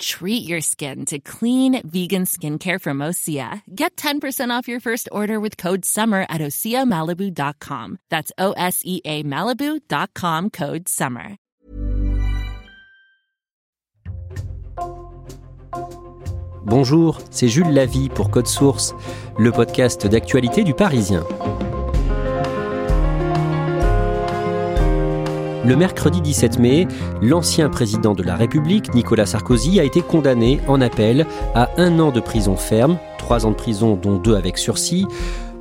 Treat 0.00 0.48
your 0.48 0.62
skin 0.62 1.04
to 1.06 1.18
clean, 1.18 1.86
vegan 1.86 2.24
skincare 2.24 2.80
from 2.80 2.98
Osea. 2.98 3.60
Get 3.74 3.96
10% 3.96 4.50
off 4.50 4.66
your 4.66 4.80
first 4.80 5.10
order 5.12 5.38
with 5.38 5.58
code 5.58 5.84
SUMMER 5.84 6.24
at 6.30 6.40
OseaMalibu.com. 6.40 7.98
That's 8.08 8.32
O 8.38 8.52
S 8.52 8.80
E 8.84 9.02
A 9.04 9.22
Malibu.com 9.24 10.50
code 10.50 10.88
SUMMER. 10.88 11.36
Bonjour, 16.64 17.20
c'est 17.30 17.48
Jules 17.48 17.72
Lavie 17.72 18.08
pour 18.08 18.30
Code 18.30 18.46
Source, 18.46 18.94
le 19.38 19.50
podcast 19.50 20.06
d'actualité 20.06 20.62
du 20.62 20.72
Parisien. 20.72 21.26
Le 25.62 25.76
mercredi 25.76 26.22
17 26.22 26.58
mai, 26.58 26.88
l'ancien 27.20 27.68
président 27.68 28.14
de 28.14 28.22
la 28.22 28.34
République, 28.34 28.94
Nicolas 28.94 29.26
Sarkozy, 29.26 29.78
a 29.78 29.84
été 29.84 30.00
condamné 30.00 30.58
en 30.68 30.80
appel 30.80 31.26
à 31.54 31.68
un 31.76 31.98
an 31.98 32.10
de 32.10 32.20
prison 32.20 32.56
ferme, 32.56 32.98
trois 33.18 33.44
ans 33.44 33.50
de 33.50 33.56
prison 33.56 33.94
dont 34.00 34.16
deux 34.16 34.36
avec 34.36 34.56
sursis, 34.56 35.06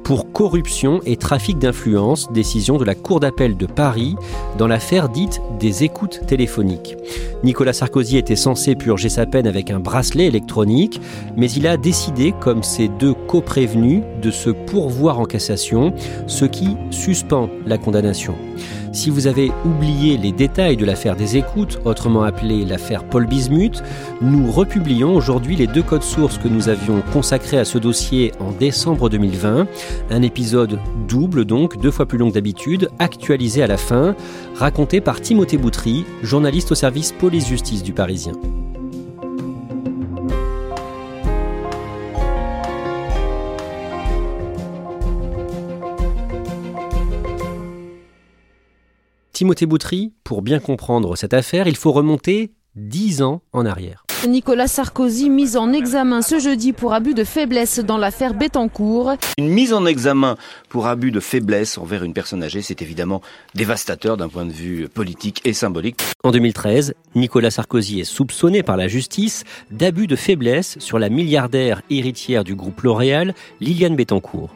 pour 0.03 0.31
corruption 0.31 1.02
et 1.05 1.17
trafic 1.17 1.59
d'influence, 1.59 2.31
décision 2.31 2.77
de 2.77 2.86
la 2.86 2.95
Cour 2.95 3.20
d'appel 3.20 3.58
de 3.58 3.66
Paris 3.66 4.16
dans 4.58 4.67
l'affaire 4.67 5.09
dite 5.09 5.42
des 5.59 5.83
écoutes 5.83 6.22
téléphoniques. 6.25 6.95
Nicolas 7.44 7.73
Sarkozy 7.73 8.17
était 8.17 8.36
censé 8.36 8.75
purger 8.75 9.09
sa 9.09 9.25
peine 9.25 9.47
avec 9.47 9.70
un 9.70 9.80
bracelet 9.80 10.25
électronique, 10.25 11.00
mais 11.38 11.52
il 11.52 11.67
a 11.67 11.77
décidé, 11.77 12.33
comme 12.39 12.64
ses 12.64 12.88
deux 12.88 13.14
coprévenus, 13.14 14.02
de 14.22 14.31
se 14.31 14.50
pourvoir 14.50 15.20
en 15.20 15.25
cassation, 15.25 15.94
ce 16.25 16.45
qui 16.45 16.75
suspend 16.89 17.50
la 17.67 17.77
condamnation. 17.77 18.36
Si 18.91 19.09
vous 19.09 19.27
avez 19.27 19.51
oublié 19.65 20.17
les 20.17 20.31
détails 20.31 20.75
de 20.75 20.85
l'affaire 20.85 21.15
des 21.15 21.37
écoutes, 21.37 21.79
autrement 21.85 22.23
appelée 22.23 22.65
l'affaire 22.65 23.03
Paul 23.03 23.27
Bismuth, 23.27 23.83
nous 24.21 24.51
republions 24.51 25.15
aujourd'hui 25.15 25.55
les 25.55 25.67
deux 25.67 25.83
codes 25.83 26.03
sources 26.03 26.37
que 26.37 26.47
nous 26.47 26.69
avions 26.69 27.01
consacrés 27.13 27.59
à 27.59 27.65
ce 27.65 27.77
dossier 27.77 28.31
en 28.39 28.51
décembre 28.51 29.09
2020. 29.09 29.67
Un 30.09 30.21
épisode 30.21 30.79
double 31.07 31.45
donc, 31.45 31.79
deux 31.79 31.91
fois 31.91 32.07
plus 32.07 32.17
long 32.17 32.29
que 32.29 32.35
d'habitude, 32.35 32.89
actualisé 32.97 33.61
à 33.61 33.67
la 33.67 33.77
fin, 33.77 34.15
raconté 34.55 35.01
par 35.01 35.21
Timothée 35.21 35.57
Boutry, 35.57 36.05
journaliste 36.23 36.71
au 36.71 36.75
service 36.75 37.11
police-justice 37.11 37.83
du 37.83 37.93
Parisien. 37.93 38.33
Timothée 49.39 49.67
Boutry, 49.67 50.11
pour 50.26 50.42
bien 50.42 50.60
comprendre 50.60 51.16
cette 51.16 51.33
affaire, 51.33 51.66
il 51.70 51.77
faut 51.77 51.94
remonter 51.94 52.52
dix 52.76 53.22
ans 53.22 53.42
en 53.54 53.66
arrière. 53.66 54.04
Nicolas 54.27 54.67
Sarkozy 54.67 55.30
mis 55.30 55.55
en 55.55 55.72
examen 55.72 56.22
ce 56.22 56.39
jeudi 56.39 56.73
pour 56.73 56.94
abus 56.94 57.14
de 57.14 57.23
faiblesse 57.23 57.80
dans 57.80 57.98
l'affaire 57.98 58.33
Bettencourt. 58.33 59.14
Une 59.38 59.48
mise 59.48 59.72
en 59.72 59.86
examen 59.86 60.36
pour 60.67 60.88
abus 60.88 61.11
de 61.11 61.22
faiblesse 61.22 61.77
envers 61.77 62.04
une 62.04 62.11
personne 62.11 62.44
âgée, 62.44 62.61
c'est 62.61 62.82
évidemment 62.82 63.22
dévastateur 63.55 64.17
d'un 64.17 64.27
point 64.27 64.45
de 64.45 64.52
vue 64.52 64.89
politique 64.89 65.39
et 65.45 65.54
symbolique. 65.54 66.02
En 66.26 66.32
2013, 66.32 66.95
Nicolas 67.16 67.50
Sarkozy 67.50 68.02
est 68.02 68.04
soupçonné 68.04 68.61
par 68.61 68.76
la 68.76 68.89
justice 68.89 69.45
d'abus 69.71 70.08
de 70.08 70.17
faiblesse 70.17 70.77
sur 70.80 71.00
la 71.00 71.08
milliardaire 71.08 71.82
héritière 71.89 72.44
du 72.44 72.56
groupe 72.56 72.82
L'Oréal, 72.82 73.33
Liliane 73.61 73.95
Bettencourt. 73.95 74.50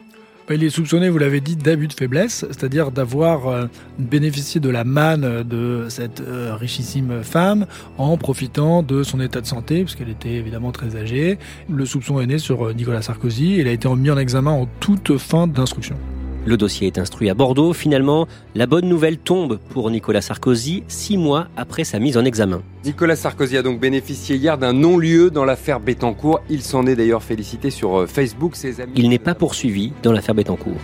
Bah, 0.46 0.54
il 0.54 0.62
est 0.62 0.68
soupçonné, 0.68 1.08
vous 1.08 1.16
l'avez 1.16 1.40
dit, 1.40 1.56
d'abus 1.56 1.88
de 1.88 1.94
faiblesse, 1.94 2.44
c'est-à-dire 2.50 2.90
d'avoir 2.90 3.48
euh, 3.48 3.66
bénéficié 3.98 4.60
de 4.60 4.68
la 4.68 4.84
manne 4.84 5.42
de 5.42 5.86
cette 5.88 6.20
euh, 6.20 6.54
richissime 6.54 7.22
femme 7.22 7.64
en 7.96 8.18
profitant 8.18 8.82
de 8.82 9.02
son 9.02 9.20
état 9.20 9.40
de 9.40 9.46
santé, 9.46 9.84
puisqu'elle 9.84 10.10
était 10.10 10.34
évidemment 10.34 10.70
très 10.70 10.96
âgée. 10.96 11.38
Le 11.70 11.86
soupçon 11.86 12.20
est 12.20 12.26
né 12.26 12.36
sur 12.36 12.66
euh, 12.66 12.72
Nicolas 12.74 13.00
Sarkozy. 13.00 13.56
Il 13.56 13.68
a 13.68 13.70
été 13.70 13.88
mis 13.88 14.10
en 14.10 14.18
examen 14.18 14.50
en 14.50 14.68
toute 14.80 15.16
fin 15.16 15.46
d'instruction. 15.46 15.96
Le 16.46 16.58
dossier 16.58 16.86
est 16.88 16.98
instruit 16.98 17.30
à 17.30 17.34
Bordeaux. 17.34 17.72
Finalement, 17.72 18.28
la 18.54 18.66
bonne 18.66 18.86
nouvelle 18.86 19.16
tombe 19.16 19.58
pour 19.70 19.90
Nicolas 19.90 20.20
Sarkozy, 20.20 20.84
six 20.88 21.16
mois 21.16 21.48
après 21.56 21.84
sa 21.84 21.98
mise 21.98 22.18
en 22.18 22.24
examen. 22.26 22.60
Nicolas 22.84 23.16
Sarkozy 23.16 23.56
a 23.56 23.62
donc 23.62 23.80
bénéficié 23.80 24.36
hier 24.36 24.58
d'un 24.58 24.74
non-lieu 24.74 25.30
dans 25.30 25.46
l'affaire 25.46 25.80
Bettencourt. 25.80 26.42
Il 26.50 26.60
s'en 26.60 26.86
est 26.86 26.96
d'ailleurs 26.96 27.22
félicité 27.22 27.70
sur 27.70 28.00
euh, 28.00 28.06
Facebook. 28.06 28.56
Ses 28.56 28.82
amis... 28.82 28.92
Il 28.94 29.08
n'est 29.08 29.18
pas 29.18 29.34
poursuivi 29.34 29.94
dans 30.02 30.12
l'affaire 30.12 30.34
Bettencourt. 30.34 30.76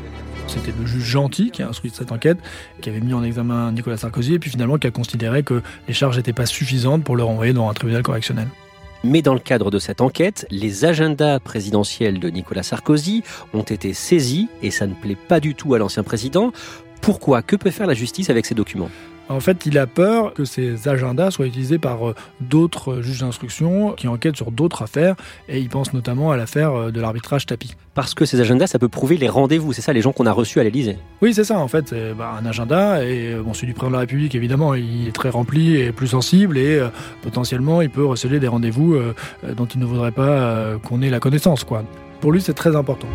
C'était 0.47 0.73
le 0.81 0.87
juge 0.87 1.05
gentil 1.05 1.51
qui 1.51 1.63
a 1.63 1.69
instruit 1.69 1.93
cette 1.95 2.11
enquête, 2.11 2.39
qui 2.81 2.89
avait 2.89 3.01
mis 3.01 3.13
en 3.13 3.23
examen 3.23 3.71
Nicolas 3.71 3.99
Sarkozy, 3.99 4.35
et 4.35 4.39
puis 4.39 4.51
finalement 4.51 4.79
qui 4.79 4.87
a 4.87 4.91
considéré 4.91 5.43
que 5.43 5.61
les 5.87 5.95
charges 5.95 6.17
n'étaient 6.17 6.33
pas 6.33 6.47
suffisantes 6.47 7.05
pour 7.05 7.17
le 7.17 7.23
renvoyer 7.23 7.53
dans 7.53 7.69
un 7.69 7.75
tribunal 7.75 8.03
correctionnel. 8.03 8.49
Mais 9.03 9.23
dans 9.23 9.35
le 9.35 9.41
cadre 9.41 9.71
de 9.71 9.79
cette 9.79 10.03
enquête, 10.03 10.47
les 10.51 10.85
agendas 10.85 11.39
présidentiels 11.41 12.19
de 12.19 12.29
Nicolas 12.29 12.63
Sarkozy 12.63 13.23
ont 13.55 13.63
été 13.63 13.95
saisis, 13.95 14.49
et 14.63 14.71
ça 14.71 14.87
ne 14.87 14.95
plaît 14.95 15.17
pas 15.17 15.41
du 15.41 15.55
tout 15.55 15.75
à 15.75 15.79
l'ancien 15.79 16.03
président. 16.03 16.53
Pourquoi? 17.01 17.41
Que 17.41 17.57
peut 17.57 17.71
faire 17.71 17.87
la 17.87 17.95
justice 17.95 18.29
avec 18.29 18.45
ces 18.45 18.55
documents? 18.55 18.91
En 19.31 19.41
fait, 19.41 19.65
il 19.65 19.79
a 19.79 19.87
peur 19.87 20.35
que 20.35 20.45
ces 20.45 20.89
agendas 20.89 21.31
soient 21.31 21.47
utilisés 21.47 21.79
par 21.79 22.09
euh, 22.09 22.15
d'autres 22.41 23.01
juges 23.01 23.21
d'instruction 23.21 23.93
qui 23.93 24.09
enquêtent 24.09 24.37
sur 24.37 24.51
d'autres 24.51 24.83
affaires, 24.83 25.15
et 25.49 25.61
il 25.61 25.69
pense 25.69 25.93
notamment 25.93 26.33
à 26.33 26.37
l'affaire 26.37 26.75
euh, 26.75 26.91
de 26.91 27.01
l'arbitrage 27.01 27.47
tapis. 27.47 27.75
Parce 27.95 28.15
que 28.15 28.25
ces 28.25 28.41
agendas, 28.41 28.67
ça 28.67 28.79
peut 28.79 28.89
prouver 28.89 29.17
les 29.17 29.29
rendez-vous, 29.29 29.73
c'est 29.73 29.83
ça, 29.83 29.93
les 29.93 30.01
gens 30.01 30.13
qu'on 30.13 30.27
a 30.27 30.33
reçus 30.33 30.59
à 30.59 30.65
l'Élysée 30.65 30.99
Oui, 31.23 31.33
c'est 31.33 31.45
ça, 31.45 31.59
en 31.59 31.69
fait, 31.69 31.89
c'est 31.91 32.13
bah, 32.13 32.35
un 32.41 32.45
agenda, 32.45 33.05
et 33.05 33.35
euh, 33.35 33.43
bon, 33.43 33.55
celui 33.55 33.69
du 33.69 33.75
président 33.75 33.91
de 33.91 33.95
la 33.95 34.01
République, 34.01 34.35
évidemment, 34.35 34.75
il 34.75 35.07
est 35.07 35.15
très 35.15 35.31
rempli 35.31 35.77
et 35.77 35.93
plus 35.93 36.09
sensible, 36.09 36.59
et 36.59 36.81
potentiellement, 37.23 37.83
il 37.83 37.91
peut 37.91 38.05
receler 38.05 38.41
des 38.41 38.49
rendez-vous 38.49 38.97
dont 39.57 39.67
il 39.67 39.81
ne 39.81 39.85
voudrait 39.85 40.13
pas 40.13 40.77
qu'on 40.83 41.03
ait 41.03 41.11
la 41.11 41.21
connaissance, 41.21 41.65
quoi. 41.65 41.85
Pour 42.21 42.33
lui, 42.33 42.41
c'est 42.41 42.55
très 42.55 42.75
important. 42.77 43.09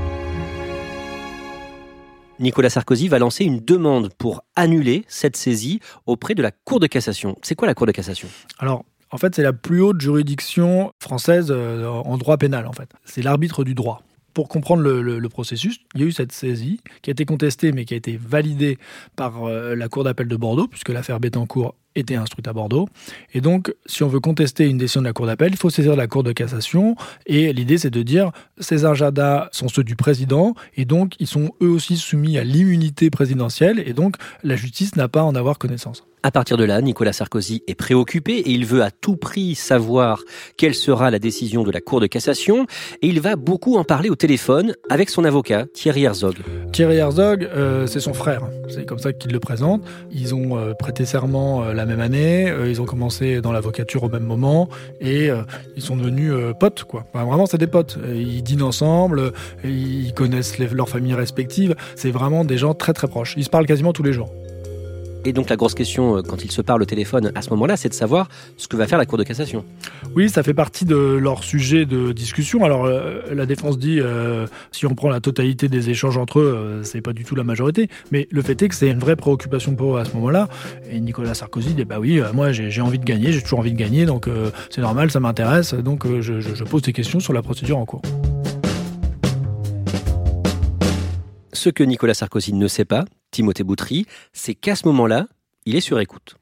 Nicolas 2.39 2.69
Sarkozy 2.69 3.07
va 3.07 3.19
lancer 3.19 3.45
une 3.45 3.59
demande 3.59 4.13
pour 4.13 4.43
annuler 4.55 5.05
cette 5.07 5.37
saisie 5.37 5.79
auprès 6.05 6.35
de 6.35 6.41
la 6.41 6.51
Cour 6.51 6.79
de 6.79 6.87
cassation. 6.87 7.37
C'est 7.41 7.55
quoi 7.55 7.67
la 7.67 7.73
Cour 7.73 7.87
de 7.87 7.93
cassation? 7.93 8.27
Alors, 8.59 8.83
en 9.11 9.17
fait, 9.17 9.33
c'est 9.35 9.43
la 9.43 9.53
plus 9.53 9.81
haute 9.81 10.01
juridiction 10.01 10.91
française 11.01 11.47
euh, 11.49 11.87
en 11.87 12.17
droit 12.17 12.37
pénal, 12.37 12.67
en 12.67 12.73
fait. 12.73 12.89
C'est 13.05 13.21
l'arbitre 13.21 13.63
du 13.63 13.73
droit. 13.73 14.01
Pour 14.33 14.49
comprendre 14.49 14.83
le, 14.83 15.29
processus, 15.29 15.79
il 15.93 16.01
y 16.01 16.03
a 16.03 16.07
eu 16.07 16.11
cette 16.11 16.33
saisie 16.33 16.81
qui 17.01 17.09
a 17.09 17.13
été 17.13 17.23
contestée 17.23 17.71
mais 17.71 17.85
qui 17.85 17.93
a 17.93 17.97
été 17.97 18.17
validée 18.17 18.77
par 19.15 19.45
euh, 19.45 19.75
la 19.75 19.87
Cour 19.87 20.03
d'appel 20.03 20.27
de 20.27 20.35
Bordeaux, 20.35 20.67
puisque 20.67 20.89
l'affaire 20.89 21.21
Bettencourt 21.21 21.75
était 21.95 22.15
instruite 22.15 22.47
à 22.47 22.53
Bordeaux. 22.53 22.87
Et 23.33 23.41
donc, 23.41 23.73
si 23.85 24.03
on 24.03 24.07
veut 24.07 24.19
contester 24.19 24.65
une 24.65 24.77
décision 24.77 25.01
de 25.01 25.07
la 25.07 25.13
Cour 25.13 25.25
d'appel, 25.25 25.51
il 25.51 25.57
faut 25.57 25.69
saisir 25.69 25.95
la 25.95 26.07
Cour 26.07 26.23
de 26.23 26.31
cassation. 26.31 26.95
Et 27.25 27.53
l'idée, 27.53 27.77
c'est 27.77 27.89
de 27.89 28.01
dire 28.03 28.31
ces 28.59 28.85
agendas 28.85 29.49
sont 29.51 29.67
ceux 29.67 29.83
du 29.83 29.95
président, 29.95 30.53
et 30.75 30.85
donc 30.85 31.13
ils 31.19 31.27
sont 31.27 31.51
eux 31.61 31.69
aussi 31.69 31.97
soumis 31.97 32.37
à 32.37 32.43
l'immunité 32.43 33.09
présidentielle, 33.09 33.83
et 33.85 33.93
donc 33.93 34.15
la 34.43 34.55
justice 34.55 34.95
n'a 34.95 35.07
pas 35.07 35.21
à 35.21 35.23
en 35.23 35.35
avoir 35.35 35.57
connaissance. 35.57 36.03
À 36.25 36.31
partir 36.31 36.57
de 36.57 36.63
là, 36.63 36.81
Nicolas 36.81 37.13
Sarkozy 37.13 37.61
est 37.67 37.75
préoccupé 37.75 38.37
et 38.37 38.49
il 38.49 38.65
veut 38.65 38.81
à 38.81 38.89
tout 38.89 39.15
prix 39.15 39.53
savoir 39.53 40.23
quelle 40.57 40.73
sera 40.73 41.11
la 41.11 41.19
décision 41.19 41.61
de 41.61 41.69
la 41.69 41.81
Cour 41.81 41.99
de 42.01 42.07
cassation. 42.07 42.65
Et 43.03 43.09
il 43.09 43.21
va 43.21 43.35
beaucoup 43.35 43.77
en 43.77 43.83
parler 43.83 44.09
au 44.09 44.15
téléphone 44.15 44.73
avec 44.89 45.11
son 45.11 45.23
avocat, 45.23 45.67
Thierry 45.75 46.05
Herzog. 46.05 46.37
Thierry 46.71 46.95
Herzog, 46.95 47.43
euh, 47.43 47.85
c'est 47.85 47.99
son 47.99 48.15
frère. 48.15 48.41
C'est 48.69 48.87
comme 48.87 48.97
ça 48.97 49.13
qu'il 49.13 49.33
le 49.33 49.39
présente. 49.39 49.83
Ils 50.11 50.33
ont 50.33 50.57
euh, 50.57 50.73
prêté 50.73 51.05
serment 51.05 51.63
euh, 51.63 51.73
la 51.73 51.84
même 51.85 51.99
année. 51.99 52.53
ils 52.67 52.81
ont 52.81 52.85
commencé 52.85 53.41
dans 53.41 53.51
l'avocature 53.51 54.03
au 54.03 54.09
même 54.09 54.23
moment. 54.23 54.69
Et 55.01 55.29
ils 55.75 55.81
sont 55.81 55.95
devenus 55.95 56.33
potes, 56.59 56.83
quoi. 56.83 57.05
vraiment, 57.13 57.45
c'est 57.45 57.57
des 57.57 57.67
potes. 57.67 57.97
Ils 58.13 58.43
dînent 58.43 58.63
ensemble. 58.63 59.31
Ils 59.63 60.13
connaissent 60.13 60.57
leurs 60.59 60.89
familles 60.89 61.13
respectives. 61.13 61.75
C'est 61.95 62.11
vraiment 62.11 62.45
des 62.45 62.57
gens 62.57 62.73
très 62.73 62.93
très 62.93 63.07
proches. 63.07 63.35
Ils 63.37 63.43
se 63.43 63.49
parlent 63.49 63.65
quasiment 63.65 63.93
tous 63.93 64.03
les 64.03 64.13
jours. 64.13 64.29
Et 65.25 65.33
donc 65.33 65.49
la 65.49 65.55
grosse 65.55 65.73
question, 65.73 66.17
euh, 66.17 66.21
quand 66.21 66.45
ils 66.45 66.51
se 66.51 66.61
parlent 66.61 66.83
au 66.83 66.85
téléphone 66.85 67.31
à 67.33 67.41
ce 67.41 67.49
moment-là, 67.49 67.77
c'est 67.77 67.89
de 67.89 67.95
savoir 67.95 68.29
ce 68.57 68.67
que 68.67 68.77
va 68.77 68.85
faire 68.85 68.99
la 68.99 69.07
Cour 69.07 69.17
de 69.17 69.23
cassation. 69.23 69.65
Oui, 70.15 70.29
ça 70.29 70.43
fait 70.43 70.53
partie 70.53 70.85
de 70.85 70.95
leur 70.95 71.43
sujet 71.43 71.85
de 71.85 72.11
discussion. 72.11 72.63
Alors 72.63 72.85
euh, 72.85 73.21
la 73.33 73.47
défense 73.47 73.79
dit, 73.79 73.99
euh, 73.99 74.45
si 74.71 74.85
on 74.85 74.93
prend 74.93 75.09
la 75.09 75.19
totalité 75.19 75.67
des 75.67 75.89
échanges 75.89 76.17
entre 76.17 76.39
eux, 76.39 76.81
c'est 76.83 77.01
pas 77.01 77.13
du 77.13 77.23
tout 77.23 77.33
la 77.33 77.43
majorité. 77.43 77.89
Mais 78.11 78.27
le 78.29 78.41
fait 78.43 78.61
est 78.61 78.69
que 78.69 78.75
c'est 78.75 78.89
une 78.89 78.99
vraie 78.99 79.15
préoccupation 79.15 79.75
pour 79.75 79.97
eux 79.97 79.99
à 79.99 80.05
ce 80.05 80.13
moment-là. 80.13 80.47
Et 80.91 80.99
Nicolas 80.99 81.33
Sarkozy 81.33 81.73
dit, 81.73 81.85
bah 81.85 81.97
oui, 81.99 82.21
moi 82.33 82.51
j'ai 82.51 82.81
envie 82.81 82.99
de 82.99 83.05
gagner, 83.05 83.31
j'ai 83.31 83.41
toujours 83.41 83.59
envie 83.59 83.73
de 83.73 83.77
gagner, 83.77 84.05
donc 84.05 84.29
c'est 84.69 84.81
normal, 84.81 85.09
ça 85.09 85.19
m'intéresse, 85.19 85.73
donc 85.73 86.05
je 86.21 86.63
pose 86.63 86.83
des 86.83 86.93
questions 86.93 87.19
sur 87.19 87.33
la 87.33 87.41
procédure 87.41 87.77
en 87.77 87.85
cours. 87.85 88.01
Ce 91.65 91.71
que 91.71 91.83
Nicolas 91.83 92.13
Sarkozy 92.13 92.53
ne 92.53 92.67
sait 92.67 92.85
pas, 92.85 93.05
Timothée 93.31 93.63
Boutry, 93.63 94.05
c'est 94.33 94.53
qu'à 94.53 94.75
ce 94.75 94.87
moment-là, 94.87 95.25
il 95.65 95.75
est 95.75 95.79
sur 95.79 95.99
écoute. 95.99 96.35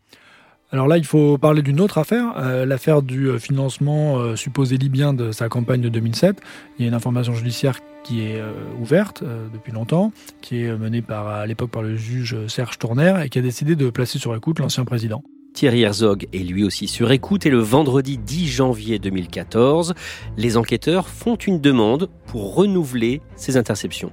Alors 0.70 0.90
là, 0.90 0.98
il 0.98 1.06
faut 1.06 1.38
parler 1.38 1.62
d'une 1.62 1.80
autre 1.80 1.98
affaire, 1.98 2.34
euh, 2.36 2.66
l'affaire 2.66 3.02
du 3.02 3.30
euh, 3.30 3.40
financement 3.40 4.18
euh, 4.18 4.36
supposé 4.36 4.76
libyen 4.76 5.14
de 5.14 5.32
sa 5.32 5.48
campagne 5.48 5.80
de 5.80 5.88
2007. 5.88 6.42
Il 6.78 6.82
y 6.82 6.86
a 6.86 6.90
une 6.90 6.94
information 6.94 7.34
judiciaire 7.34 7.80
qui 8.04 8.20
est 8.20 8.44
ouverte 8.82 9.24
depuis 9.54 9.72
longtemps, 9.72 10.12
qui 10.42 10.64
est 10.64 10.78
menée 10.78 11.02
par, 11.02 11.26
à 11.30 11.46
l'époque 11.46 11.72
par 11.72 11.84
le 11.84 11.96
juge 11.96 12.36
Serge 12.48 12.78
Tourner 12.78 13.16
et 13.24 13.30
qui 13.30 13.40
a 13.40 13.42
décidé 13.42 13.78
de 13.78 13.90
placer 13.90 14.20
sur 14.20 14.36
écoute 14.36 14.60
l'ancien 14.60 14.84
président. 14.84 15.24
Thierry 15.54 15.84
Herzog 15.84 16.28
est 16.34 16.40
lui 16.40 16.66
aussi 16.66 16.90
sur 16.90 17.12
écoute 17.12 17.46
et 17.46 17.50
le 17.50 17.60
vendredi 17.60 18.18
10 18.18 18.48
janvier 18.50 19.00
2014, 19.00 19.94
les 20.36 20.58
enquêteurs 20.58 21.08
font 21.08 21.36
une 21.36 21.62
demande 21.62 22.10
pour 22.26 22.56
renouveler 22.56 23.22
ces 23.38 23.56
interceptions. 23.56 24.12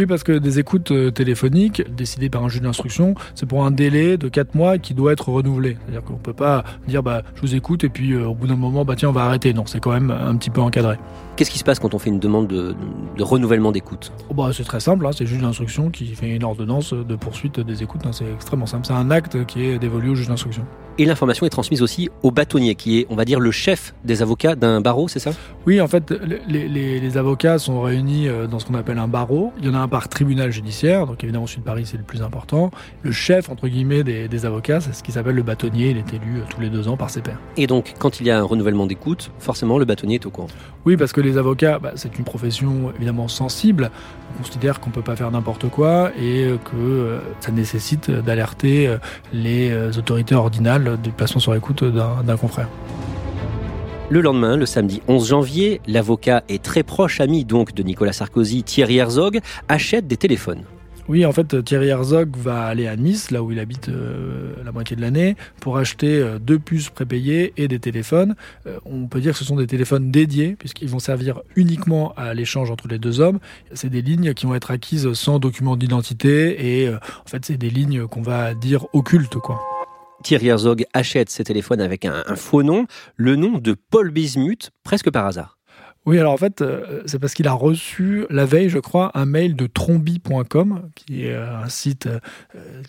Oui, 0.00 0.06
parce 0.06 0.24
que 0.24 0.32
des 0.32 0.58
écoutes 0.58 0.92
euh, 0.92 1.10
téléphoniques 1.10 1.82
décidées 1.94 2.30
par 2.30 2.42
un 2.42 2.48
juge 2.48 2.62
d'instruction, 2.62 3.14
c'est 3.34 3.44
pour 3.44 3.66
un 3.66 3.70
délai 3.70 4.16
de 4.16 4.28
4 4.28 4.54
mois 4.54 4.78
qui 4.78 4.94
doit 4.94 5.12
être 5.12 5.28
renouvelé. 5.28 5.76
C'est-à-dire 5.84 6.02
qu'on 6.02 6.14
ne 6.14 6.18
peut 6.18 6.32
pas 6.32 6.64
dire 6.88 7.02
bah, 7.02 7.20
je 7.34 7.42
vous 7.42 7.54
écoute 7.54 7.84
et 7.84 7.90
puis 7.90 8.14
euh, 8.14 8.28
au 8.28 8.34
bout 8.34 8.46
d'un 8.46 8.56
moment, 8.56 8.86
bah, 8.86 8.94
tiens, 8.96 9.10
on 9.10 9.12
va 9.12 9.24
arrêter. 9.24 9.52
Non, 9.52 9.66
c'est 9.66 9.78
quand 9.78 9.92
même 9.92 10.10
un 10.10 10.34
petit 10.36 10.48
peu 10.48 10.62
encadré. 10.62 10.96
Qu'est-ce 11.36 11.50
qui 11.50 11.58
se 11.58 11.64
passe 11.64 11.78
quand 11.78 11.92
on 11.92 11.98
fait 11.98 12.08
une 12.08 12.18
demande 12.18 12.46
de, 12.46 12.74
renouvellement 13.18 13.72
d'écoute? 13.72 14.10
Oh, 14.30 14.32
bah, 14.32 14.52
C'est 14.54 14.64
très 14.64 14.80
simple, 14.80 15.06
hein. 15.06 15.10
c'est 15.12 15.24
le 15.24 15.28
juge 15.28 15.42
d'instruction 15.42 15.90
qui 15.90 16.06
fait 16.14 16.30
une 16.30 16.44
ordonnance 16.44 16.94
de 16.94 17.16
poursuite 17.16 17.60
des 17.60 17.82
écoutes. 17.82 18.06
Hein. 18.06 18.12
c'est 18.12 18.32
extrêmement 18.32 18.64
simple. 18.64 18.86
C'est 18.86 18.94
un 18.94 19.10
acte 19.10 19.44
qui 19.44 19.66
est 19.66 19.78
dévolu 19.78 20.08
au 20.08 20.14
juge 20.14 20.28
d'instruction. 20.28 20.64
Et 20.98 21.04
l'information 21.06 21.46
est 21.46 21.50
transmise 21.50 21.82
aussi 21.82 22.10
au 22.22 22.30
bâtonnier, 22.30 22.74
qui 22.74 23.00
est, 23.00 23.06
on 23.10 23.16
va 23.16 23.24
dire, 23.24 23.40
le 23.40 23.50
chef 23.50 23.94
des 24.04 24.22
avocats 24.22 24.54
d'un 24.54 24.80
barreau, 24.80 25.08
c'est 25.08 25.18
ça? 25.18 25.30
Oui, 25.66 25.80
en 25.80 25.88
fait, 25.88 26.12
les, 26.48 26.68
les, 26.68 27.16
avocats 27.16 27.58
sont 27.58 27.80
réunis 27.80 28.28
euh, 28.28 28.46
dans 28.46 28.58
ce 28.58 28.66
qu'on 28.66 28.74
appelle 28.74 28.98
un 28.98 29.08
barreau. 29.08 29.52
Il 29.58 29.66
y 29.66 29.68
en 29.68 29.74
a 29.74 29.78
un 29.78 29.88
par 29.88 30.08
tribunal 30.08 30.50
judiciaire, 30.50 31.06
donc 31.06 31.22
évidemment, 31.24 31.44
au 31.44 31.48
sud 31.48 31.60
de 31.60 31.64
Paris, 31.64 31.84
c'est 31.86 31.96
le 31.96 32.02
plus 32.02 32.22
important. 32.22 32.70
Le 33.02 33.12
chef, 33.12 33.48
entre 33.48 33.68
guillemets, 33.68 34.04
des, 34.04 34.28
des 34.28 34.46
avocats, 34.46 34.80
c'est 34.80 34.94
ce 34.94 35.02
qui 35.02 35.12
s'appelle 35.12 35.34
le 35.34 35.42
bâtonnier. 35.42 35.90
Il 35.90 35.96
est 35.96 36.12
élu 36.12 36.38
euh, 36.38 36.42
tous 36.48 36.60
les 36.60 36.68
deux 36.68 36.88
ans 36.88 36.96
par 36.96 37.10
ses 37.10 37.22
pairs. 37.22 37.38
Et 37.56 37.66
donc, 37.66 37.94
quand 37.98 38.20
il 38.20 38.26
y 38.26 38.30
a 38.30 38.38
un 38.38 38.42
renouvellement 38.42 38.86
d'écoute, 38.86 39.30
forcément, 39.38 39.78
le 39.78 39.84
bâtonnier 39.84 40.16
est 40.16 40.26
au 40.26 40.30
courant 40.30 40.48
Oui, 40.84 40.96
parce 40.96 41.12
que 41.12 41.20
les 41.20 41.38
avocats, 41.38 41.78
bah, 41.78 41.92
c'est 41.94 42.18
une 42.18 42.24
profession 42.24 42.92
évidemment 42.96 43.28
sensible. 43.28 43.90
On 44.34 44.42
considère 44.42 44.80
qu'on 44.80 44.90
ne 44.90 44.94
peut 44.94 45.02
pas 45.02 45.16
faire 45.16 45.30
n'importe 45.30 45.68
quoi 45.68 46.10
et 46.18 46.44
euh, 46.44 46.56
que 46.56 47.18
ça 47.40 47.52
nécessite 47.52 48.10
d'alerter 48.10 48.96
les 49.32 49.72
autorités 49.98 50.34
ordinales 50.34 50.79
du 51.02 51.10
placement 51.10 51.40
sur 51.40 51.54
écoute 51.54 51.84
d'un 51.84 52.36
confrère. 52.36 52.68
Le 54.10 54.20
lendemain, 54.20 54.56
le 54.56 54.66
samedi 54.66 55.02
11 55.06 55.28
janvier, 55.28 55.80
l'avocat 55.86 56.42
et 56.48 56.58
très 56.58 56.82
proche 56.82 57.20
ami 57.20 57.44
donc 57.44 57.74
de 57.74 57.84
Nicolas 57.84 58.12
Sarkozy, 58.12 58.64
Thierry 58.64 58.96
Herzog, 58.96 59.38
achète 59.68 60.08
des 60.08 60.16
téléphones. 60.16 60.64
Oui, 61.10 61.26
en 61.26 61.32
fait, 61.32 61.64
Thierry 61.64 61.88
Herzog 61.88 62.36
va 62.36 62.66
aller 62.66 62.86
à 62.86 62.94
Nice, 62.94 63.32
là 63.32 63.42
où 63.42 63.50
il 63.50 63.58
habite 63.58 63.88
euh, 63.88 64.54
la 64.64 64.70
moitié 64.70 64.94
de 64.94 65.00
l'année, 65.00 65.36
pour 65.60 65.76
acheter 65.76 66.20
euh, 66.20 66.38
deux 66.38 66.60
puces 66.60 66.90
prépayées 66.90 67.52
et 67.56 67.66
des 67.66 67.80
téléphones. 67.80 68.36
Euh, 68.66 68.78
on 68.84 69.08
peut 69.08 69.20
dire 69.20 69.32
que 69.32 69.38
ce 69.38 69.44
sont 69.44 69.56
des 69.56 69.66
téléphones 69.66 70.10
dédiés, 70.10 70.54
puisqu'ils 70.56 70.88
vont 70.88 71.00
servir 71.00 71.42
uniquement 71.56 72.12
à 72.16 72.32
l'échange 72.32 72.70
entre 72.70 72.86
les 72.86 72.98
deux 72.98 73.20
hommes. 73.20 73.40
C'est 73.72 73.90
des 73.90 74.02
lignes 74.02 74.34
qui 74.34 74.46
vont 74.46 74.54
être 74.54 74.70
acquises 74.70 75.12
sans 75.14 75.40
document 75.40 75.76
d'identité, 75.76 76.82
et 76.84 76.88
en 76.88 77.28
fait, 77.28 77.44
c'est 77.44 77.56
des 77.56 77.70
lignes 77.70 78.06
qu'on 78.06 78.22
va 78.22 78.54
dire 78.54 78.86
occultes, 78.92 79.38
quoi. 79.38 79.60
Thierry 80.22 80.48
Herzog 80.48 80.84
achète 80.92 81.30
ses 81.30 81.44
téléphones 81.44 81.80
avec 81.80 82.04
un, 82.04 82.22
faux 82.36 82.62
nom, 82.62 82.86
le 83.16 83.36
nom 83.36 83.58
de 83.58 83.74
Paul 83.74 84.10
Bismuth, 84.10 84.70
presque 84.84 85.10
par 85.10 85.26
hasard. 85.26 85.56
Oui, 86.06 86.18
alors 86.18 86.32
en 86.32 86.38
fait, 86.38 86.62
euh, 86.62 87.02
c'est 87.04 87.18
parce 87.18 87.34
qu'il 87.34 87.46
a 87.46 87.52
reçu 87.52 88.24
la 88.30 88.46
veille, 88.46 88.70
je 88.70 88.78
crois, 88.78 89.10
un 89.12 89.26
mail 89.26 89.54
de 89.54 89.66
trombi.com, 89.66 90.88
qui 90.94 91.26
est 91.26 91.34
euh, 91.34 91.58
un 91.58 91.68
site 91.68 92.06
euh, 92.06 92.18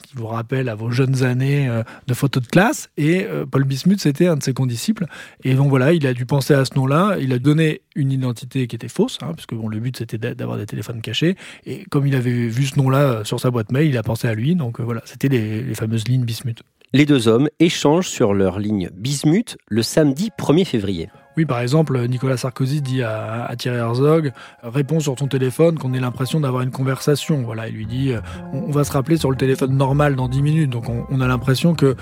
qui 0.01 0.15
vous 0.15 0.27
rappelle 0.27 0.69
à 0.69 0.75
vos 0.75 0.91
jeunes 0.91 1.23
années 1.23 1.69
de 2.07 2.13
photos 2.13 2.41
de 2.41 2.47
classe. 2.47 2.89
Et 2.95 3.27
Paul 3.51 3.65
Bismuth, 3.65 3.99
c'était 3.99 4.27
un 4.27 4.37
de 4.37 4.43
ses 4.43 4.53
condisciples. 4.53 5.05
Et 5.43 5.55
donc 5.55 5.69
voilà, 5.69 5.91
il 5.91 6.07
a 6.07 6.13
dû 6.13 6.25
penser 6.25 6.53
à 6.53 6.63
ce 6.63 6.73
nom-là. 6.75 7.17
Il 7.19 7.33
a 7.33 7.39
donné 7.39 7.81
une 7.95 8.13
identité 8.13 8.65
qui 8.67 8.77
était 8.77 8.87
fausse, 8.87 9.17
hein, 9.21 9.33
parce 9.35 9.45
que 9.45 9.55
bon, 9.55 9.67
le 9.67 9.79
but 9.79 9.97
c'était 9.97 10.17
d'avoir 10.17 10.57
des 10.57 10.65
téléphones 10.65 11.01
cachés. 11.01 11.35
Et 11.65 11.83
comme 11.89 12.07
il 12.07 12.15
avait 12.15 12.47
vu 12.47 12.65
ce 12.65 12.77
nom-là 12.77 13.25
sur 13.25 13.41
sa 13.41 13.51
boîte 13.51 13.71
mail, 13.73 13.87
il 13.87 13.97
a 13.97 14.03
pensé 14.03 14.29
à 14.29 14.33
lui. 14.33 14.55
Donc 14.55 14.79
voilà, 14.79 15.01
c'était 15.05 15.27
les, 15.27 15.63
les 15.63 15.75
fameuses 15.75 16.07
lignes 16.07 16.23
Bismuth. 16.23 16.63
Les 16.93 17.05
deux 17.05 17.29
hommes 17.29 17.47
échangent 17.61 18.09
sur 18.09 18.33
leur 18.33 18.59
ligne 18.59 18.89
Bismuth 18.93 19.57
le 19.69 19.81
samedi 19.81 20.29
1er 20.37 20.65
février. 20.65 21.09
Oui, 21.37 21.45
par 21.45 21.59
exemple, 21.61 21.99
Nicolas 22.07 22.37
Sarkozy 22.37 22.81
dit 22.81 23.03
à, 23.03 23.49
Thierry 23.57 23.77
Herzog 23.77 24.31
réponds 24.63 24.99
sur 24.99 25.15
ton 25.15 25.27
téléphone 25.27 25.77
qu'on 25.77 25.93
ait 25.93 25.99
l'impression 25.99 26.39
d'avoir 26.39 26.61
une 26.61 26.71
conversation. 26.71 27.41
Voilà, 27.43 27.69
il 27.69 27.75
lui 27.75 27.85
dit 27.85 28.13
on, 28.53 28.71
va 28.71 28.83
se 28.83 28.91
rappeler 28.91 29.17
sur 29.17 29.31
le 29.31 29.37
téléphone 29.37 29.75
normal 29.75 30.15
dans 30.15 30.27
10 30.27 30.41
minutes. 30.41 30.69
Donc 30.69 30.89
on, 30.89 31.21
a 31.21 31.27
l'impression 31.27 31.73
qu'ils 31.73 31.95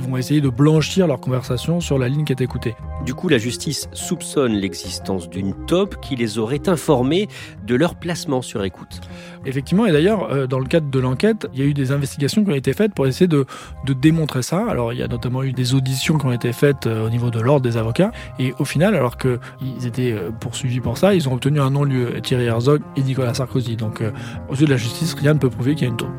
vont 0.00 0.16
essayer 0.16 0.40
de 0.40 0.48
blanchir 0.48 1.06
leur 1.06 1.20
conversation 1.20 1.80
sur 1.80 1.98
la 1.98 2.08
ligne 2.08 2.24
qui 2.24 2.32
est 2.32 2.42
écoutée. 2.42 2.74
Du 3.04 3.14
coup, 3.14 3.28
la 3.28 3.38
justice 3.38 3.88
soupçonne 3.92 4.52
l'existence 4.52 5.28
d'une 5.28 5.54
taupe 5.66 6.00
qui 6.00 6.16
les 6.16 6.38
aurait 6.38 6.68
informés 6.68 7.28
de 7.66 7.74
leur 7.74 7.94
placement 7.94 8.42
sur 8.42 8.64
écoute. 8.64 9.00
Effectivement, 9.46 9.86
et 9.86 9.92
d'ailleurs, 9.92 10.30
euh, 10.32 10.46
dans 10.46 10.58
le 10.58 10.64
cadre 10.66 10.90
de 10.90 10.98
l'enquête, 10.98 11.46
il 11.52 11.60
y 11.60 11.62
a 11.62 11.66
eu 11.66 11.74
des 11.74 11.92
investigations 11.92 12.44
qui 12.44 12.50
ont 12.50 12.54
été 12.54 12.72
faites 12.72 12.94
pour 12.94 13.06
essayer 13.06 13.28
de, 13.28 13.44
de 13.86 13.92
démontrer 13.92 14.42
ça. 14.42 14.66
Alors, 14.68 14.92
il 14.92 14.98
y 14.98 15.02
a 15.02 15.08
notamment 15.08 15.42
eu 15.42 15.52
des 15.52 15.74
auditions 15.74 16.16
qui 16.18 16.26
ont 16.26 16.32
été 16.32 16.52
faites 16.52 16.86
euh, 16.86 17.06
au 17.06 17.10
niveau 17.10 17.30
de 17.30 17.40
l'ordre 17.40 17.62
des 17.62 17.76
avocats. 17.76 18.12
Et 18.38 18.54
au 18.58 18.64
alors 18.82 19.16
qu'ils 19.16 19.86
étaient 19.86 20.12
euh, 20.12 20.30
poursuivis 20.30 20.80
pour 20.80 20.98
ça, 20.98 21.14
ils 21.14 21.28
ont 21.28 21.34
obtenu 21.34 21.60
un 21.60 21.70
non-lieu, 21.70 22.20
Thierry 22.22 22.46
Herzog 22.46 22.82
et 22.96 23.02
Nicolas 23.02 23.34
Sarkozy. 23.34 23.76
Donc, 23.76 24.02
aux 24.48 24.54
yeux 24.54 24.66
de 24.66 24.70
la 24.70 24.76
justice, 24.76 25.14
rien 25.14 25.34
ne 25.34 25.38
peut 25.38 25.50
prouver 25.50 25.74
qu'il 25.74 25.84
y 25.84 25.86
a 25.86 25.90
une 25.90 25.96
taupe. 25.96 26.10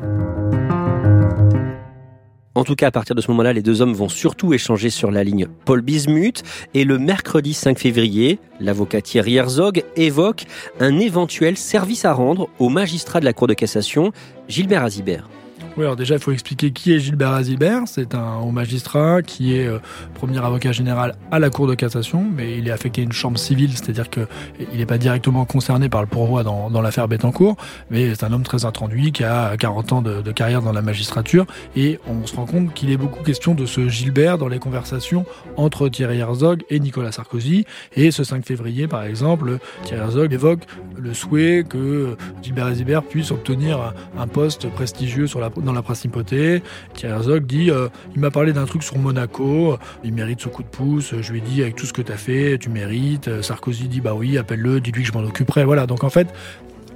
En 2.56 2.64
tout 2.64 2.74
cas, 2.74 2.86
à 2.86 2.90
partir 2.90 3.14
de 3.14 3.20
ce 3.20 3.30
moment-là, 3.32 3.52
les 3.52 3.60
deux 3.60 3.82
hommes 3.82 3.92
vont 3.92 4.08
surtout 4.08 4.54
échanger 4.54 4.88
sur 4.88 5.10
la 5.10 5.22
ligne 5.24 5.46
Paul 5.66 5.82
Bismuth. 5.82 6.42
Et 6.72 6.84
le 6.84 6.98
mercredi 6.98 7.52
5 7.52 7.78
février, 7.78 8.38
l'avocat 8.60 9.02
Thierry 9.02 9.36
Herzog 9.36 9.84
évoque 9.94 10.46
un 10.80 10.98
éventuel 10.98 11.58
service 11.58 12.06
à 12.06 12.14
rendre 12.14 12.48
au 12.58 12.70
magistrat 12.70 13.20
de 13.20 13.26
la 13.26 13.34
Cour 13.34 13.46
de 13.46 13.52
cassation, 13.52 14.10
Gilbert 14.48 14.84
Azibert. 14.84 15.28
Oui, 15.76 15.84
alors 15.84 15.96
déjà, 15.96 16.14
il 16.14 16.20
faut 16.20 16.32
expliquer 16.32 16.70
qui 16.70 16.94
est 16.94 16.98
Gilbert 17.00 17.32
Azibert. 17.32 17.82
C'est 17.84 18.14
un 18.14 18.36
haut 18.38 18.50
magistrat 18.50 19.20
qui 19.20 19.54
est 19.54 19.66
euh, 19.66 19.78
premier 20.14 20.38
avocat 20.38 20.72
général 20.72 21.16
à 21.30 21.38
la 21.38 21.50
Cour 21.50 21.66
de 21.66 21.74
cassation, 21.74 22.24
mais 22.34 22.56
il 22.56 22.66
est 22.66 22.70
affecté 22.70 23.02
à 23.02 23.04
une 23.04 23.12
chambre 23.12 23.38
civile, 23.38 23.72
c'est-à-dire 23.76 24.08
qu'il 24.08 24.26
n'est 24.74 24.86
pas 24.86 24.96
directement 24.96 25.44
concerné 25.44 25.90
par 25.90 26.00
le 26.00 26.06
pourvoi 26.06 26.44
dans, 26.44 26.70
dans 26.70 26.80
l'affaire 26.80 27.08
Bettencourt, 27.08 27.56
mais 27.90 28.14
c'est 28.14 28.24
un 28.24 28.32
homme 28.32 28.42
très 28.42 28.64
introduit 28.64 29.12
qui 29.12 29.22
a 29.22 29.54
40 29.58 29.92
ans 29.92 30.00
de, 30.00 30.22
de, 30.22 30.32
carrière 30.32 30.62
dans 30.62 30.72
la 30.72 30.80
magistrature, 30.80 31.44
et 31.76 32.00
on 32.06 32.26
se 32.26 32.34
rend 32.34 32.46
compte 32.46 32.72
qu'il 32.72 32.90
est 32.90 32.96
beaucoup 32.96 33.22
question 33.22 33.54
de 33.54 33.66
ce 33.66 33.86
Gilbert 33.86 34.38
dans 34.38 34.48
les 34.48 34.58
conversations 34.58 35.26
entre 35.58 35.90
Thierry 35.90 36.20
Herzog 36.20 36.62
et 36.70 36.80
Nicolas 36.80 37.12
Sarkozy. 37.12 37.66
Et 37.94 38.10
ce 38.10 38.24
5 38.24 38.46
février, 38.46 38.88
par 38.88 39.02
exemple, 39.02 39.58
Thierry 39.84 40.02
Herzog 40.02 40.32
évoque 40.32 40.62
le 40.98 41.12
souhait 41.12 41.64
que 41.68 42.16
Gilbert 42.42 42.66
Azibert 42.66 43.02
puisse 43.02 43.30
obtenir 43.30 43.92
un 44.18 44.26
poste 44.26 44.70
prestigieux 44.70 45.26
sur 45.26 45.40
la 45.40 45.50
dans 45.66 45.72
la 45.72 45.82
principauté. 45.82 46.62
Thierry 46.94 47.14
Herzog 47.14 47.44
dit 47.44 47.70
euh, 47.70 47.88
il 48.14 48.20
m'a 48.20 48.30
parlé 48.30 48.52
d'un 48.52 48.64
truc 48.64 48.82
sur 48.82 48.96
Monaco, 48.98 49.76
il 50.02 50.14
mérite 50.14 50.40
ce 50.40 50.48
coup 50.48 50.62
de 50.62 50.68
pouce. 50.68 51.14
Je 51.20 51.32
lui 51.32 51.38
ai 51.38 51.42
dit 51.42 51.62
avec 51.62 51.76
tout 51.76 51.84
ce 51.84 51.92
que 51.92 52.02
tu 52.02 52.12
as 52.12 52.16
fait, 52.16 52.56
tu 52.58 52.70
mérites. 52.70 53.42
Sarkozy 53.42 53.88
dit 53.88 54.00
bah 54.00 54.14
oui, 54.14 54.38
appelle-le, 54.38 54.80
dis-lui 54.80 55.02
que 55.02 55.08
je 55.08 55.12
m'en 55.12 55.24
occuperai. 55.24 55.64
Voilà, 55.64 55.86
donc 55.86 56.04
en 56.04 56.10
fait, 56.10 56.28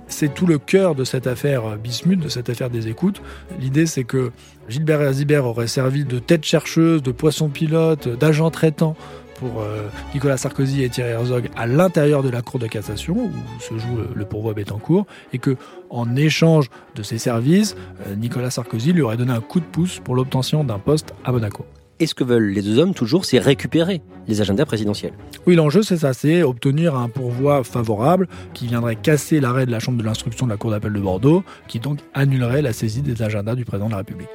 c'est 0.08 0.32
tout 0.34 0.46
le 0.46 0.58
cœur 0.58 0.94
de 0.94 1.04
cette 1.04 1.26
affaire 1.26 1.76
Bismuth, 1.76 2.20
de 2.20 2.28
cette 2.28 2.48
affaire 2.50 2.70
des 2.70 2.88
écoutes. 2.88 3.22
L'idée, 3.60 3.86
c'est 3.86 4.04
que 4.04 4.32
Gilbert 4.68 5.00
Azibert 5.00 5.46
aurait 5.46 5.66
servi 5.66 6.04
de 6.04 6.18
tête 6.18 6.44
chercheuse, 6.44 7.02
de 7.02 7.12
poisson 7.12 7.48
pilote, 7.48 8.08
d'agent 8.08 8.50
traitant 8.50 8.96
pour 9.40 9.62
euh, 9.62 9.88
Nicolas 10.14 10.36
Sarkozy 10.36 10.84
et 10.84 10.90
Thierry 10.90 11.12
Herzog 11.12 11.48
à 11.56 11.66
l'intérieur 11.66 12.22
de 12.22 12.28
la 12.28 12.42
Cour 12.42 12.60
de 12.60 12.66
cassation 12.66 13.16
où 13.16 13.32
se 13.60 13.76
joue 13.78 13.98
le, 14.14 14.24
pourvoi 14.26 14.52
Bettencourt 14.52 15.06
et 15.32 15.38
que 15.38 15.56
en 15.88 16.14
échange 16.14 16.68
de 16.94 17.02
ses 17.02 17.18
services, 17.18 17.74
euh, 18.06 18.14
Nicolas 18.14 18.50
Sarkozy 18.50 18.92
lui 18.92 19.02
aurait 19.02 19.16
donné 19.16 19.32
un 19.32 19.40
coup 19.40 19.60
de 19.60 19.64
pouce 19.64 19.98
pour 19.98 20.14
l'obtention 20.14 20.62
d'un 20.62 20.78
poste 20.78 21.14
à 21.24 21.32
Monaco. 21.32 21.64
Et 22.00 22.06
ce 22.06 22.14
que 22.14 22.24
veulent 22.24 22.50
les 22.50 22.62
deux 22.62 22.78
hommes 22.78 22.94
toujours, 22.94 23.24
c'est 23.24 23.38
récupérer 23.38 24.00
les 24.26 24.40
agendas 24.40 24.64
présidentiels? 24.64 25.12
Oui, 25.46 25.54
l'enjeu 25.54 25.82
c'est 25.82 25.98
ça, 25.98 26.14
c'est 26.14 26.42
obtenir 26.42 26.94
un 26.94 27.08
pourvoi 27.08 27.64
favorable 27.64 28.28
qui 28.54 28.66
viendrait 28.66 28.96
casser 28.96 29.40
l'arrêt 29.40 29.66
de 29.66 29.70
la 29.70 29.80
Chambre 29.80 29.98
de 29.98 30.04
l'instruction 30.04 30.46
de 30.46 30.50
la 30.50 30.56
Cour 30.56 30.70
d'appel 30.70 30.92
de 30.92 31.00
Bordeaux, 31.00 31.44
qui 31.66 31.78
donc 31.78 31.98
annulerait 32.14 32.62
la 32.62 32.72
saisie 32.72 33.02
des 33.02 33.22
agendas 33.22 33.54
du 33.54 33.64
président 33.64 33.86
de 33.86 33.92
la 33.92 33.98
République. 33.98 34.28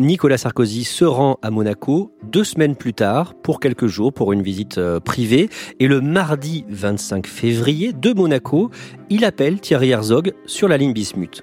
Nicolas 0.00 0.38
Sarkozy 0.38 0.84
se 0.84 1.04
rend 1.04 1.38
à 1.42 1.50
Monaco 1.50 2.10
deux 2.24 2.42
semaines 2.42 2.74
plus 2.74 2.94
tard 2.94 3.34
pour 3.34 3.60
quelques 3.60 3.86
jours 3.86 4.14
pour 4.14 4.32
une 4.32 4.40
visite 4.40 4.78
euh, 4.78 4.98
privée. 4.98 5.50
Et 5.78 5.88
le 5.88 6.00
mardi 6.00 6.64
25 6.70 7.26
février 7.26 7.92
de 7.92 8.14
Monaco, 8.14 8.70
il 9.10 9.26
appelle 9.26 9.60
Thierry 9.60 9.90
Herzog 9.90 10.32
sur 10.46 10.68
la 10.68 10.78
ligne 10.78 10.94
Bismuth. 10.94 11.42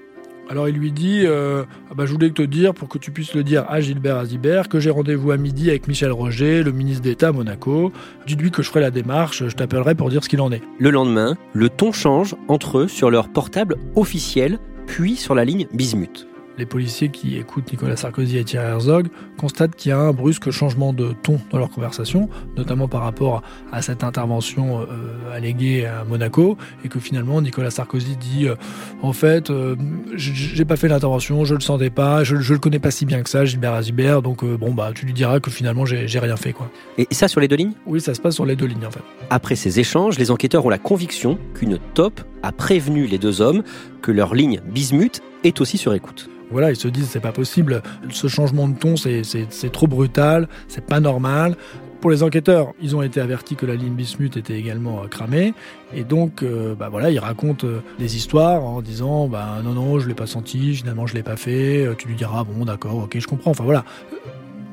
Alors 0.50 0.68
il 0.68 0.74
lui 0.74 0.90
dit 0.90 1.22
euh, 1.24 1.62
ah 1.88 1.94
bah, 1.94 2.04
Je 2.04 2.12
voulais 2.12 2.30
te 2.30 2.42
dire, 2.42 2.74
pour 2.74 2.88
que 2.88 2.98
tu 2.98 3.12
puisses 3.12 3.34
le 3.34 3.44
dire 3.44 3.64
à 3.68 3.80
Gilbert 3.80 4.16
Azibert, 4.16 4.68
que 4.68 4.80
j'ai 4.80 4.90
rendez-vous 4.90 5.30
à 5.30 5.36
midi 5.36 5.70
avec 5.70 5.86
Michel 5.86 6.10
Roger, 6.10 6.64
le 6.64 6.72
ministre 6.72 7.02
d'État 7.02 7.28
à 7.28 7.32
Monaco. 7.32 7.92
Dis-lui 8.26 8.50
que 8.50 8.64
je 8.64 8.70
ferai 8.70 8.80
la 8.80 8.90
démarche, 8.90 9.46
je 9.46 9.54
t'appellerai 9.54 9.94
pour 9.94 10.10
dire 10.10 10.24
ce 10.24 10.28
qu'il 10.28 10.40
en 10.40 10.50
est. 10.50 10.62
Le 10.80 10.90
lendemain, 10.90 11.36
le 11.52 11.68
ton 11.68 11.92
change 11.92 12.34
entre 12.48 12.78
eux 12.78 12.88
sur 12.88 13.08
leur 13.12 13.28
portable 13.28 13.76
officiel, 13.94 14.58
puis 14.88 15.14
sur 15.14 15.36
la 15.36 15.44
ligne 15.44 15.68
Bismuth 15.72 16.26
les 16.58 16.66
policiers 16.66 17.08
qui 17.08 17.36
écoutent 17.38 17.70
Nicolas 17.70 17.96
Sarkozy 17.96 18.38
et 18.38 18.44
Thierry 18.44 18.66
Herzog 18.66 19.08
constatent 19.38 19.76
qu'il 19.76 19.90
y 19.90 19.92
a 19.92 19.98
un 19.98 20.12
brusque 20.12 20.50
changement 20.50 20.92
de 20.92 21.14
ton 21.22 21.38
dans 21.50 21.58
leur 21.58 21.70
conversation, 21.70 22.28
notamment 22.56 22.88
par 22.88 23.02
rapport 23.02 23.42
à 23.72 23.82
cette 23.82 24.04
intervention 24.04 24.80
euh, 24.80 25.36
alléguée 25.36 25.86
à 25.86 26.04
Monaco, 26.04 26.58
et 26.84 26.88
que 26.88 26.98
finalement 26.98 27.40
Nicolas 27.40 27.70
Sarkozy 27.70 28.16
dit 28.16 28.48
euh, 28.48 28.56
en 29.02 29.12
fait, 29.12 29.50
euh, 29.50 29.76
j'ai 30.14 30.64
pas 30.64 30.76
fait 30.76 30.88
l'intervention, 30.88 31.44
je 31.44 31.54
le 31.54 31.60
sentais 31.60 31.90
pas, 31.90 32.24
je, 32.24 32.36
je 32.36 32.52
le 32.52 32.58
connais 32.58 32.80
pas 32.80 32.90
si 32.90 33.06
bien 33.06 33.22
que 33.22 33.30
ça, 33.30 33.44
Gilbert 33.44 33.74
Azibert, 33.74 34.22
donc 34.22 34.44
bon 34.44 34.72
bah 34.72 34.90
tu 34.94 35.06
lui 35.06 35.12
diras 35.12 35.40
que 35.40 35.50
finalement 35.50 35.86
j'ai 35.86 36.18
rien 36.18 36.36
fait 36.36 36.52
quoi. 36.52 36.70
Et 36.98 37.06
ça 37.12 37.28
sur 37.28 37.40
les 37.40 37.48
deux 37.48 37.56
lignes? 37.56 37.72
Oui, 37.86 38.00
ça 38.00 38.14
se 38.14 38.20
passe 38.20 38.34
sur 38.34 38.44
les 38.46 38.56
deux 38.56 38.66
lignes 38.66 38.86
en 38.86 38.90
fait. 38.90 39.02
Après 39.30 39.54
ces 39.54 39.78
échanges, 39.78 40.18
les 40.18 40.30
enquêteurs 40.30 40.66
ont 40.66 40.70
la 40.70 40.78
conviction 40.78 41.38
qu'une 41.54 41.78
top 41.94 42.20
a 42.42 42.52
prévenu 42.52 43.06
les 43.06 43.18
deux 43.18 43.40
hommes 43.40 43.62
que 44.02 44.12
leur 44.12 44.34
ligne 44.34 44.60
bismuth 44.66 45.22
est 45.44 45.60
aussi 45.60 45.78
sur 45.78 45.94
écoute 45.94 46.28
voilà, 46.50 46.70
ils 46.70 46.76
se 46.76 46.88
disent 46.88 47.08
c'est 47.10 47.20
pas 47.20 47.32
possible, 47.32 47.82
ce 48.10 48.26
changement 48.26 48.68
de 48.68 48.78
ton 48.78 48.94
c'est 48.96 49.72
trop 49.72 49.86
brutal, 49.86 50.48
c'est 50.66 50.84
pas 50.84 51.00
normal. 51.00 51.56
Pour 52.00 52.12
les 52.12 52.22
enquêteurs, 52.22 52.74
ils 52.80 52.94
ont 52.94 53.02
été 53.02 53.20
avertis 53.20 53.56
que 53.56 53.66
la 53.66 53.74
ligne 53.74 53.94
bismuth 53.94 54.36
était 54.36 54.56
également 54.56 55.02
euh, 55.02 55.08
cramée, 55.08 55.52
et 55.92 56.04
donc, 56.04 56.44
euh, 56.44 56.76
bah 56.76 56.88
voilà, 56.88 57.10
ils 57.10 57.18
racontent 57.18 57.66
euh, 57.66 57.80
des 57.98 58.16
histoires 58.16 58.64
en 58.64 58.80
disant, 58.82 59.26
bah 59.26 59.56
non 59.64 59.72
non, 59.72 59.98
je 59.98 60.06
l'ai 60.06 60.14
pas 60.14 60.28
senti, 60.28 60.76
finalement 60.76 61.08
je 61.08 61.14
l'ai 61.14 61.24
pas 61.24 61.36
fait. 61.36 61.88
Tu 61.98 62.06
lui 62.06 62.14
diras, 62.14 62.44
bon 62.44 62.64
d'accord, 62.64 62.96
ok, 62.98 63.18
je 63.18 63.26
comprends. 63.26 63.50
Enfin 63.50 63.64
voilà, 63.64 63.84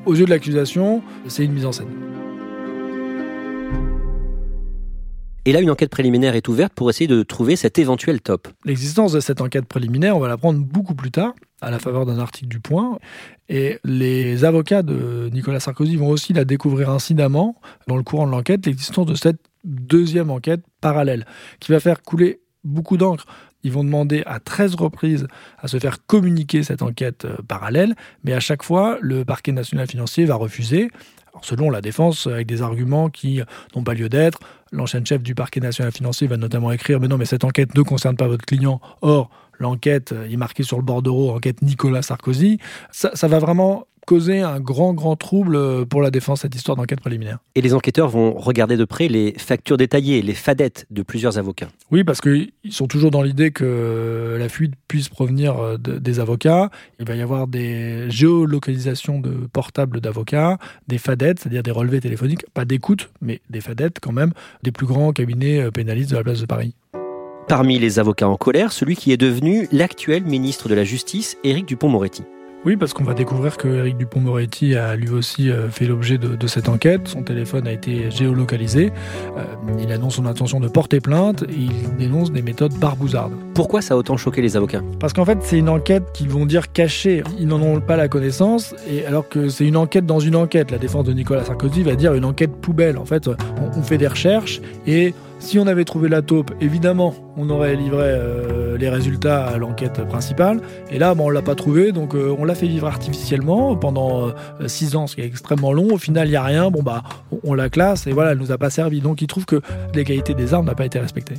aux 0.04 0.14
yeux 0.14 0.24
de 0.24 0.30
l'accusation, 0.30 1.02
c'est 1.26 1.44
une 1.44 1.52
mise 1.52 1.66
en 1.66 1.72
scène. 1.72 1.88
Et 5.46 5.52
là, 5.52 5.60
une 5.60 5.70
enquête 5.70 5.90
préliminaire 5.90 6.34
est 6.34 6.48
ouverte 6.48 6.72
pour 6.74 6.90
essayer 6.90 7.06
de 7.06 7.22
trouver 7.22 7.54
cet 7.54 7.78
éventuel 7.78 8.20
top. 8.20 8.48
L'existence 8.64 9.12
de 9.12 9.20
cette 9.20 9.40
enquête 9.40 9.64
préliminaire, 9.64 10.16
on 10.16 10.18
va 10.18 10.26
l'apprendre 10.26 10.58
beaucoup 10.58 10.96
plus 10.96 11.12
tard, 11.12 11.34
à 11.60 11.70
la 11.70 11.78
faveur 11.78 12.04
d'un 12.04 12.18
article 12.18 12.48
du 12.48 12.58
Point. 12.58 12.98
Et 13.48 13.78
les 13.84 14.44
avocats 14.44 14.82
de 14.82 15.30
Nicolas 15.32 15.60
Sarkozy 15.60 15.94
vont 15.94 16.08
aussi 16.08 16.32
la 16.32 16.44
découvrir 16.44 16.90
incidemment, 16.90 17.54
dans 17.86 17.96
le 17.96 18.02
courant 18.02 18.26
de 18.26 18.32
l'enquête, 18.32 18.66
l'existence 18.66 19.06
de 19.06 19.14
cette 19.14 19.38
deuxième 19.62 20.32
enquête 20.32 20.62
parallèle, 20.80 21.24
qui 21.60 21.70
va 21.70 21.78
faire 21.78 22.02
couler 22.02 22.40
beaucoup 22.64 22.96
d'encre. 22.96 23.26
Ils 23.62 23.70
vont 23.70 23.84
demander 23.84 24.24
à 24.26 24.40
13 24.40 24.74
reprises 24.74 25.28
à 25.58 25.68
se 25.68 25.78
faire 25.78 26.04
communiquer 26.06 26.64
cette 26.64 26.82
enquête 26.82 27.24
euh, 27.24 27.36
parallèle, 27.46 27.94
mais 28.24 28.32
à 28.32 28.40
chaque 28.40 28.64
fois, 28.64 28.98
le 29.00 29.24
parquet 29.24 29.52
national 29.52 29.86
financier 29.86 30.24
va 30.24 30.34
refuser 30.34 30.90
selon 31.42 31.70
la 31.70 31.80
défense, 31.80 32.26
avec 32.26 32.46
des 32.46 32.62
arguments 32.62 33.08
qui 33.08 33.40
n'ont 33.74 33.84
pas 33.84 33.94
lieu 33.94 34.08
d'être. 34.08 34.38
L'ancien 34.72 35.04
chef 35.04 35.22
du 35.22 35.34
parquet 35.34 35.60
national 35.60 35.92
financier 35.92 36.26
va 36.26 36.36
notamment 36.36 36.72
écrire 36.72 37.00
Mais 37.00 37.08
non, 37.08 37.18
mais 37.18 37.26
cette 37.26 37.44
enquête 37.44 37.74
ne 37.74 37.82
concerne 37.82 38.16
pas 38.16 38.26
votre 38.26 38.44
client. 38.44 38.80
Or, 39.02 39.30
l'enquête 39.58 40.12
est 40.12 40.36
marquée 40.36 40.62
sur 40.62 40.76
le 40.76 40.82
bordereau, 40.82 41.30
enquête 41.30 41.62
Nicolas 41.62 42.02
Sarkozy. 42.02 42.58
Ça 42.90 43.28
va 43.28 43.38
vraiment 43.38 43.86
causer 44.06 44.40
un 44.40 44.60
grand, 44.60 44.94
grand 44.94 45.16
trouble 45.16 45.84
pour 45.86 46.00
la 46.00 46.10
défense, 46.10 46.42
cette 46.42 46.54
histoire 46.54 46.76
d'enquête 46.76 47.00
préliminaire. 47.00 47.38
Et 47.56 47.60
les 47.60 47.74
enquêteurs 47.74 48.08
vont 48.08 48.32
regarder 48.34 48.76
de 48.76 48.84
près 48.84 49.08
les 49.08 49.34
factures 49.36 49.76
détaillées, 49.76 50.22
les 50.22 50.34
fadettes 50.34 50.86
de 50.90 51.02
plusieurs 51.02 51.38
avocats. 51.38 51.68
Oui, 51.90 52.04
parce 52.04 52.20
qu'ils 52.20 52.52
sont 52.70 52.86
toujours 52.86 53.10
dans 53.10 53.22
l'idée 53.22 53.50
que 53.50 54.36
la 54.38 54.48
fuite 54.48 54.74
puisse 54.88 55.08
provenir 55.08 55.58
euh, 55.58 55.76
des 55.76 56.20
avocats. 56.20 56.70
Il 57.00 57.06
va 57.06 57.16
y 57.16 57.20
avoir 57.20 57.48
des 57.48 58.08
géolocalisations 58.08 59.18
de 59.18 59.30
portables 59.52 60.00
d'avocats, 60.00 60.58
des 60.86 60.98
fadettes, 60.98 61.40
c'est-à-dire 61.40 61.64
des 61.64 61.72
relevés 61.72 62.00
téléphoniques, 62.00 62.46
pas 62.54 62.64
d'écoute, 62.64 63.10
mais 63.20 63.40
des 63.50 63.60
fadettes 63.60 63.98
quand 64.00 64.12
même, 64.12 64.32
des 64.62 64.70
plus 64.70 64.86
grands 64.86 65.12
cabinets 65.12 65.60
euh, 65.60 65.70
pénalistes 65.70 66.12
de 66.12 66.16
la 66.16 66.22
place 66.22 66.40
de 66.40 66.46
Paris. 66.46 66.74
Parmi 67.48 67.78
les 67.78 67.98
avocats 67.98 68.28
en 68.28 68.36
colère, 68.36 68.72
celui 68.72 68.96
qui 68.96 69.12
est 69.12 69.16
devenu 69.16 69.68
l'actuel 69.72 70.24
ministre 70.24 70.68
de 70.68 70.74
la 70.74 70.84
Justice, 70.84 71.36
Éric 71.44 71.66
Dupont-Moretti. 71.66 72.22
Oui, 72.66 72.76
parce 72.76 72.92
qu'on 72.92 73.04
va 73.04 73.14
découvrir 73.14 73.58
que 73.58 73.68
Eric 73.68 73.96
Dupont-Moretti 73.96 74.74
a 74.74 74.96
lui 74.96 75.10
aussi 75.10 75.52
euh, 75.52 75.70
fait 75.70 75.84
l'objet 75.84 76.18
de, 76.18 76.46
cette 76.48 76.68
enquête. 76.68 77.06
Son 77.06 77.22
téléphone 77.22 77.68
a 77.68 77.72
été 77.72 78.10
géolocalisé. 78.10 78.90
Euh, 79.38 79.44
il 79.80 79.92
annonce 79.92 80.16
son 80.16 80.26
intention 80.26 80.58
de 80.58 80.66
porter 80.66 80.98
plainte 80.98 81.44
et 81.44 81.60
il 81.60 81.96
dénonce 81.96 82.32
des 82.32 82.42
méthodes 82.42 82.74
barbouzardes. 82.74 83.34
Pourquoi 83.54 83.82
ça 83.82 83.94
a 83.94 83.96
autant 83.96 84.16
choqué 84.16 84.42
les 84.42 84.56
avocats? 84.56 84.82
Parce 84.98 85.12
qu'en 85.12 85.24
fait, 85.24 85.38
c'est 85.42 85.58
une 85.58 85.68
enquête 85.68 86.10
qu'ils 86.12 86.28
vont 86.28 86.44
dire 86.44 86.72
cachée. 86.72 87.22
Ils 87.38 87.46
n'en 87.46 87.62
ont 87.62 87.80
pas 87.80 87.94
la 87.94 88.08
connaissance, 88.08 88.74
et 88.90 89.06
alors 89.06 89.28
que 89.28 89.48
c'est 89.48 89.64
une 89.64 89.76
enquête 89.76 90.04
dans 90.04 90.18
une 90.18 90.34
enquête. 90.34 90.72
La 90.72 90.78
défense 90.78 91.04
de 91.04 91.12
Nicolas 91.12 91.44
Sarkozy 91.44 91.84
va 91.84 91.94
dire 91.94 92.14
une 92.14 92.24
enquête 92.24 92.50
poubelle. 92.50 92.98
En 92.98 93.04
fait, 93.04 93.30
on 93.76 93.82
fait 93.82 93.96
des 93.96 94.08
recherches 94.08 94.60
et 94.88 95.14
si 95.38 95.58
on 95.58 95.66
avait 95.66 95.84
trouvé 95.84 96.08
la 96.08 96.22
taupe, 96.22 96.52
évidemment, 96.60 97.14
on 97.36 97.50
aurait 97.50 97.76
livré 97.76 98.06
euh, 98.06 98.78
les 98.78 98.88
résultats 98.88 99.46
à 99.46 99.58
l'enquête 99.58 100.02
principale. 100.06 100.60
Et 100.90 100.98
là, 100.98 101.14
bon, 101.14 101.26
on 101.26 101.30
l'a 101.30 101.42
pas 101.42 101.54
trouvé, 101.54 101.92
donc 101.92 102.14
euh, 102.14 102.34
on 102.38 102.44
l'a 102.44 102.54
fait 102.54 102.66
vivre 102.66 102.86
artificiellement 102.86 103.76
pendant 103.76 104.32
6 104.66 104.94
euh, 104.94 104.98
ans, 104.98 105.06
ce 105.06 105.14
qui 105.14 105.20
est 105.20 105.26
extrêmement 105.26 105.72
long. 105.72 105.92
Au 105.92 105.98
final, 105.98 106.26
il 106.28 106.30
n'y 106.30 106.36
a 106.36 106.42
rien. 106.42 106.70
Bon, 106.70 106.82
bah, 106.82 107.02
on, 107.44 107.54
la 107.54 107.68
classe 107.68 108.06
et 108.06 108.12
voilà, 108.12 108.32
elle 108.32 108.38
nous 108.38 108.52
a 108.52 108.58
pas 108.58 108.70
servi. 108.70 109.00
Donc, 109.00 109.20
il 109.22 109.26
trouve 109.26 109.44
que 109.44 109.60
l'égalité 109.94 110.34
des 110.34 110.54
armes 110.54 110.66
n'a 110.66 110.74
pas 110.74 110.86
été 110.86 110.98
respectée. 110.98 111.34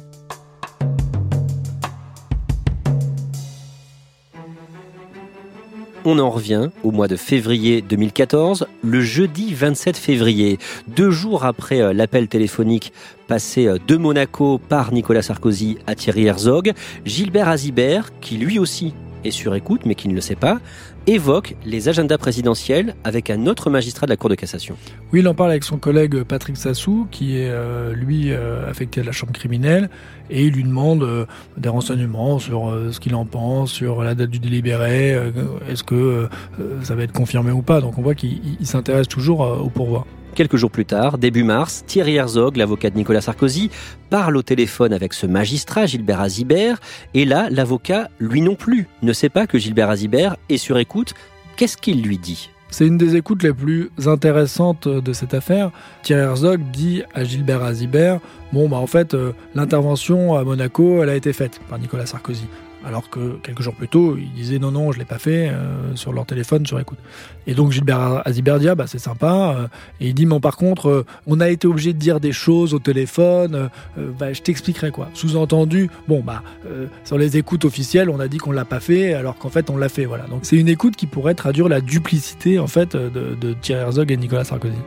On 6.07 6.19
en 6.19 6.29
revient 6.29 6.69
au 6.83 6.91
mois 6.91 7.09
de 7.09 7.17
février 7.17 7.81
2014, 7.81 8.65
le 8.81 9.01
jeudi 9.01 9.53
27 9.53 9.97
février, 9.97 10.57
deux 10.87 11.11
jours 11.11 11.43
après 11.43 11.81
euh, 11.81 11.91
l'appel 11.91 12.29
téléphonique 12.29 12.93
passé 13.27 13.67
euh, 13.67 13.77
de 13.85 13.97
Monaco 13.97 14.57
par 14.57 14.93
Nicolas 14.93 15.21
Sarkozy 15.21 15.77
à 15.85 15.95
Thierry 15.95 16.27
Herzog, 16.27 16.71
Gilbert 17.03 17.49
Azibert, 17.49 18.17
qui 18.21 18.37
lui 18.37 18.57
aussi 18.57 18.93
est 19.23 19.31
sur 19.31 19.55
écoute 19.55 19.81
mais 19.85 19.95
qui 19.95 20.07
ne 20.07 20.13
le 20.13 20.21
sait 20.21 20.35
pas, 20.35 20.59
évoque 21.07 21.55
les 21.65 21.87
agendas 21.87 22.17
présidentiels 22.17 22.95
avec 23.03 23.29
un 23.29 23.45
autre 23.47 23.69
magistrat 23.69 24.05
de 24.05 24.11
la 24.11 24.17
Cour 24.17 24.29
de 24.29 24.35
cassation. 24.35 24.75
Oui, 25.13 25.21
il 25.21 25.27
en 25.27 25.33
parle 25.33 25.51
avec 25.51 25.63
son 25.63 25.77
collègue 25.77 26.23
Patrick 26.23 26.57
Sassou, 26.57 27.07
qui 27.09 27.37
est 27.37 27.49
euh, 27.49 27.93
lui 27.93 28.31
euh, 28.31 28.69
affecté 28.69 29.01
à 29.01 29.03
la 29.03 29.13
chambre 29.13 29.31
criminelle, 29.31 29.89
et 30.29 30.43
il 30.43 30.53
lui 30.53 30.63
demande 30.63 31.03
euh, 31.03 31.25
des 31.57 31.69
renseignements 31.69 32.39
sur 32.39 32.75
ce 32.91 32.99
qu'il 32.99 33.15
en 33.15 33.25
pense, 33.25 33.71
sur 33.71 34.03
la 34.03 34.15
date 34.15 34.29
du 34.29 34.39
délibéré, 34.39 35.17
est-ce 35.69 35.83
que 35.83 36.27
ça 36.83 36.95
va 36.95 37.03
être 37.03 37.13
confirmé 37.13 37.51
ou 37.51 37.61
pas. 37.61 37.79
Donc 37.79 37.97
on 37.97 38.01
voit 38.01 38.15
qu'il 38.15 38.57
s'intéresse 38.63 39.07
toujours 39.07 39.39
au 39.41 39.69
pourvoi. 39.69 40.05
Quelques 40.37 40.57
jours 40.57 40.69
plus 40.69 40.85
tard, 40.85 41.17
début 41.17 41.43
mars, 41.43 41.83
Thierry 41.87 42.17
Herzog, 42.17 42.57
l'avocat 42.57 42.91
de 42.91 42.95
Nicolas 42.95 43.21
Sarkozy, 43.21 43.71
parle 44.11 44.37
au 44.37 44.43
téléphone 44.43 44.93
avec 44.93 45.13
ce 45.13 45.25
magistrat, 45.25 45.87
Gilbert 45.87 46.21
Azibert, 46.21 46.79
et 47.15 47.25
là, 47.25 47.47
l'avocat, 47.49 48.11
lui 48.19 48.41
non 48.41 48.53
plus, 48.53 48.85
ne 49.01 49.13
sait 49.13 49.29
pas 49.29 49.47
que 49.47 49.57
Gilbert 49.57 49.89
Azibert 49.89 50.37
est 50.49 50.57
sur 50.57 50.77
écoute. 50.77 51.15
Qu'est-ce 51.55 51.75
qu'il 51.75 52.03
lui 52.03 52.19
dit? 52.19 52.51
C'est 52.69 52.85
une 52.85 52.99
des 52.99 53.15
écoutes 53.15 53.41
les 53.41 53.51
plus 53.51 53.89
intéressantes 54.05 54.87
de 54.87 55.11
cette 55.11 55.33
affaire. 55.33 55.71
Thierry 56.03 56.21
Herzog 56.21 56.61
dit 56.71 57.01
à 57.15 57.23
Gilbert 57.23 57.63
Azibert 57.63 58.19
Bon, 58.53 58.69
bah 58.69 58.77
en 58.77 58.85
fait, 58.85 59.15
euh, 59.15 59.31
l'intervention 59.55 60.35
à 60.35 60.43
Monaco, 60.43 61.01
elle 61.01 61.09
a 61.09 61.15
été 61.15 61.33
faite 61.33 61.59
par 61.67 61.79
Nicolas 61.79 62.05
Sarkozy 62.05 62.45
alors 62.87 63.09
que 63.09 63.37
quelques 63.43 63.61
jours 63.61 63.73
plus 63.73 63.89
tôt, 63.89 64.17
ils 64.17 64.31
disaient 64.31 64.59
non, 64.59 64.71
non, 64.71 64.93
je 64.93 64.97
ne 64.97 65.01
l'ai 65.03 65.05
pas 65.05 65.19
fait 65.19 65.49
euh, 65.49 65.93
sur 65.95 66.13
leur 66.13 66.25
téléphone, 66.25 66.65
sur 66.65 66.79
écoute. 66.79 66.97
Et 67.45 67.53
donc 67.53 67.73
Gilbert 67.73 68.21
Aziberdia, 68.25 68.75
bah, 68.75 68.85
c'est 68.87 68.97
sympa, 68.97 69.55
euh, 69.57 69.67
et 69.99 70.07
il 70.07 70.13
dit, 70.13 70.25
mais 70.25 70.39
par 70.39 70.55
contre, 70.55 70.89
euh, 70.89 71.05
on 71.27 71.41
a 71.41 71.49
été 71.49 71.67
obligé 71.67 71.91
de 71.91 71.97
dire 71.97 72.21
des 72.21 72.31
choses 72.31 72.73
au 72.73 72.79
téléphone, 72.79 73.69
bah, 74.17 74.31
je 74.31 74.41
t'expliquerai 74.41 74.91
quoi. 74.91 75.09
Sous-entendu, 75.13 75.89
bon, 76.07 76.21
bah, 76.21 76.43
sur 77.03 77.17
les 77.17 77.35
écoutes 77.35 77.65
officielles, 77.65 78.09
on 78.09 78.21
a 78.21 78.29
dit 78.29 78.37
qu'on 78.37 78.53
l'a 78.53 78.65
pas 78.65 78.79
fait, 78.79 79.13
alors 79.13 79.37
qu'en 79.37 79.49
fait, 79.49 79.69
on 79.69 79.75
l'a 79.75 79.89
fait, 79.89 80.05
voilà. 80.05 80.25
Donc 80.25 80.39
c'est 80.43 80.55
une 80.55 80.69
écoute 80.69 80.95
qui 80.95 81.07
pourrait 81.07 81.35
traduire 81.35 81.67
la 81.67 81.81
duplicité, 81.81 82.57
en 82.57 82.67
fait, 82.67 82.95
de, 82.95 83.35
de 83.35 83.53
Thierry 83.53 83.81
Herzog 83.81 84.11
et 84.11 84.17
Nicolas 84.17 84.45
Sarkozy. 84.45 84.77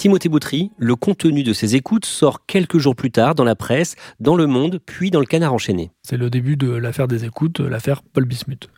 Timothée 0.00 0.30
Boutry, 0.30 0.70
le 0.78 0.96
contenu 0.96 1.42
de 1.42 1.52
ses 1.52 1.76
écoutes 1.76 2.06
sort 2.06 2.46
quelques 2.46 2.78
jours 2.78 2.96
plus 2.96 3.10
tard 3.10 3.34
dans 3.34 3.44
la 3.44 3.54
presse, 3.54 3.96
dans 4.18 4.34
Le 4.34 4.46
Monde, 4.46 4.80
puis 4.86 5.10
dans 5.10 5.20
le 5.20 5.26
Canard 5.26 5.52
enchaîné. 5.52 5.90
C'est 6.02 6.16
le 6.16 6.30
début 6.30 6.56
de 6.56 6.70
l'affaire 6.70 7.06
des 7.06 7.26
écoutes, 7.26 7.60
l'affaire 7.60 8.00
Paul 8.02 8.24
Bismuth. 8.24 8.70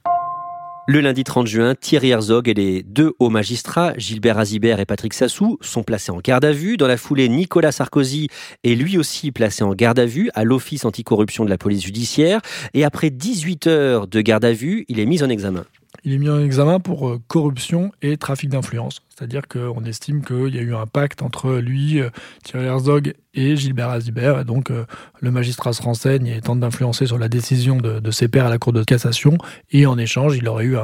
Le 0.88 1.00
lundi 1.00 1.22
30 1.22 1.46
juin, 1.46 1.76
Thierry 1.76 2.10
Herzog 2.10 2.48
et 2.48 2.54
les 2.54 2.82
deux 2.82 3.12
hauts 3.20 3.30
magistrats, 3.30 3.92
Gilbert 3.96 4.36
Azibert 4.36 4.80
et 4.80 4.84
Patrick 4.84 5.14
Sassou, 5.14 5.58
sont 5.60 5.84
placés 5.84 6.10
en 6.10 6.18
garde 6.18 6.44
à 6.44 6.50
vue. 6.50 6.76
Dans 6.76 6.88
la 6.88 6.96
foulée, 6.96 7.28
Nicolas 7.28 7.70
Sarkozy 7.70 8.26
est 8.64 8.74
lui 8.74 8.98
aussi 8.98 9.30
placé 9.30 9.62
en 9.62 9.76
garde 9.76 10.00
à 10.00 10.06
vue 10.06 10.28
à 10.34 10.42
l'Office 10.42 10.84
anticorruption 10.84 11.44
de 11.44 11.50
la 11.50 11.56
police 11.56 11.84
judiciaire. 11.84 12.40
Et 12.74 12.82
après 12.82 13.10
18 13.10 13.68
heures 13.68 14.08
de 14.08 14.20
garde 14.22 14.44
à 14.44 14.52
vue, 14.52 14.86
il 14.88 14.98
est 14.98 15.06
mis 15.06 15.22
en 15.22 15.28
examen 15.28 15.64
il 16.04 16.12
est 16.12 16.18
mis 16.18 16.28
en 16.28 16.40
examen 16.40 16.80
pour 16.80 17.08
euh, 17.08 17.20
corruption 17.28 17.92
et 18.02 18.16
trafic 18.16 18.50
d'influence. 18.50 19.00
C'est-à-dire 19.08 19.46
qu'on 19.46 19.84
estime 19.84 20.24
qu'il 20.24 20.54
y 20.54 20.58
a 20.58 20.62
eu 20.62 20.74
un 20.74 20.86
pacte 20.86 21.22
entre 21.22 21.54
lui, 21.56 22.00
euh, 22.00 22.10
Thierry 22.42 22.66
Herzog 22.66 23.14
et 23.34 23.56
Gilbert 23.56 23.90
Azibert. 23.90 24.40
Et 24.40 24.44
donc, 24.44 24.70
euh, 24.70 24.84
le 25.20 25.30
magistrat 25.30 25.72
se 25.72 25.82
renseigne 25.82 26.26
et 26.26 26.40
tente 26.40 26.60
d'influencer 26.60 27.06
sur 27.06 27.18
la 27.18 27.28
décision 27.28 27.76
de, 27.76 28.10
ses 28.10 28.28
pairs 28.28 28.46
à 28.46 28.50
la 28.50 28.58
Cour 28.58 28.72
de 28.72 28.82
cassation. 28.82 29.38
Et 29.70 29.86
en 29.86 29.96
échange, 29.96 30.36
il 30.36 30.48
aurait 30.48 30.64
eu 30.64 30.76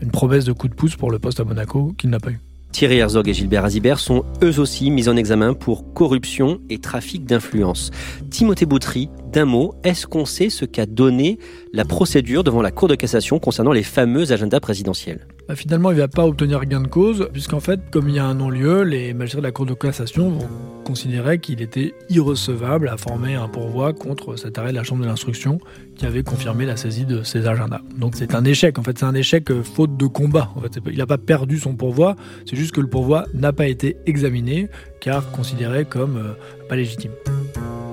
une 0.00 0.10
promesse 0.10 0.44
de 0.44 0.52
coup 0.52 0.68
de 0.68 0.74
pouce 0.74 0.96
pour 0.96 1.10
le 1.10 1.18
poste 1.18 1.40
à 1.40 1.44
Monaco 1.44 1.92
qu'il 1.98 2.10
n'a 2.10 2.20
pas 2.20 2.30
eu. 2.30 2.51
Thierry 2.72 2.96
Herzog 2.96 3.28
et 3.28 3.34
Gilbert 3.34 3.66
Azibert 3.66 4.00
sont 4.00 4.24
eux 4.42 4.58
aussi 4.58 4.90
mis 4.90 5.08
en 5.08 5.16
examen 5.16 5.52
pour 5.52 5.92
corruption 5.92 6.58
et 6.70 6.78
trafic 6.78 7.26
d'influence. 7.26 7.90
Timothée 8.30 8.64
Boutry, 8.64 9.10
d'un 9.30 9.44
mot, 9.44 9.74
est-ce 9.84 10.06
qu'on 10.06 10.24
sait 10.24 10.48
ce 10.48 10.64
qu'a 10.64 10.86
donné 10.86 11.38
la 11.74 11.84
procédure 11.84 12.44
devant 12.44 12.62
la 12.62 12.70
Cour 12.70 12.88
de 12.88 12.94
cassation 12.94 13.38
concernant 13.38 13.72
les 13.72 13.82
fameux 13.82 14.32
agendas 14.32 14.60
présidentiels? 14.60 15.26
Finalement, 15.54 15.90
il 15.90 15.96
ne 15.96 16.00
va 16.00 16.08
pas 16.08 16.26
obtenir 16.26 16.64
gain 16.66 16.80
de 16.80 16.86
cause, 16.86 17.28
puisqu'en 17.32 17.60
fait, 17.60 17.80
comme 17.90 18.08
il 18.08 18.14
y 18.14 18.18
a 18.18 18.24
un 18.24 18.34
non-lieu, 18.34 18.82
les 18.82 19.12
magistrats 19.12 19.40
de 19.40 19.46
la 19.46 19.52
Cour 19.52 19.66
de 19.66 19.74
cassation 19.74 20.30
vont 20.30 20.48
considérer 20.84 21.38
qu'il 21.38 21.60
était 21.62 21.94
irrecevable 22.08 22.88
à 22.88 22.96
former 22.96 23.34
un 23.34 23.48
pourvoi 23.48 23.92
contre 23.92 24.36
cet 24.36 24.58
arrêt 24.58 24.70
de 24.70 24.76
la 24.76 24.82
Chambre 24.82 25.02
de 25.02 25.06
l'instruction 25.06 25.58
qui 25.96 26.06
avait 26.06 26.22
confirmé 26.22 26.64
la 26.66 26.76
saisie 26.76 27.04
de 27.04 27.22
ces 27.22 27.46
agendas. 27.46 27.80
Donc 27.98 28.14
c'est 28.16 28.34
un 28.34 28.44
échec, 28.44 28.78
en 28.78 28.82
fait, 28.82 28.98
c'est 28.98 29.04
un 29.04 29.14
échec 29.14 29.50
euh, 29.50 29.62
faute 29.62 29.96
de 29.96 30.06
combat. 30.06 30.50
En 30.56 30.60
fait, 30.60 30.78
il 30.90 30.98
n'a 30.98 31.06
pas 31.06 31.18
perdu 31.18 31.58
son 31.58 31.74
pourvoi, 31.74 32.16
c'est 32.46 32.56
juste 32.56 32.72
que 32.72 32.80
le 32.80 32.88
pourvoi 32.88 33.26
n'a 33.34 33.52
pas 33.52 33.66
été 33.66 33.96
examiné, 34.06 34.68
car 35.00 35.30
considéré 35.30 35.84
comme 35.84 36.16
euh, 36.16 36.66
pas 36.68 36.76
légitime. 36.76 37.12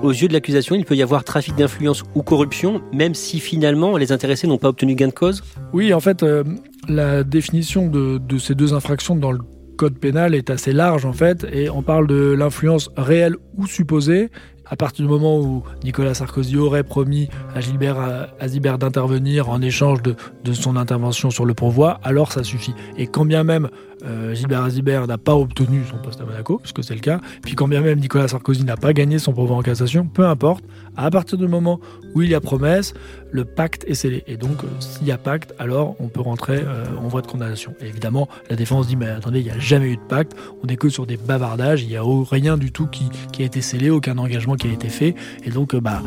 Aux 0.02 0.12
yeux 0.12 0.28
de 0.28 0.32
l'accusation, 0.32 0.76
il 0.76 0.86
peut 0.86 0.96
y 0.96 1.02
avoir 1.02 1.24
trafic 1.24 1.54
d'influence 1.56 2.04
ou 2.14 2.22
corruption, 2.22 2.80
même 2.90 3.14
si 3.14 3.38
finalement 3.38 3.98
les 3.98 4.12
intéressés 4.12 4.46
n'ont 4.46 4.56
pas 4.56 4.68
obtenu 4.68 4.94
gain 4.94 5.08
de 5.08 5.12
cause? 5.12 5.42
Oui, 5.74 5.92
en 5.92 6.00
fait, 6.00 6.22
euh, 6.22 6.42
la 6.88 7.22
définition 7.24 7.86
de, 7.88 8.38
ces 8.38 8.54
deux 8.54 8.74
infractions 8.74 9.16
dans 9.16 9.32
le 9.32 9.40
code 9.76 9.98
pénal 9.98 10.34
est 10.34 10.50
assez 10.50 10.72
large 10.72 11.06
en 11.06 11.12
fait, 11.12 11.46
et 11.52 11.70
on 11.70 11.82
parle 11.82 12.06
de 12.06 12.32
l'influence 12.32 12.90
réelle 12.96 13.36
ou 13.56 13.66
supposée. 13.66 14.30
À 14.66 14.76
partir 14.76 15.04
du 15.04 15.10
moment 15.10 15.40
où 15.40 15.64
Nicolas 15.82 16.14
Sarkozy 16.14 16.56
aurait 16.56 16.84
promis 16.84 17.28
à 17.56 17.60
Gilbert 17.60 18.28
Azibert 18.38 18.78
d'intervenir 18.78 19.48
en 19.48 19.60
échange 19.60 20.00
de 20.02 20.52
son 20.52 20.76
intervention 20.76 21.30
sur 21.30 21.44
le 21.44 21.54
pourvoi, 21.54 21.98
alors 22.04 22.30
ça 22.30 22.44
suffit. 22.44 22.74
Et 22.96 23.08
quand 23.08 23.24
bien 23.24 23.42
même 23.42 23.68
euh, 24.04 24.34
Gilbert 24.34 24.62
Azibert 24.62 25.06
n'a 25.06 25.18
pas 25.18 25.34
obtenu 25.34 25.82
son 25.90 25.98
poste 25.98 26.20
à 26.20 26.24
Monaco, 26.24 26.58
puisque 26.58 26.82
c'est 26.84 26.94
le 26.94 27.00
cas, 27.00 27.20
puis 27.42 27.54
quand 27.54 27.68
bien 27.68 27.80
même 27.80 27.98
Nicolas 27.98 28.28
Sarkozy 28.28 28.64
n'a 28.64 28.76
pas 28.76 28.92
gagné 28.92 29.18
son 29.18 29.32
pourvoi 29.32 29.56
en 29.56 29.62
cassation, 29.62 30.06
peu 30.06 30.26
importe, 30.26 30.64
à 30.96 31.10
partir 31.10 31.38
du 31.38 31.48
moment 31.48 31.80
où 32.14 32.22
il 32.22 32.30
y 32.30 32.34
a 32.34 32.40
promesse, 32.40 32.94
le 33.30 33.44
pacte 33.44 33.84
est 33.86 33.94
scellé. 33.94 34.24
Et 34.26 34.36
donc, 34.36 34.64
euh, 34.64 34.66
s'il 34.80 35.06
y 35.06 35.12
a 35.12 35.18
pacte, 35.18 35.54
alors 35.58 35.96
on 36.00 36.08
peut 36.08 36.20
rentrer 36.20 36.60
euh, 36.64 36.84
en 36.98 37.08
voie 37.08 37.22
de 37.22 37.26
condamnation. 37.26 37.74
Et 37.80 37.86
évidemment, 37.86 38.28
la 38.48 38.56
défense 38.56 38.86
dit, 38.86 38.96
mais 38.96 39.08
attendez, 39.08 39.40
il 39.40 39.44
n'y 39.44 39.50
a 39.50 39.58
jamais 39.58 39.90
eu 39.90 39.96
de 39.96 40.02
pacte, 40.02 40.36
on 40.62 40.66
n'est 40.66 40.76
que 40.76 40.88
sur 40.88 41.06
des 41.06 41.16
bavardages, 41.16 41.82
il 41.82 41.88
n'y 41.88 41.96
a 41.96 42.02
rien 42.04 42.56
du 42.56 42.72
tout 42.72 42.86
qui, 42.86 43.08
a 43.40 43.44
été 43.44 43.60
scellé, 43.60 43.90
aucun 43.90 44.18
engagement 44.18 44.56
qui 44.56 44.68
a 44.68 44.72
été 44.72 44.88
fait, 44.88 45.14
et 45.44 45.50
donc 45.50 45.74
bah, 45.76 46.02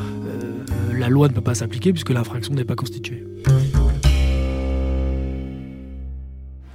la 0.93 1.09
loi 1.09 1.27
ne 1.27 1.33
peut 1.33 1.41
pas 1.41 1.55
s'appliquer 1.55 1.91
puisque 1.91 2.12
l'infraction 2.12 2.53
n'est 2.53 2.65
pas 2.65 2.75
constituée. 2.75 3.23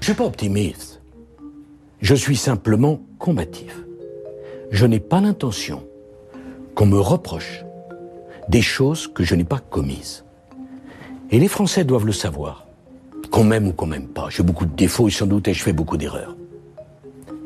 Je 0.00 0.04
suis 0.04 0.14
pas 0.14 0.24
optimiste. 0.24 0.97
Je 2.00 2.14
suis 2.14 2.36
simplement 2.36 3.02
combatif. 3.18 3.84
Je 4.70 4.86
n'ai 4.86 5.00
pas 5.00 5.20
l'intention 5.20 5.84
qu'on 6.76 6.86
me 6.86 7.00
reproche 7.00 7.64
des 8.48 8.62
choses 8.62 9.08
que 9.08 9.24
je 9.24 9.34
n'ai 9.34 9.44
pas 9.44 9.58
commises. 9.58 10.24
Et 11.30 11.40
les 11.40 11.48
Français 11.48 11.84
doivent 11.84 12.06
le 12.06 12.12
savoir. 12.12 12.66
Qu'on 13.32 13.42
m'aime 13.42 13.66
ou 13.66 13.72
qu'on 13.72 13.86
m'aime 13.86 14.06
pas. 14.06 14.28
J'ai 14.30 14.44
beaucoup 14.44 14.64
de 14.64 14.76
défauts 14.76 15.08
et 15.08 15.10
sans 15.10 15.26
doute 15.26 15.52
je 15.52 15.62
fais 15.62 15.72
beaucoup 15.72 15.96
d'erreurs. 15.96 16.36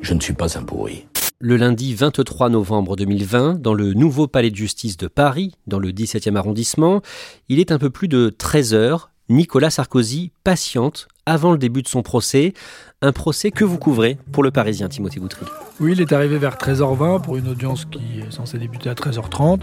Je 0.03 0.13
ne 0.13 0.21
suis 0.21 0.35
pas 0.35 0.59
un 0.59 0.63
pourri. 0.63 1.07
Le 1.41 1.57
lundi 1.57 1.95
23 1.95 2.51
novembre 2.51 2.95
2020, 2.95 3.55
dans 3.55 3.75
le 3.75 3.95
nouveau 3.95 4.29
palais 4.29 4.51
de 4.51 4.57
justice 4.57 4.99
de 4.99 5.09
Paris, 5.09 5.55
dans 5.67 5.79
le 5.79 5.93
17e 5.93 6.37
arrondissement, 6.37 7.01
il 7.49 7.59
est 7.59 7.73
un 7.73 7.79
peu 7.79 7.89
plus 7.89 8.09
de 8.09 8.29
13 8.29 8.75
heures. 8.75 9.11
Nicolas 9.29 9.71
Sarkozy 9.71 10.31
patiente 10.45 11.09
avant 11.25 11.53
le 11.53 11.59
début 11.59 11.83
de 11.83 11.89
son 11.89 12.03
procès. 12.03 12.53
Un 13.05 13.11
procès 13.11 13.51
que 13.51 13.65
vous 13.65 13.79
couvrez 13.79 14.17
pour 14.31 14.45
le 14.45 14.53
Parisien, 14.53 14.89
Timothée 14.89 15.19
Boutry. 15.19 15.45
Oui, 15.81 15.91
il 15.91 16.01
est 16.01 16.13
arrivé 16.13 16.39
vers 16.39 16.55
13h20 16.55 17.21
pour 17.21 17.37
une 17.37 17.49
audience 17.49 17.85
qui 17.85 18.21
est 18.21 18.31
censée 18.31 18.59
débuter 18.59 18.91
à 18.91 18.95
13h30. 18.95 19.63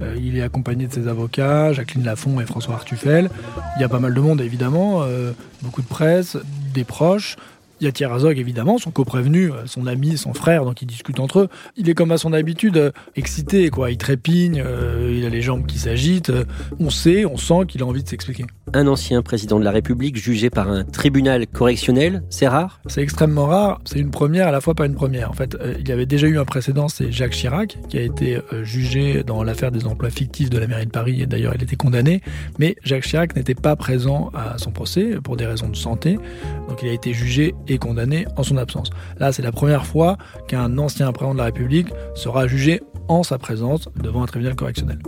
Euh, 0.00 0.16
il 0.18 0.38
est 0.38 0.42
accompagné 0.42 0.86
de 0.86 0.92
ses 0.94 1.06
avocats, 1.06 1.74
Jacqueline 1.74 2.04
Lafont 2.04 2.40
et 2.40 2.46
François 2.46 2.76
Artufel. 2.76 3.28
Il 3.76 3.82
y 3.82 3.84
a 3.84 3.90
pas 3.90 3.98
mal 3.98 4.14
de 4.14 4.20
monde, 4.22 4.40
évidemment, 4.40 5.02
euh, 5.02 5.32
beaucoup 5.60 5.82
de 5.82 5.86
presse, 5.86 6.38
des 6.72 6.84
proches. 6.84 7.36
Il 7.80 7.84
y 7.84 7.86
a 7.88 7.92
Thierry 7.92 8.14
Azog, 8.14 8.38
évidemment, 8.38 8.78
son 8.78 8.90
coprévenu, 8.90 9.52
euh, 9.52 9.66
son 9.66 9.86
ami, 9.86 10.18
son 10.18 10.34
frère, 10.34 10.64
donc 10.64 10.82
ils 10.82 10.86
discutent 10.86 11.20
entre 11.20 11.40
eux. 11.40 11.48
Il 11.76 11.88
est 11.88 11.94
comme 11.94 12.10
à 12.10 12.18
son 12.18 12.32
habitude, 12.32 12.76
euh, 12.76 12.90
excité, 13.14 13.70
quoi. 13.70 13.92
Il 13.92 13.98
trépigne, 13.98 14.60
euh, 14.64 15.14
il 15.16 15.24
a 15.24 15.28
les 15.28 15.42
jambes 15.42 15.64
qui 15.64 15.78
s'agitent. 15.78 16.32
On 16.80 16.90
sait, 16.90 17.24
on 17.24 17.36
sent 17.36 17.66
qu'il 17.68 17.82
a 17.82 17.86
envie 17.86 18.02
de 18.02 18.08
s'expliquer. 18.08 18.46
Un 18.74 18.88
ancien 18.88 19.22
président 19.22 19.60
de 19.60 19.64
la 19.64 19.70
République 19.70 20.16
jugé 20.16 20.50
par 20.50 20.68
un 20.68 20.82
tribunal 20.82 21.46
correctionnel, 21.46 22.24
c'est 22.30 22.48
rare? 22.48 22.80
C'est 22.86 23.00
extrêmement 23.00 23.46
rare. 23.46 23.80
C'est 23.84 24.00
une 24.00 24.10
première, 24.10 24.48
à 24.48 24.50
la 24.50 24.60
fois 24.60 24.74
pas 24.74 24.86
une 24.86 24.96
première. 24.96 25.30
En 25.30 25.34
fait, 25.34 25.56
il 25.78 25.88
y 25.88 25.92
avait 25.92 26.04
déjà 26.04 26.26
eu 26.26 26.38
un 26.38 26.44
précédent, 26.44 26.88
c'est 26.88 27.12
Jacques 27.12 27.32
Chirac, 27.32 27.78
qui 27.88 27.98
a 27.98 28.02
été 28.02 28.38
jugé 28.62 29.22
dans 29.22 29.42
l'affaire 29.42 29.70
des 29.70 29.86
emplois 29.86 30.10
fictifs 30.10 30.50
de 30.50 30.58
la 30.58 30.66
mairie 30.66 30.86
de 30.86 30.90
Paris, 30.90 31.22
et 31.22 31.26
d'ailleurs 31.26 31.54
il 31.54 31.62
était 31.62 31.76
condamné. 31.76 32.20
Mais 32.58 32.76
Jacques 32.82 33.04
Chirac 33.04 33.36
n'était 33.36 33.54
pas 33.54 33.76
présent 33.76 34.30
à 34.34 34.58
son 34.58 34.70
procès 34.70 35.16
pour 35.22 35.36
des 35.36 35.46
raisons 35.46 35.68
de 35.68 35.76
santé. 35.76 36.18
Donc 36.68 36.82
il 36.82 36.88
a 36.88 36.92
été 36.92 37.14
jugé 37.14 37.54
et 37.68 37.78
condamné 37.78 38.26
en 38.36 38.42
son 38.42 38.56
absence. 38.56 38.90
Là, 39.18 39.32
c'est 39.32 39.42
la 39.42 39.52
première 39.52 39.86
fois 39.86 40.16
qu'un 40.46 40.78
ancien 40.78 41.12
président 41.12 41.34
de 41.34 41.38
la 41.38 41.44
République 41.44 41.88
sera 42.14 42.46
jugé 42.46 42.80
en 43.08 43.22
sa 43.22 43.38
présence 43.38 43.88
devant 43.96 44.22
un 44.22 44.26
tribunal 44.26 44.54
correctionnel. 44.54 44.98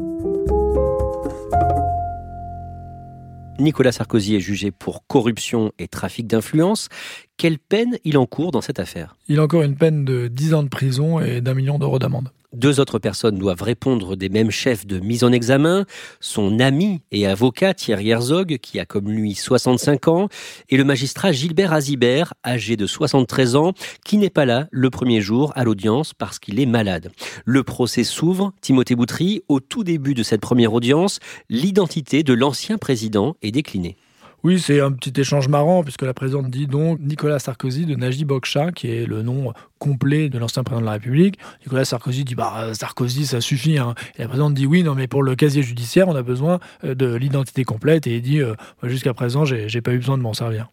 Nicolas 3.58 3.92
Sarkozy 3.92 4.36
est 4.36 4.40
jugé 4.40 4.70
pour 4.70 5.06
corruption 5.06 5.72
et 5.78 5.86
trafic 5.86 6.26
d'influence. 6.26 6.88
Quelle 7.36 7.58
peine 7.58 7.98
il 8.04 8.16
encourt 8.16 8.52
dans 8.52 8.62
cette 8.62 8.80
affaire? 8.80 9.16
Il 9.28 9.38
encourt 9.38 9.62
une 9.62 9.76
peine 9.76 10.04
de 10.04 10.28
10 10.28 10.54
ans 10.54 10.62
de 10.62 10.68
prison 10.68 11.20
et 11.20 11.42
d'un 11.42 11.54
million 11.54 11.78
d'euros 11.78 11.98
d'amende. 11.98 12.30
Deux 12.52 12.80
autres 12.80 12.98
personnes 12.98 13.38
doivent 13.38 13.62
répondre 13.62 14.16
des 14.16 14.28
mêmes 14.28 14.50
chefs 14.50 14.84
de 14.84 14.98
mise 14.98 15.22
en 15.22 15.30
examen. 15.30 15.86
Son 16.18 16.58
ami 16.58 17.00
et 17.12 17.26
avocat 17.26 17.74
Thierry 17.74 18.10
Herzog, 18.10 18.58
qui 18.60 18.80
a 18.80 18.84
comme 18.84 19.08
lui 19.08 19.36
65 19.36 20.08
ans, 20.08 20.28
et 20.68 20.76
le 20.76 20.82
magistrat 20.82 21.30
Gilbert 21.30 21.72
Azibert, 21.72 22.34
âgé 22.44 22.76
de 22.76 22.86
73 22.86 23.54
ans, 23.54 23.72
qui 24.04 24.16
n'est 24.16 24.30
pas 24.30 24.46
là 24.46 24.66
le 24.72 24.90
premier 24.90 25.20
jour 25.20 25.52
à 25.54 25.62
l'audience 25.62 26.12
parce 26.12 26.40
qu'il 26.40 26.58
est 26.58 26.66
malade. 26.66 27.12
Le 27.44 27.62
procès 27.62 28.02
s'ouvre, 28.02 28.52
Timothée 28.60 28.96
Boutry, 28.96 29.42
au 29.46 29.60
tout 29.60 29.84
début 29.84 30.14
de 30.14 30.24
cette 30.24 30.40
première 30.40 30.74
audience, 30.74 31.20
l'identité 31.50 32.24
de 32.24 32.34
l'ancien 32.34 32.78
président 32.78 33.36
est 33.42 33.52
déclinée. 33.52 33.96
Oui, 34.42 34.58
c'est 34.58 34.80
un 34.80 34.90
petit 34.92 35.20
échange 35.20 35.48
marrant, 35.48 35.82
puisque 35.82 36.00
la 36.00 36.14
présidente 36.14 36.50
dit 36.50 36.66
donc 36.66 36.98
Nicolas 37.00 37.38
Sarkozy 37.38 37.84
de 37.84 37.94
Najib 37.94 38.28
Bokcha, 38.28 38.72
qui 38.72 38.90
est 38.90 39.04
le 39.04 39.20
nom 39.20 39.52
complet 39.78 40.30
de 40.30 40.38
l'ancien 40.38 40.64
président 40.64 40.80
de 40.80 40.86
la 40.86 40.92
République. 40.92 41.38
Nicolas 41.62 41.84
Sarkozy 41.84 42.24
dit 42.24 42.34
bah 42.34 42.72
Sarkozy, 42.72 43.26
ça 43.26 43.42
suffit. 43.42 43.76
Hein. 43.76 43.94
Et 44.16 44.22
la 44.22 44.28
présidente 44.28 44.54
dit 44.54 44.64
oui, 44.64 44.82
non, 44.82 44.94
mais 44.94 45.08
pour 45.08 45.22
le 45.22 45.34
casier 45.36 45.62
judiciaire, 45.62 46.08
on 46.08 46.16
a 46.16 46.22
besoin 46.22 46.58
euh, 46.84 46.94
de 46.94 47.14
l'identité 47.14 47.64
complète. 47.64 48.06
Et 48.06 48.16
il 48.16 48.22
dit 48.22 48.40
euh, 48.40 48.54
jusqu'à 48.84 49.12
présent, 49.12 49.44
j'ai 49.44 49.80
pas 49.82 49.92
eu 49.92 49.98
besoin 49.98 50.16
de 50.16 50.22
m'en 50.22 50.32
servir. 50.32 50.70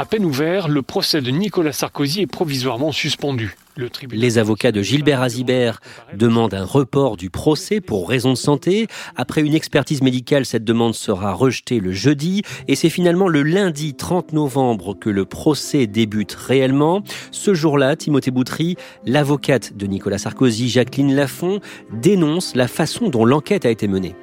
À 0.00 0.04
peine 0.04 0.24
ouvert, 0.24 0.68
le 0.68 0.82
procès 0.82 1.20
de 1.20 1.32
Nicolas 1.32 1.72
Sarkozy 1.72 2.20
est 2.20 2.28
provisoirement 2.28 2.92
suspendu. 2.92 3.56
Les 4.12 4.38
avocats 4.38 4.70
de 4.70 4.80
Gilbert 4.80 5.20
Azibert 5.20 5.80
demandent 6.14 6.54
un 6.54 6.64
report 6.64 7.16
du 7.16 7.30
procès 7.30 7.80
pour 7.80 8.08
raison 8.08 8.30
de 8.30 8.36
santé. 8.36 8.86
Après 9.16 9.40
une 9.40 9.56
expertise 9.56 10.00
médicale, 10.00 10.46
cette 10.46 10.62
demande 10.62 10.94
sera 10.94 11.32
rejetée 11.32 11.80
le 11.80 11.90
jeudi 11.90 12.42
et 12.68 12.76
c'est 12.76 12.90
finalement 12.90 13.26
le 13.26 13.42
lundi 13.42 13.94
30 13.94 14.34
novembre 14.34 14.96
que 14.96 15.10
le 15.10 15.24
procès 15.24 15.88
débute 15.88 16.32
réellement. 16.32 17.02
Ce 17.32 17.52
jour-là, 17.52 17.96
Timothée 17.96 18.30
Boutry, 18.30 18.76
l'avocate 19.04 19.76
de 19.76 19.86
Nicolas 19.86 20.18
Sarkozy, 20.18 20.68
Jacqueline 20.68 21.12
Lafont, 21.12 21.58
dénonce 21.92 22.54
la 22.54 22.68
façon 22.68 23.08
dont 23.08 23.24
l'enquête 23.24 23.66
a 23.66 23.70
été 23.70 23.88
menée. 23.88 24.14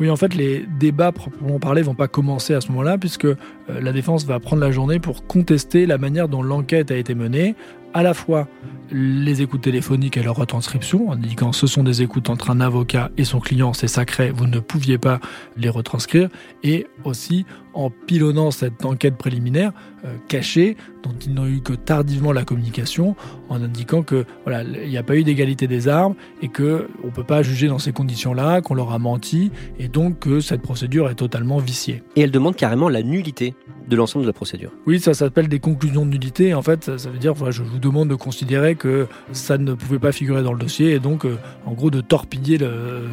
Oui, 0.00 0.10
en 0.10 0.16
fait, 0.16 0.34
les 0.34 0.66
débats 0.80 1.12
proprement 1.12 1.60
parler 1.60 1.82
vont 1.82 1.94
pas 1.94 2.08
commencer 2.08 2.52
à 2.52 2.60
ce 2.60 2.68
moment-là, 2.68 2.98
puisque 2.98 3.26
euh, 3.26 3.36
la 3.68 3.92
défense 3.92 4.26
va 4.26 4.40
prendre 4.40 4.60
la 4.60 4.72
journée 4.72 4.98
pour 4.98 5.26
contester 5.26 5.86
la 5.86 5.98
manière 5.98 6.28
dont 6.28 6.42
l'enquête 6.42 6.90
a 6.90 6.96
été 6.96 7.14
menée, 7.14 7.54
à 7.94 8.02
la 8.02 8.12
fois 8.12 8.48
les 8.90 9.40
écoutes 9.40 9.62
téléphoniques 9.62 10.16
et 10.16 10.22
leur 10.22 10.36
retranscription, 10.36 11.08
en 11.08 11.12
indiquant 11.12 11.52
ce 11.52 11.66
sont 11.66 11.82
des 11.82 12.02
écoutes 12.02 12.28
entre 12.28 12.50
un 12.50 12.60
avocat 12.60 13.10
et 13.16 13.24
son 13.24 13.40
client, 13.40 13.72
c'est 13.72 13.88
sacré, 13.88 14.30
vous 14.30 14.46
ne 14.46 14.58
pouviez 14.58 14.98
pas 14.98 15.20
les 15.56 15.68
retranscrire, 15.68 16.28
et 16.62 16.86
aussi 17.04 17.46
en 17.72 17.90
pilonnant 17.90 18.50
cette 18.50 18.84
enquête 18.84 19.16
préliminaire 19.16 19.72
euh, 20.04 20.14
cachée, 20.28 20.76
dont 21.02 21.14
ils 21.24 21.32
n'ont 21.34 21.46
eu 21.46 21.60
que 21.60 21.72
tardivement 21.72 22.32
la 22.32 22.44
communication, 22.44 23.16
en 23.48 23.62
indiquant 23.62 24.02
que 24.02 24.26
voilà, 24.44 24.62
il 24.62 24.88
n'y 24.88 24.98
a 24.98 25.02
pas 25.02 25.16
eu 25.16 25.24
d'égalité 25.24 25.66
des 25.66 25.88
armes 25.88 26.14
et 26.42 26.48
que 26.48 26.88
on 27.02 27.10
peut 27.10 27.24
pas 27.24 27.42
juger 27.42 27.68
dans 27.68 27.78
ces 27.78 27.92
conditions-là, 27.92 28.60
qu'on 28.60 28.74
leur 28.74 28.92
a 28.92 28.98
menti, 28.98 29.50
et 29.78 29.88
donc 29.88 30.20
que 30.20 30.40
cette 30.40 30.62
procédure 30.62 31.08
est 31.10 31.14
totalement 31.14 31.58
viciée. 31.58 32.02
Et 32.16 32.20
elle 32.20 32.30
demande 32.30 32.54
carrément 32.54 32.88
la 32.88 33.02
nullité 33.02 33.54
de 33.88 33.96
l'ensemble 33.96 34.24
de 34.24 34.30
la 34.30 34.32
procédure. 34.32 34.70
Oui, 34.86 35.00
ça 35.00 35.14
s'appelle 35.14 35.48
des 35.48 35.58
conclusions 35.58 36.06
de 36.06 36.10
nullité. 36.10 36.54
En 36.54 36.62
fait, 36.62 36.96
ça, 36.96 37.10
veut 37.10 37.18
dire, 37.18 37.34
voilà, 37.34 37.50
je 37.50 37.62
vous 37.62 37.78
demande 37.88 38.08
de 38.08 38.14
considérer 38.14 38.74
que 38.74 39.06
ça 39.32 39.58
ne 39.58 39.74
pouvait 39.74 39.98
pas 39.98 40.12
figurer 40.12 40.42
dans 40.42 40.52
le 40.52 40.58
dossier 40.58 40.92
et 40.92 40.98
donc, 40.98 41.24
euh, 41.24 41.36
en 41.66 41.72
gros, 41.72 41.90
de 41.90 42.00
torpiller 42.00 42.58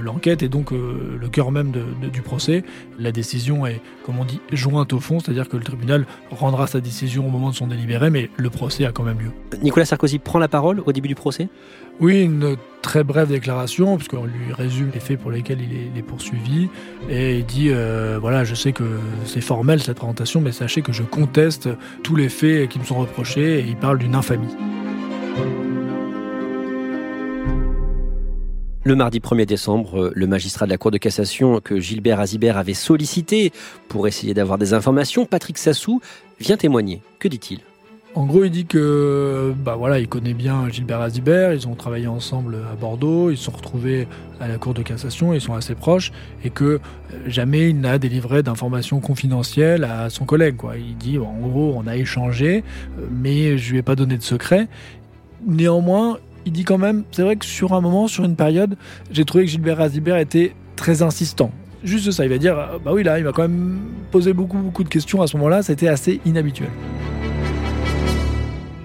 l'enquête 0.01 0.43
et 0.43 0.49
donc 0.49 0.71
euh, 0.71 1.17
le 1.19 1.29
cœur 1.29 1.51
même 1.51 1.71
du 2.11 2.21
procès. 2.21 2.63
La 2.99 3.11
décision 3.11 3.65
est, 3.65 3.81
comme 4.05 4.19
on 4.19 4.25
dit, 4.25 4.39
jointe 4.51 4.93
au 4.93 4.99
fond, 4.99 5.19
c'est-à-dire 5.19 5.49
que 5.49 5.57
le 5.57 5.63
tribunal 5.63 6.05
rendra 6.31 6.67
sa 6.67 6.79
décision 6.79 7.27
au 7.27 7.29
moment 7.29 7.49
de 7.49 7.55
son 7.55 7.67
délibéré, 7.67 8.09
mais 8.09 8.29
le 8.37 8.49
procès 8.49 8.85
a 8.85 8.91
quand 8.91 9.03
même 9.03 9.19
lieu. 9.19 9.31
Nicolas 9.61 9.85
Sarkozy 9.85 10.19
prend 10.19 10.39
la 10.39 10.47
parole 10.47 10.81
au 10.85 10.91
début 10.91 11.07
du 11.07 11.15
procès? 11.15 11.49
Oui, 12.01 12.23
une 12.23 12.57
très 12.81 13.03
brève 13.03 13.27
déclaration, 13.27 13.95
puisqu'on 13.95 14.25
lui 14.25 14.51
résume 14.51 14.89
les 14.91 14.99
faits 14.99 15.19
pour 15.19 15.29
lesquels 15.29 15.59
il 15.61 15.95
est, 15.95 16.01
poursuivi, 16.01 16.67
et 17.07 17.37
il 17.37 17.45
dit, 17.45 17.69
euh, 17.69 18.17
voilà, 18.19 18.43
je 18.43 18.55
sais 18.55 18.73
que 18.73 18.83
c'est 19.25 19.39
formel 19.39 19.83
cette 19.83 19.97
présentation, 19.97 20.41
mais 20.41 20.51
sachez 20.51 20.81
que 20.81 20.91
je 20.91 21.03
conteste 21.03 21.69
tous 22.01 22.15
les 22.15 22.27
faits 22.27 22.69
qui 22.69 22.79
me 22.79 22.83
sont 22.85 22.97
reprochés, 22.97 23.59
et 23.59 23.65
il 23.67 23.75
parle 23.75 23.99
d'une 23.99 24.15
infamie. 24.15 24.55
Le 28.83 28.95
mardi 28.95 29.19
1er 29.19 29.45
décembre, 29.45 30.11
le 30.15 30.25
magistrat 30.25 30.65
de 30.65 30.71
la 30.71 30.79
Cour 30.79 30.89
de 30.89 30.97
cassation 30.97 31.59
que 31.59 31.79
Gilbert 31.79 32.19
Azibert 32.19 32.57
avait 32.57 32.73
sollicité 32.73 33.51
pour 33.89 34.07
essayer 34.07 34.33
d'avoir 34.33 34.57
des 34.57 34.73
informations, 34.73 35.27
Patrick 35.27 35.59
Sassou, 35.59 36.01
vient 36.39 36.57
témoigner. 36.57 37.03
Que 37.19 37.27
dit-il? 37.27 37.59
En 38.13 38.25
gros, 38.25 38.43
il 38.43 38.51
dit 38.51 38.65
que 38.65 39.53
bah 39.63 39.75
voilà, 39.77 39.99
il 39.99 40.07
connaît 40.07 40.33
bien 40.33 40.67
Gilbert 40.69 40.99
Azibert, 40.99 41.53
ils 41.53 41.67
ont 41.67 41.75
travaillé 41.75 42.07
ensemble 42.07 42.57
à 42.71 42.75
Bordeaux, 42.75 43.31
ils 43.31 43.37
se 43.37 43.45
sont 43.45 43.51
retrouvés 43.51 44.07
à 44.41 44.47
la 44.47 44.57
Cour 44.57 44.73
de 44.73 44.81
cassation, 44.81 45.33
ils 45.33 45.39
sont 45.39 45.53
assez 45.53 45.75
proches, 45.75 46.11
et 46.43 46.49
que 46.49 46.63
euh, 46.63 46.79
jamais 47.27 47.69
il 47.69 47.79
n'a 47.79 47.99
délivré 47.99 48.43
d'informations 48.43 48.99
confidentielles 48.99 49.85
à 49.85 50.09
son 50.09 50.25
collègue. 50.25 50.57
Il 50.75 50.97
dit, 50.97 51.19
en 51.19 51.47
gros, 51.47 51.73
on 51.77 51.87
a 51.87 51.95
échangé, 51.95 52.63
euh, 52.99 53.05
mais 53.09 53.57
je 53.57 53.71
lui 53.71 53.79
ai 53.79 53.81
pas 53.81 53.95
donné 53.95 54.17
de 54.17 54.23
secret. 54.23 54.67
Néanmoins, 55.47 56.17
il 56.45 56.51
dit 56.51 56.65
quand 56.65 56.77
même, 56.77 57.03
c'est 57.11 57.21
vrai 57.21 57.37
que 57.37 57.45
sur 57.45 57.73
un 57.73 57.81
moment, 57.81 58.07
sur 58.07 58.25
une 58.25 58.35
période, 58.35 58.75
j'ai 59.11 59.23
trouvé 59.23 59.45
que 59.45 59.51
Gilbert 59.51 59.79
Azibert 59.79 60.17
était 60.17 60.53
très 60.75 61.01
insistant. 61.01 61.51
Juste 61.83 62.11
ça, 62.11 62.25
il 62.25 62.29
va 62.29 62.37
dire, 62.37 62.55
bah 62.83 62.91
oui, 62.93 63.03
là, 63.03 63.19
il 63.19 63.25
m'a 63.25 63.31
quand 63.31 63.43
même 63.43 63.79
posé 64.11 64.33
beaucoup, 64.33 64.57
beaucoup 64.57 64.83
de 64.83 64.89
questions 64.89 65.21
à 65.21 65.27
ce 65.27 65.37
moment-là, 65.37 65.63
c'était 65.63 65.87
assez 65.87 66.19
inhabituel. 66.25 66.69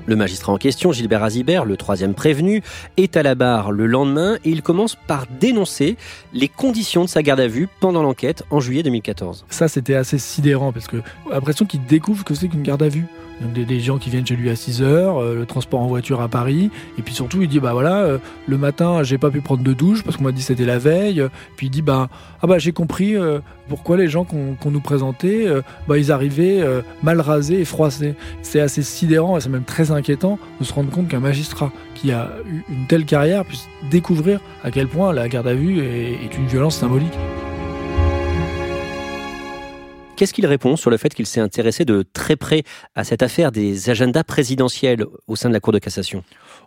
Le 0.07 0.15
magistrat 0.15 0.53
en 0.53 0.57
question, 0.57 0.93
Gilbert 0.93 1.25
Azibert, 1.25 1.65
le 1.65 1.77
troisième 1.77 2.15
prévenu, 2.15 2.63
est 2.97 3.17
à 3.17 3.25
la 3.25 3.35
barre 3.35 3.73
le 3.73 3.87
lendemain 3.87 4.37
et 4.45 4.51
il 4.51 4.63
commence 4.63 4.95
par 4.95 5.27
dénoncer 5.41 5.97
les 6.33 6.47
conditions 6.49 7.05
de 7.05 7.09
sa 7.09 7.23
garde 7.23 7.41
à 7.41 7.49
vue 7.49 7.69
pendant 7.81 8.03
l'enquête 8.03 8.45
en 8.51 8.61
juillet 8.61 8.85
2014. 8.85 9.47
Ça, 9.51 9.67
c'était 9.67 9.97
assez 9.97 10.19
sidérant 10.19 10.73
parce 10.73 10.87
que 10.87 10.99
l'impression 11.31 11.67
qu'il 11.67 11.85
découvre 11.85 12.23
que 12.23 12.35
c'est 12.35 12.47
qu'une 12.47 12.63
garde 12.63 12.85
à 12.85 12.89
vue. 12.89 13.07
Des, 13.41 13.81
gens 13.81 13.99
qui 13.99 14.09
viennent 14.09 14.27
chez 14.27 14.35
lui 14.35 14.49
à 14.49 14.57
6 14.57 14.81
heures, 14.81 15.19
euh, 15.19 15.35
le 15.35 15.45
transport 15.45 15.81
en 15.81 15.89
voiture 15.89 16.23
à 16.23 16.29
Paris, 16.29 16.71
et 16.99 17.03
puis 17.03 17.13
surtout 17.13 17.43
il 17.43 17.49
dit 17.49 17.61
bah 17.61 17.75
voilà, 17.75 17.99
euh, 17.99 18.19
le 18.47 18.57
matin 18.57 19.03
j'ai 19.03 19.19
pas 19.19 19.31
pu 19.31 19.43
prendre 19.43 19.63
de 19.63 19.75
douche 19.75 20.03
parce 20.03 20.17
qu'on 20.17 20.25
m'a 20.25 20.33
dit 20.33 20.41
c'était 20.41 20.65
la 20.65 20.79
veille, 20.79 21.23
puis 21.57 21.67
il 21.67 21.71
dit 21.71 21.83
bah 21.83 22.09
ah 22.41 22.47
bah 22.47 22.59
j'ai 22.59 22.73
compris 22.73 23.15
euh, 23.15 23.41
pourquoi 23.69 23.99
les 23.99 24.09
gens 24.09 24.25
qu'on 24.25 24.71
nous 24.71 24.81
présentait, 24.81 25.47
bah 25.87 25.99
ils 25.99 26.13
arrivaient 26.13 26.65
mal 27.03 27.21
rasés 27.21 27.61
et 27.61 27.65
froissés. 27.65 28.15
C'est 28.43 28.61
assez 28.61 28.83
sidérant 28.83 29.37
et 29.37 29.41
c'est 29.41 29.49
même 29.49 29.65
très 29.65 29.91
inquiétant 29.91 30.39
de 30.61 30.65
se 30.65 30.73
rendre 30.73 30.91
compte 30.91 31.09
qu'un 31.09 31.21
magistrat 31.21 31.73
qui 31.95 32.13
a 32.13 32.31
eu 32.49 32.63
une 32.71 32.87
telle 32.87 33.05
carrière 33.05 33.45
puisse 33.45 33.69
découvrir 33.91 34.41
à 34.63 34.71
quel 34.71 34.87
point 34.87 35.13
la 35.13 35.29
garde 35.29 35.49
à 35.49 35.55
vue 35.55 35.81
est 35.81 36.39
une 36.39 36.47
violence 36.47 36.77
symbolique. 36.77 37.19
Qu'est-ce 40.17 40.33
qu'il 40.33 40.47
répond 40.47 40.77
sur 40.77 40.89
le 40.89 40.97
fait 40.97 41.13
qu'il 41.13 41.27
s'est 41.27 41.41
intéressé 41.41 41.85
de 41.85 42.03
très 42.15 42.37
près 42.37 42.63
à 42.95 43.05
cette 43.05 43.23
affaire 43.23 43.53
des 43.53 43.91
agendas 43.91 44.25
présidentiels 44.25 45.05
au 45.27 45.37
sein 45.37 45.51
de 45.51 45.55
la 45.55 45.61
Cour 45.61 45.75
de 45.75 45.79
cassation? 45.79 46.25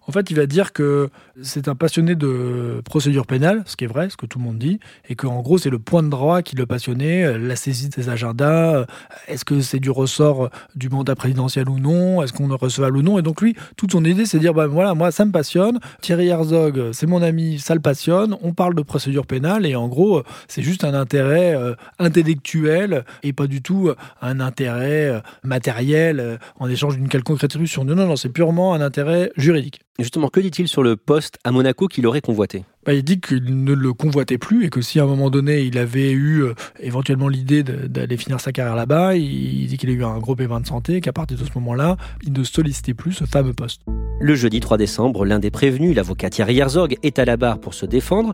En 0.08 0.12
fait, 0.12 0.30
il 0.32 0.36
va 0.36 0.46
dire 0.46 0.72
que 0.72 1.10
c'est 1.42 1.68
un 1.68 1.76
passionné 1.76 2.16
de 2.16 2.82
procédure 2.86 3.26
pénale, 3.26 3.64
ce 3.66 3.76
qui 3.76 3.86
est 3.86 3.88
vrai, 3.88 4.10
ce 4.10 4.18
que 4.18 4.26
tout 4.26 4.40
le 4.40 4.46
monde 4.46 4.58
dit, 4.58 4.80
et 5.08 5.16
qu'en 5.16 5.42
gros, 5.42 5.58
c'est 5.58 5.70
le 5.70 5.80
point 5.80 6.04
de 6.04 6.10
droit 6.10 6.42
qui 6.42 6.56
le 6.56 6.66
passionnait, 6.66 7.38
la 7.38 7.56
saisie 7.56 7.90
de 7.90 7.94
ses 7.94 8.10
agendas, 8.10 8.86
est-ce 9.28 9.46
que 9.46 9.62
c'est 9.62 9.80
du 9.80 9.90
ressort 9.90 10.50
du 10.76 10.90
mandat 10.90 11.16
présidentiel 11.16 11.70
ou 11.70 11.80
non, 11.80 12.24
est-ce 12.24 12.34
qu'on 12.34 12.52
est 12.52 12.60
recevable 12.60 12.98
ou 12.98 13.02
non, 13.02 13.20
et 13.20 13.22
donc 13.22 13.42
lui, 13.42 13.56
toute 13.78 13.92
son 13.92 14.04
idée, 14.06 14.26
c'est 14.26 14.38
de 14.38 14.44
dire, 14.44 14.54
bah 14.54 14.68
voilà, 14.68 14.94
moi, 14.94 15.12
ça 15.12 15.26
me 15.26 15.32
passionne, 15.32 15.80
Thierry 16.02 16.28
Herzog, 16.28 16.92
c'est 16.92 17.08
mon 17.08 17.22
ami, 17.22 17.60
ça 17.60 17.74
le 17.74 17.82
passionne, 17.82 18.36
on 18.42 18.54
parle 18.54 18.76
de 18.76 18.82
procédure 18.82 19.26
pénale, 19.26 19.66
et 19.66 19.76
en 19.76 19.88
gros, 19.88 20.24
c'est 20.48 20.64
juste 20.64 20.84
un 20.84 20.94
intérêt 20.94 21.56
euh, 21.56 21.76
intellectuel, 22.00 23.06
et 23.24 23.34
pas 23.40 23.48
du 23.48 23.62
tout 23.62 23.90
un 24.22 24.42
intérêt 24.42 25.08
euh, 25.08 25.20
matériel 25.44 26.20
euh, 26.20 26.38
en 26.60 26.70
échange 26.70 26.98
d'une 26.98 27.08
quelconque 27.08 27.40
rétribution. 27.40 27.86
Non, 27.86 27.96
non, 27.96 28.06
non, 28.06 28.18
c'est 28.18 28.28
purement 28.28 28.74
un 28.74 28.82
intérêt 28.82 29.32
juridique. 29.38 29.80
Justement, 29.98 30.28
que 30.28 30.42
dit-il 30.42 30.68
sur 30.68 30.84
le 30.84 30.98
poste 30.98 31.38
à 31.46 31.52
Monaco 31.52 31.88
qu'il 31.88 32.06
aurait 32.06 32.20
convoité? 32.20 32.66
Bah, 32.86 32.94
il 32.94 33.04
dit 33.04 33.22
qu'il 33.22 33.64
ne 33.64 33.74
le 33.74 33.94
convoitait 33.94 34.38
plus 34.38 34.66
et 34.66 34.70
que 34.70 34.82
si 34.82 35.00
à 35.00 35.04
un 35.04 35.06
moment 35.06 35.30
donné 35.30 35.62
il 35.62 35.78
avait 35.78 36.12
eu 36.12 36.44
euh, 36.44 36.54
éventuellement 36.82 37.30
l'idée 37.30 37.64
d'aller 37.64 38.18
finir 38.18 38.42
sa 38.42 38.52
carrière 38.52 38.76
là-bas, 38.76 39.16
il, 39.16 39.68
dit 39.68 39.78
qu'il 39.78 39.90
a 39.90 39.94
eu 39.94 40.04
un 40.04 40.18
gros 40.20 40.36
paiement 40.36 40.60
de 40.60 40.68
santé, 40.68 41.00
qu'à 41.00 41.14
partir 41.14 41.38
de 41.38 41.46
ce 41.46 41.52
moment-là, 41.56 41.96
il 42.24 42.34
ne 42.34 42.44
sollicitait 42.44 42.94
plus 42.94 43.14
ce 43.14 43.24
fameux 43.24 43.54
poste. 43.54 43.84
Le 44.20 44.36
jeudi 44.36 44.60
3 44.60 44.78
décembre, 44.78 45.24
l'un 45.24 45.40
des 45.40 45.52
prévenus, 45.52 45.96
l'avocat 45.96 46.30
Thierry 46.30 46.60
Herzog, 46.60 46.98
est 47.04 47.20
à 47.20 47.26
la 47.26 47.38
barre 47.38 47.62
pour 47.62 47.74
se 47.74 47.86
défendre. 47.86 48.34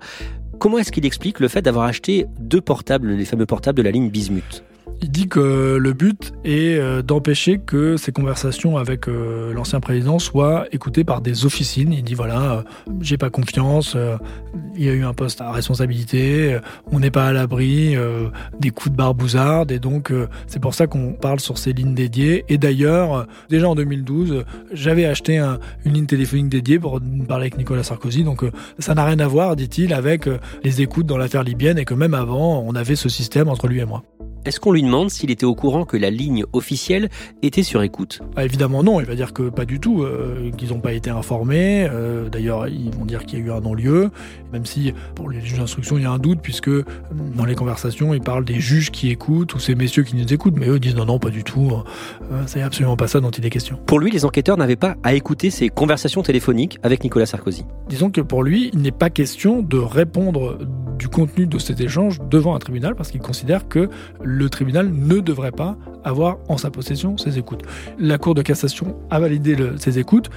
Comment 0.59 0.79
est-ce 0.79 0.91
qu'il 0.91 1.05
explique 1.05 1.39
le 1.39 1.47
fait 1.47 1.61
d'avoir 1.61 1.85
acheté 1.85 2.25
deux 2.39 2.61
portables, 2.61 3.11
les 3.11 3.25
fameux 3.25 3.45
portables 3.45 3.77
de 3.77 3.83
la 3.83 3.91
ligne 3.91 4.09
Bismuth? 4.09 4.63
Il 5.01 5.11
dit 5.11 5.27
que 5.27 5.77
le 5.77 5.93
but 5.93 6.33
est 6.43 6.77
euh, 6.77 7.01
d'empêcher 7.01 7.59
que 7.59 7.97
ces 7.97 8.11
conversations 8.11 8.77
avec 8.77 9.07
euh, 9.07 9.53
l'ancien 9.53 9.79
président 9.79 10.19
soient 10.19 10.65
écoutées 10.71 11.03
par 11.03 11.21
des 11.21 11.45
officines. 11.45 11.93
Il 11.93 12.03
dit 12.03 12.13
voilà, 12.13 12.53
euh, 12.53 12.61
j'ai 13.01 13.17
pas 13.17 13.29
confiance, 13.29 13.97
il 14.75 14.83
y 14.83 14.89
a 14.89 14.93
eu 14.93 15.03
un 15.03 15.13
poste 15.13 15.41
à 15.41 15.51
responsabilité, 15.51 16.57
on 16.91 16.99
n'est 16.99 17.11
pas 17.11 17.27
à 17.27 17.33
l'abri 17.33 17.95
des 18.59 18.71
coups 18.71 18.91
de 18.91 18.97
barbouzarde 18.97 19.71
et 19.71 19.79
donc 19.79 20.11
c'est 20.47 20.59
pour 20.59 20.73
ça 20.73 20.87
qu'on 20.87 21.13
parle 21.13 21.39
sur 21.39 21.57
ces 21.57 21.73
lignes 21.73 21.93
dédiées. 21.93 22.45
Et 22.49 22.57
d'ailleurs, 22.57 23.27
déjà 23.49 23.69
en 23.69 23.75
2012, 23.75 24.43
j'avais 24.71 25.05
acheté 25.05 25.37
une 25.37 25.93
ligne 25.93 26.05
téléphonique 26.05 26.49
dédiée 26.49 26.79
pour 26.79 26.99
parler 27.27 27.43
avec 27.43 27.57
Nicolas 27.57 27.83
Sarkozy. 27.83 28.23
Donc 28.23 28.43
ça 28.79 28.95
n'a 28.95 29.05
rien 29.05 29.19
à 29.19 29.27
voir, 29.27 29.55
dit-il, 29.55 29.93
avec 29.93 30.27
les 30.63 30.81
écoutes 30.81 31.05
dans 31.05 31.17
l'affaire 31.17 31.43
libyenne 31.43 31.77
et 31.77 31.85
que 31.85 31.93
même 31.93 32.13
avant, 32.13 32.63
on 32.65 32.75
avait 32.75 32.95
ce 32.95 33.09
système 33.09 33.49
entre 33.49 33.67
lui 33.67 33.79
et 33.79 33.85
moi. 33.85 34.03
Lui 34.75 34.83
demande 34.83 35.09
s'il 35.09 35.31
était 35.31 35.45
au 35.45 35.55
courant 35.55 35.85
que 35.85 35.97
la 35.97 36.09
ligne 36.09 36.43
officielle 36.53 37.09
était 37.41 37.63
sur 37.63 37.81
écoute 37.81 38.21
ah, 38.35 38.45
Évidemment 38.45 38.83
non, 38.83 38.99
il 38.99 39.05
va 39.05 39.15
dire 39.15 39.33
que 39.33 39.49
pas 39.49 39.65
du 39.65 39.79
tout, 39.79 40.03
euh, 40.03 40.51
qu'ils 40.57 40.69
n'ont 40.69 40.79
pas 40.79 40.93
été 40.93 41.09
informés. 41.09 41.87
Euh, 41.89 42.29
d'ailleurs, 42.29 42.67
ils 42.67 42.91
vont 42.91 43.05
dire 43.05 43.25
qu'il 43.25 43.39
y 43.39 43.41
a 43.41 43.45
eu 43.45 43.51
un 43.51 43.61
non-lieu, 43.61 44.11
même 44.51 44.65
si 44.65 44.93
pour 45.15 45.29
les 45.29 45.41
juges 45.41 45.57
d'instruction, 45.57 45.97
il 45.97 46.03
y 46.03 46.05
a 46.05 46.11
un 46.11 46.19
doute, 46.19 46.39
puisque 46.41 46.67
euh, 46.67 46.83
dans 47.35 47.45
les 47.45 47.55
conversations, 47.55 48.13
ils 48.13 48.21
parlent 48.21 48.45
des 48.45 48.59
juges 48.59 48.91
qui 48.91 49.09
écoutent 49.09 49.55
ou 49.55 49.59
ces 49.59 49.75
messieurs 49.75 50.03
qui 50.03 50.15
nous 50.15 50.33
écoutent, 50.33 50.57
mais 50.57 50.67
eux 50.67 50.79
disent 50.79 50.95
non, 50.95 51.05
non, 51.05 51.19
pas 51.19 51.29
du 51.29 51.43
tout, 51.43 51.71
c'est 52.45 52.61
absolument 52.61 52.97
pas 52.97 53.07
ça 53.07 53.19
dont 53.19 53.31
il 53.31 53.45
est 53.45 53.49
question. 53.49 53.79
Pour 53.85 53.99
lui, 53.99 54.11
les 54.11 54.25
enquêteurs 54.25 54.57
n'avaient 54.57 54.75
pas 54.75 54.95
à 55.03 55.13
écouter 55.13 55.49
ces 55.49 55.69
conversations 55.69 56.21
téléphoniques 56.21 56.79
avec 56.83 57.03
Nicolas 57.03 57.25
Sarkozy. 57.25 57.65
Disons 57.87 58.09
que 58.09 58.21
pour 58.21 58.43
lui, 58.43 58.69
il 58.73 58.81
n'est 58.81 58.91
pas 58.91 59.09
question 59.09 59.61
de 59.61 59.77
répondre 59.77 60.57
du 60.97 61.07
contenu 61.07 61.47
de 61.47 61.59
cet 61.59 61.79
échange 61.81 62.19
devant 62.29 62.55
un 62.55 62.59
tribunal, 62.59 62.95
parce 62.95 63.11
qu'il 63.11 63.21
considère 63.21 63.67
que 63.67 63.89
le 64.23 64.49
tribunal 64.49 64.91
ne 64.91 65.19
devrait 65.19 65.51
pas 65.51 65.77
avoir 66.03 66.37
en 66.47 66.57
sa 66.57 66.71
possession 66.71 67.17
ces 67.17 67.37
écoutes. 67.37 67.63
La 67.99 68.17
Cour 68.17 68.35
de 68.35 68.41
cassation 68.41 68.95
a 69.09 69.19
validé 69.19 69.55
ces 69.77 69.99
écoutes. 69.99 70.29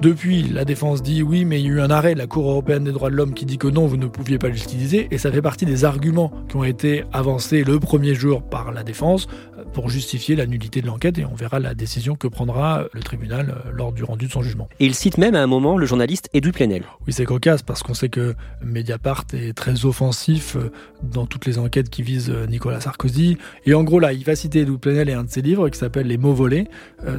Depuis, 0.00 0.42
la 0.42 0.64
défense 0.64 1.02
dit 1.02 1.22
oui, 1.22 1.44
mais 1.44 1.60
il 1.60 1.66
y 1.66 1.68
a 1.70 1.72
eu 1.72 1.80
un 1.80 1.90
arrêt 1.90 2.14
de 2.14 2.18
la 2.18 2.26
Cour 2.26 2.50
européenne 2.50 2.84
des 2.84 2.92
droits 2.92 3.10
de 3.10 3.14
l'homme 3.14 3.32
qui 3.32 3.46
dit 3.46 3.58
que 3.58 3.68
non, 3.68 3.86
vous 3.86 3.96
ne 3.96 4.06
pouviez 4.06 4.38
pas 4.38 4.48
l'utiliser, 4.48 5.08
et 5.10 5.18
ça 5.18 5.30
fait 5.30 5.40
partie 5.40 5.66
des 5.66 5.84
arguments 5.84 6.32
qui 6.48 6.56
ont 6.56 6.64
été 6.64 7.04
avancés 7.12 7.64
le 7.64 7.78
premier 7.78 8.14
jour 8.14 8.42
par 8.42 8.72
la 8.72 8.82
défense 8.82 9.28
pour 9.72 9.88
justifier 9.88 10.36
la 10.36 10.46
nullité 10.46 10.82
de 10.82 10.86
l'enquête, 10.86 11.18
et 11.18 11.24
on 11.24 11.34
verra 11.34 11.58
la 11.58 11.74
décision 11.74 12.14
que 12.14 12.28
prendra 12.28 12.84
le 12.92 13.02
tribunal 13.02 13.50
euh, 13.50 13.70
lors 13.72 13.92
du 13.92 14.04
rendu 14.04 14.26
de 14.26 14.32
son 14.32 14.42
jugement. 14.42 14.68
Et 14.80 14.86
il 14.86 14.94
cite 14.94 15.18
même 15.18 15.34
à 15.34 15.42
un 15.42 15.46
moment 15.46 15.76
le 15.76 15.86
journaliste 15.86 16.28
Edoui 16.32 16.52
Plenel. 16.52 16.84
Oui, 17.06 17.12
c'est 17.12 17.24
cocasse, 17.24 17.62
parce 17.62 17.82
qu'on 17.82 17.94
sait 17.94 18.08
que 18.08 18.34
Mediapart 18.62 19.24
est 19.32 19.54
très 19.54 19.84
offensif 19.84 20.56
euh, 20.56 20.70
dans 21.02 21.26
toutes 21.26 21.46
les 21.46 21.58
enquêtes 21.58 21.90
qui 21.90 22.02
visent 22.02 22.30
euh, 22.30 22.46
Nicolas 22.46 22.80
Sarkozy, 22.80 23.38
et 23.66 23.74
en 23.74 23.82
gros 23.82 24.00
là, 24.00 24.12
il 24.12 24.24
va 24.24 24.36
citer 24.36 24.60
Edoui 24.60 24.78
Plenel 24.78 25.08
et 25.08 25.12
un 25.12 25.24
de 25.24 25.30
ses 25.30 25.42
livres 25.42 25.68
qui 25.68 25.78
s'appelle 25.78 26.06
Les 26.06 26.18
mots 26.18 26.34
volés, 26.34 26.68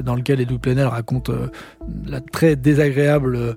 dans 0.04 0.14
lequel 0.14 0.40
Edoui 0.40 0.58
Plenel 0.58 0.86
raconte 0.86 1.30
la 2.06 2.20
très 2.20 2.56
désagréable 2.56 3.56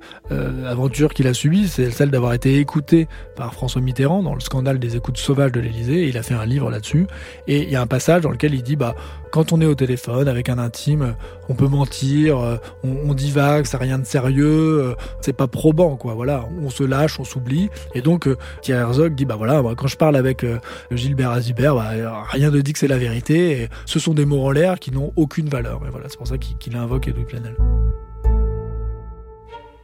aventure 0.65 1.13
qu'il 1.13 1.27
a 1.27 1.33
subie, 1.33 1.67
c'est 1.67 1.89
celle 1.91 2.11
d'avoir 2.11 2.33
été 2.33 2.59
écouté 2.59 3.07
par 3.35 3.53
François 3.53 3.81
Mitterrand 3.81 4.23
dans 4.23 4.33
le 4.33 4.39
scandale 4.39 4.79
des 4.79 4.95
écoutes 4.95 5.17
sauvages 5.17 5.51
de 5.51 5.59
l'Élysée, 5.59 6.07
il 6.07 6.17
a 6.17 6.23
fait 6.23 6.33
un 6.33 6.45
livre 6.45 6.69
là-dessus, 6.69 7.07
et 7.47 7.63
il 7.63 7.69
y 7.69 7.75
a 7.75 7.81
un 7.81 7.87
passage 7.87 8.21
dans 8.21 8.31
lequel 8.31 8.53
il 8.53 8.63
dit 8.63 8.75
bah 8.79 8.95
quand 9.31 9.53
on 9.53 9.61
est 9.61 9.65
au 9.65 9.75
téléphone 9.75 10.27
avec 10.27 10.49
un 10.49 10.57
intime, 10.57 11.15
on 11.49 11.53
peut 11.53 11.67
mentir, 11.67 12.39
euh, 12.39 12.57
on, 12.83 13.13
divague, 13.13 13.65
ça 13.65 13.77
rien 13.77 13.99
de 13.99 14.05
sérieux, 14.05 14.81
euh, 14.81 14.95
c'est 15.21 15.33
pas 15.33 15.47
probant 15.47 15.97
quoi. 15.97 16.15
Voilà, 16.15 16.45
on 16.63 16.69
se 16.69 16.83
lâche, 16.83 17.19
on 17.19 17.23
s'oublie. 17.23 17.69
Et 17.93 18.01
donc 18.01 18.27
euh, 18.27 18.37
Thierry 18.61 18.81
Herzog 18.81 19.13
dit 19.13 19.25
bah 19.25 19.35
voilà, 19.35 19.61
quand 19.77 19.87
je 19.87 19.97
parle 19.97 20.15
avec 20.15 20.45
Gilbert 20.91 21.31
Azibert, 21.31 21.75
bah, 21.75 22.23
rien 22.29 22.49
ne 22.49 22.61
dit 22.61 22.73
que 22.73 22.79
c'est 22.79 22.87
la 22.87 22.97
vérité. 22.97 23.61
Et 23.61 23.69
ce 23.85 23.99
sont 23.99 24.13
des 24.13 24.25
mots 24.25 24.43
en 24.43 24.51
l'air 24.51 24.79
qui 24.79 24.91
n'ont 24.91 25.13
aucune 25.15 25.49
valeur. 25.49 25.81
Mais 25.83 25.89
voilà, 25.89 26.07
c'est 26.09 26.17
pour 26.17 26.27
ça 26.27 26.37
qu'il 26.37 26.75
invoque 26.75 27.07
Edoui 27.07 27.25
Plenel. 27.25 27.55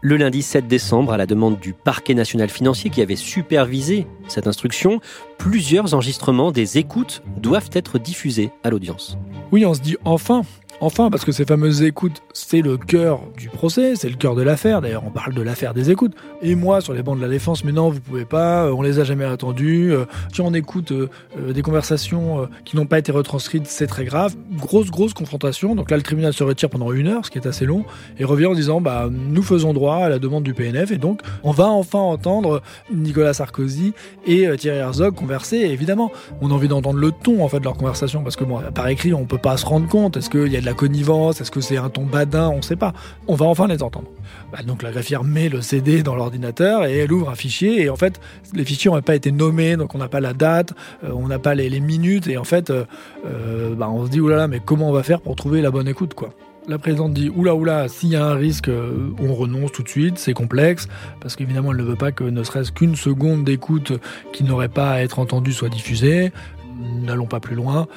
Le 0.08 0.18
lundi 0.18 0.44
7 0.44 0.68
décembre, 0.68 1.14
à 1.14 1.18
la 1.18 1.26
demande 1.26 1.60
du 1.60 1.74
parquet 1.74 2.14
national 2.14 2.48
financier 2.48 2.92
qui 2.92 3.02
avait 3.02 3.16
supervisé 3.16 4.06
cette 4.28 4.46
instruction, 4.46 5.02
plusieurs 5.40 5.96
enregistrements 5.96 6.52
des 6.52 6.78
écoutes 6.78 7.24
doivent 7.38 7.72
être 7.74 7.98
diffusés 7.98 8.52
à 8.64 8.70
l'audience. 8.70 9.18
Oui, 9.52 9.66
on 9.66 9.74
se 9.74 9.82
dit 9.82 9.98
enfin, 10.06 10.44
Enfin, 10.82 11.10
parce 11.10 11.24
que 11.24 11.32
ces 11.32 11.46
fameuses 11.46 11.84
écoutes, 11.84 12.22
c'est 12.34 12.62
le 12.62 12.78
cœur 12.78 13.22
du 13.38 13.48
procès, 13.48 13.96
c'est 13.96 14.10
le 14.10 14.18
cœur 14.18 14.36
de 14.36 14.42
l'affaire. 14.42 14.82
D'ailleurs, 14.82 15.04
on 15.06 15.10
parle 15.10 15.34
de 15.34 15.42
l'affaire 15.42 15.74
des 15.74 15.90
écoutes. 15.90 16.14
Et 16.42 16.56
moi, 16.56 16.82
sur 16.82 16.94
les 16.94 17.02
bancs 17.02 17.18
de 17.18 17.22
la 17.22 17.30
défense, 17.30 17.64
mais 17.64 17.72
non, 17.72 17.90
vous 17.90 18.02
pouvez 18.02 18.26
pas, 18.26 18.66
euh, 18.66 18.72
on 18.72 18.82
les 18.82 19.00
a 19.00 19.06
jamais 19.06 19.24
attendues. 19.24 19.94
Euh, 19.94 20.04
si 20.34 20.42
on 20.42 20.54
écoute 20.54 20.92
euh, 20.92 21.08
des 21.54 21.62
conversations 21.62 22.50
qui 22.66 22.76
n'ont 22.76 22.86
pas 22.86 23.00
été 23.00 23.14
retranscrites, 23.14 23.68
c'est 23.68 23.88
très 23.88 24.04
grave. 24.04 24.36
Grosse, 24.58 24.92
grosse 24.92 25.14
confrontation. 25.14 25.76
Donc 25.76 25.92
là, 25.92 25.98
le 25.98 26.04
tribunal 26.04 26.34
se 26.34 26.44
retire 26.44 26.70
pendant 26.70 26.92
une 26.92 27.08
heure, 27.08 27.26
ce 27.26 27.32
qui 27.32 27.38
est 27.38 27.48
assez 27.48 27.66
long, 27.66 27.86
et 28.20 28.26
revient 28.26 28.48
en 28.48 28.54
disant, 28.54 28.82
bah, 28.82 29.08
nous 29.10 29.44
faisons 29.44 29.74
droit 29.74 29.98
à 29.98 30.10
la 30.10 30.20
demande 30.20 30.44
du 30.44 30.54
PNF, 30.54 30.92
et 30.92 30.98
donc, 30.98 31.22
on 31.44 31.52
va 31.52 31.68
enfin 31.68 32.00
entendre 32.00 32.62
Nicolas 32.94 33.34
Sarkozy 33.34 33.94
et 34.28 34.46
Thierry 34.58 34.80
Herzog 34.80 35.16
converser. 35.16 35.58
Évidemment, 35.58 36.12
on 36.42 36.52
a 36.52 36.54
envie 36.54 36.68
d'entendre 36.68 37.00
le 37.00 37.12
ton, 37.12 37.44
en 37.44 37.48
fait, 37.48 37.60
de 37.60 37.64
leur 37.64 37.78
conversation, 37.78 38.24
parce 38.24 38.36
que 38.36 38.44
par 38.74 38.88
écrit, 38.90 39.14
on 39.14 39.26
peut 39.26 39.38
pas 39.38 39.56
se 39.56 39.66
rendre 39.66 39.88
compte. 39.88 40.18
Est-ce 40.18 40.30
qu'il 40.30 40.52
y 40.52 40.58
a 40.58 40.65
la 40.66 40.74
connivence 40.74 41.42
Est-ce 41.42 41.52
que 41.52 41.62
c'est 41.62 41.78
un 41.78 41.90
ton 41.90 42.04
badin 42.04 42.50
On 42.50 42.58
ne 42.58 42.62
sait 42.62 42.76
pas. 42.76 42.94
On 43.28 43.36
va 43.36 43.46
enfin 43.46 43.68
les 43.68 43.84
entendre. 43.84 44.10
Bah, 44.52 44.60
donc 44.66 44.84
la 44.84 44.92
greffière 44.92 45.24
met 45.24 45.50
le 45.50 45.62
CD 45.62 46.04
dans 46.04 46.16
l'ordinateur 46.16 46.86
et 46.86 46.98
elle 46.98 47.12
ouvre 47.12 47.30
un 47.30 47.36
fichier 47.36 47.82
et 47.82 47.90
en 47.90 47.96
fait 47.96 48.20
les 48.54 48.64
fichiers 48.64 48.92
n'ont 48.92 49.02
pas 49.02 49.16
été 49.16 49.32
nommés 49.32 49.76
donc 49.76 49.96
on 49.96 49.98
n'a 49.98 50.08
pas 50.08 50.20
la 50.20 50.34
date, 50.34 50.74
euh, 51.04 51.12
on 51.14 51.28
n'a 51.28 51.40
pas 51.40 51.56
les, 51.56 51.80
minutes 51.80 52.28
et 52.28 52.38
en 52.38 52.44
fait 52.44 52.70
euh, 52.70 52.86
euh, 53.26 53.76
bah, 53.76 53.90
on 53.90 54.06
se 54.06 54.12
dit 54.12 54.20
oulala 54.20 54.48
mais 54.48 54.62
comment 54.64 54.90
on 54.90 54.94
va 54.94 55.04
faire 55.04 55.22
pour 55.22 55.36
trouver 55.36 55.62
la 55.62 55.72
bonne 55.72 55.88
écoute 55.88 56.14
quoi 56.14 56.30
la 56.68 56.80
présidente 56.80 57.14
dit 57.14 57.30
oula 57.30 57.54
oula, 57.54 57.88
s'il 57.88 58.10
y 58.10 58.16
a 58.16 58.26
un 58.26 58.34
risque, 58.34 58.72
on 59.20 59.36
renonce 59.36 59.72
tout 59.72 59.84
de 59.84 59.88
suite, 59.88 60.18
c'est 60.18 60.34
complexe, 60.34 60.88
parce 61.22 61.36
qu'évidemment 61.36 61.72
elle 61.72 61.78
ne 61.78 61.84
veut 61.84 61.96
pas 61.96 62.12
que 62.12 62.24
ne 62.24 62.42
serait-ce 62.42 62.72
qu'une 62.72 62.96
seconde 62.96 63.44
d'écoute 63.44 63.94
qui 64.34 64.44
n'aurait 64.44 64.68
pas 64.68 64.90
à 64.90 65.02
être 65.02 65.20
entendue 65.20 65.54
soit 65.54 65.70
diffusée 65.70 66.32
n'allons 66.76 67.28
pas 67.28 67.40
plus 67.40 67.56
loin. 67.56 67.88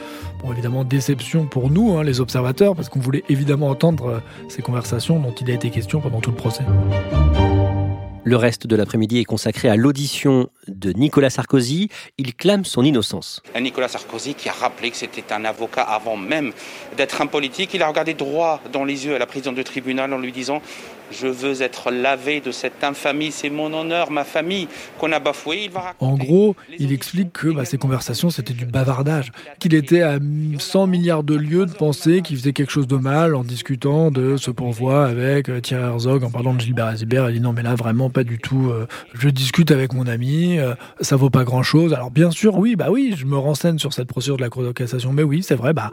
Bon, 0.43 0.53
évidemment, 0.53 0.85
déception 0.85 1.47
pour 1.47 1.71
nous, 1.71 1.97
hein, 1.97 2.05
les 2.05 2.21
observateurs, 2.21 2.75
parce 2.75 2.89
qu'on 2.89 3.01
voulait 3.01 3.25
évidemment 3.29 3.69
entendre 3.69 4.07
euh, 4.07 4.19
ces 4.49 4.63
conversations 4.63 5.19
dont 5.19 5.33
il 5.33 5.51
a 5.51 5.55
été 5.55 5.71
question 5.71 6.01
pendant 6.01 6.21
tout 6.21 6.31
le 6.31 6.37
procès. 6.37 6.65
Le 8.29 8.37
reste 8.37 8.67
de 8.67 8.77
l'après-midi 8.77 9.21
est 9.21 9.25
consacré 9.25 9.71
à 9.71 9.77
l'audition 9.77 10.51
de 10.67 10.93
Nicolas 10.93 11.31
Sarkozy. 11.31 11.89
Il 12.19 12.35
clame 12.35 12.67
son 12.67 12.85
innocence. 12.85 13.43
Nicolas 13.59 13.89
Sarkozy 13.89 14.35
qui 14.35 14.51
a 14.51 14.53
rappelé 14.53 14.91
que 14.91 14.99
c'était 14.99 15.33
un 15.33 15.47
avocat 15.47 15.81
avant 15.81 16.19
même 16.19 16.53
d'être 16.99 17.23
un 17.23 17.27
politique. 17.27 17.73
Il 17.73 17.83
a 17.83 17.89
regardé 17.89 18.13
droit 18.13 18.61
dans 18.71 18.85
les 18.85 19.07
yeux 19.07 19.15
à 19.15 19.19
la 19.19 19.25
présidente 19.25 19.55
du 19.55 19.65
tribunal 19.65 20.13
en 20.13 20.19
lui 20.19 20.31
disant 20.31 20.61
je 21.11 21.27
veux 21.27 21.63
être 21.63 21.91
lavé 21.91 22.41
de 22.41 22.51
cette 22.51 22.85
infamie, 22.85 23.33
c'est 23.33 23.51
mon 23.51 23.73
honneur, 23.73 24.11
ma 24.11 24.25
famille 24.25 24.69
qu'on 24.99 25.13
a 25.13 25.19
bafoué. 25.19 25.71
en 26.01 26.17
gros, 26.17 26.57
il 26.79 26.93
explique 26.93 27.33
que 27.33 27.49
bah, 27.49 27.65
ces 27.65 27.79
conversations, 27.79 28.31
c'était 28.31 28.55
du 28.55 28.67
bavardage, 28.67 29.33
qu'il 29.59 29.75
était 29.75 30.03
à 30.03 30.19
100 30.59 30.87
milliards 30.87 31.23
de 31.23 31.35
lieux 31.35 31.67
de 31.67 31.73
penser 31.73 32.23
qu'il 32.23 32.37
faisait 32.37 32.53
quelque 32.53 32.71
chose 32.71 32.87
de 32.87 32.97
mal 32.97 33.35
en 33.35 33.45
discutant 33.45 34.11
de 34.11 34.37
ce 34.37 34.51
pourvoi 34.51 35.07
avec 35.07 35.49
euh, 35.49 35.61
Thierry 35.61 35.85
Herzog, 35.85 36.25
en 36.25 36.31
parlant 36.31 36.55
de 36.55 36.61
Gilbert 36.61 36.87
Azibert. 36.87 37.31
Il 37.31 37.35
dit 37.35 37.41
non, 37.41 37.53
mais 37.53 37.63
là, 37.63 37.75
vraiment 37.75 38.11
pas 38.11 38.25
du 38.25 38.39
tout. 38.39 38.71
Euh, 38.71 38.87
je 39.15 39.29
discute 39.29 39.71
avec 39.71 39.93
mon 39.93 40.07
ami, 40.07 40.59
euh, 40.59 40.75
ça 41.01 41.17
vaut 41.17 41.31
pas 41.31 41.45
grand-chose. 41.45 41.93
Alors 41.93 42.11
bien 42.11 42.31
sûr, 42.31 42.57
oui, 42.57 42.77
bah 42.77 42.89
oui, 42.91 43.15
je 43.17 43.25
me 43.25 43.37
renseigne 43.37 43.79
sur 43.79 43.93
cette 43.93 44.09
procédure 44.09 44.37
de 44.37 44.43
la 44.43 44.49
Cour 44.49 44.63
de 44.63 44.73
cassation, 44.73 45.13
mais 45.13 45.23
oui, 45.23 45.43
c'est 45.43 45.55
vrai, 45.55 45.73
bah 45.73 45.91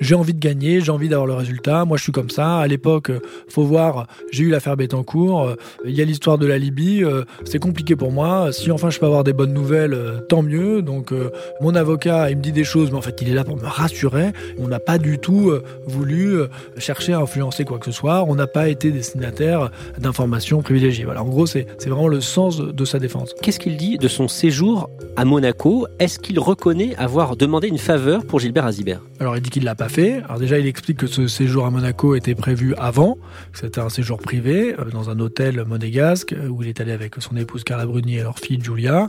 j'ai 0.00 0.14
envie 0.14 0.34
de 0.34 0.40
gagner, 0.40 0.80
j'ai 0.80 0.92
envie 0.92 1.08
d'avoir 1.08 1.26
le 1.26 1.34
résultat. 1.34 1.84
Moi, 1.84 1.96
je 1.96 2.02
suis 2.02 2.12
comme 2.12 2.30
ça. 2.30 2.58
À 2.58 2.66
l'époque, 2.66 3.10
faut 3.48 3.64
voir, 3.64 4.06
j'ai 4.32 4.44
eu 4.44 4.53
l'affaire 4.54 4.76
Bettencourt. 4.76 5.44
Euh, 5.44 5.56
il 5.84 5.94
y 5.94 6.00
a 6.00 6.04
l'histoire 6.04 6.38
de 6.38 6.46
la 6.46 6.58
Libye. 6.58 7.04
Euh, 7.04 7.24
c'est 7.44 7.58
compliqué 7.58 7.96
pour 7.96 8.12
moi. 8.12 8.52
Si 8.52 8.70
enfin 8.70 8.90
je 8.90 8.98
peux 8.98 9.06
avoir 9.06 9.24
des 9.24 9.32
bonnes 9.32 9.52
nouvelles, 9.52 9.94
euh, 9.94 10.20
tant 10.28 10.42
mieux. 10.42 10.80
Donc 10.82 11.12
mon 11.60 11.74
avocat, 11.74 12.30
il 12.30 12.36
me 12.38 12.42
dit 12.42 12.52
des 12.52 12.64
choses, 12.64 12.90
mais 12.90 12.98
en 12.98 13.02
fait 13.02 13.20
il 13.20 13.28
est 13.28 13.34
là 13.34 13.44
pour 13.44 13.56
me 13.56 13.66
rassurer. 13.66 14.32
On 14.58 14.68
n'a 14.68 14.80
pas 14.80 14.98
du 14.98 15.18
tout 15.18 15.52
voulu 15.86 16.38
chercher 16.78 17.12
à 17.12 17.18
influencer 17.18 17.64
quoi 17.64 17.78
que 17.78 17.86
ce 17.86 17.92
soit. 17.92 18.24
On 18.26 18.34
n'a 18.34 18.46
pas 18.46 18.68
été 18.68 18.90
destinataire 18.90 19.70
d'informations 19.98 20.62
privilégiées. 20.62 21.04
Voilà, 21.04 21.22
en 21.22 21.28
gros, 21.28 21.46
c'est 21.46 21.66
vraiment 21.86 22.08
le 22.08 22.20
sens 22.20 22.58
de 22.58 22.84
sa 22.84 22.98
défense. 22.98 23.34
Qu'est-ce 23.42 23.58
qu'il 23.58 23.76
dit 23.76 23.98
de 23.98 24.08
son 24.08 24.28
séjour 24.28 24.90
à 25.16 25.24
Monaco? 25.24 25.86
Est-ce 25.98 26.18
qu'il 26.18 26.38
reconnaît 26.38 26.94
avoir 26.96 27.36
demandé 27.36 27.68
une 27.68 27.78
faveur 27.78 28.24
pour 28.24 28.40
Gilbert 28.40 28.66
Azibert? 28.66 29.00
Alors 29.20 29.36
il 29.36 29.42
dit 29.42 29.50
qu'il 29.50 29.64
l'a 29.64 29.74
pas 29.74 29.88
fait. 29.88 30.22
Alors 30.24 30.38
déjà, 30.38 30.58
il 30.58 30.66
explique 30.66 30.98
que 30.98 31.06
ce 31.06 31.26
séjour 31.26 31.66
à 31.66 31.70
Monaco 31.70 32.14
était 32.14 32.34
prévu 32.34 32.74
avant, 32.76 33.16
que 33.52 33.58
c'était 33.60 33.80
un 33.80 33.88
séjour 33.88 34.18
privé 34.18 34.43
euh, 34.46 34.90
dans 34.90 35.10
un 35.10 35.18
hôtel 35.20 35.64
monégasque 35.64 36.32
euh, 36.32 36.48
où 36.48 36.62
il 36.62 36.68
est 36.68 36.80
allé 36.80 36.92
avec 36.92 37.14
son 37.18 37.36
épouse 37.36 37.64
Carla 37.64 37.86
Bruni 37.86 38.16
et 38.16 38.22
leur 38.22 38.38
fille 38.38 38.60
Julia. 38.62 39.08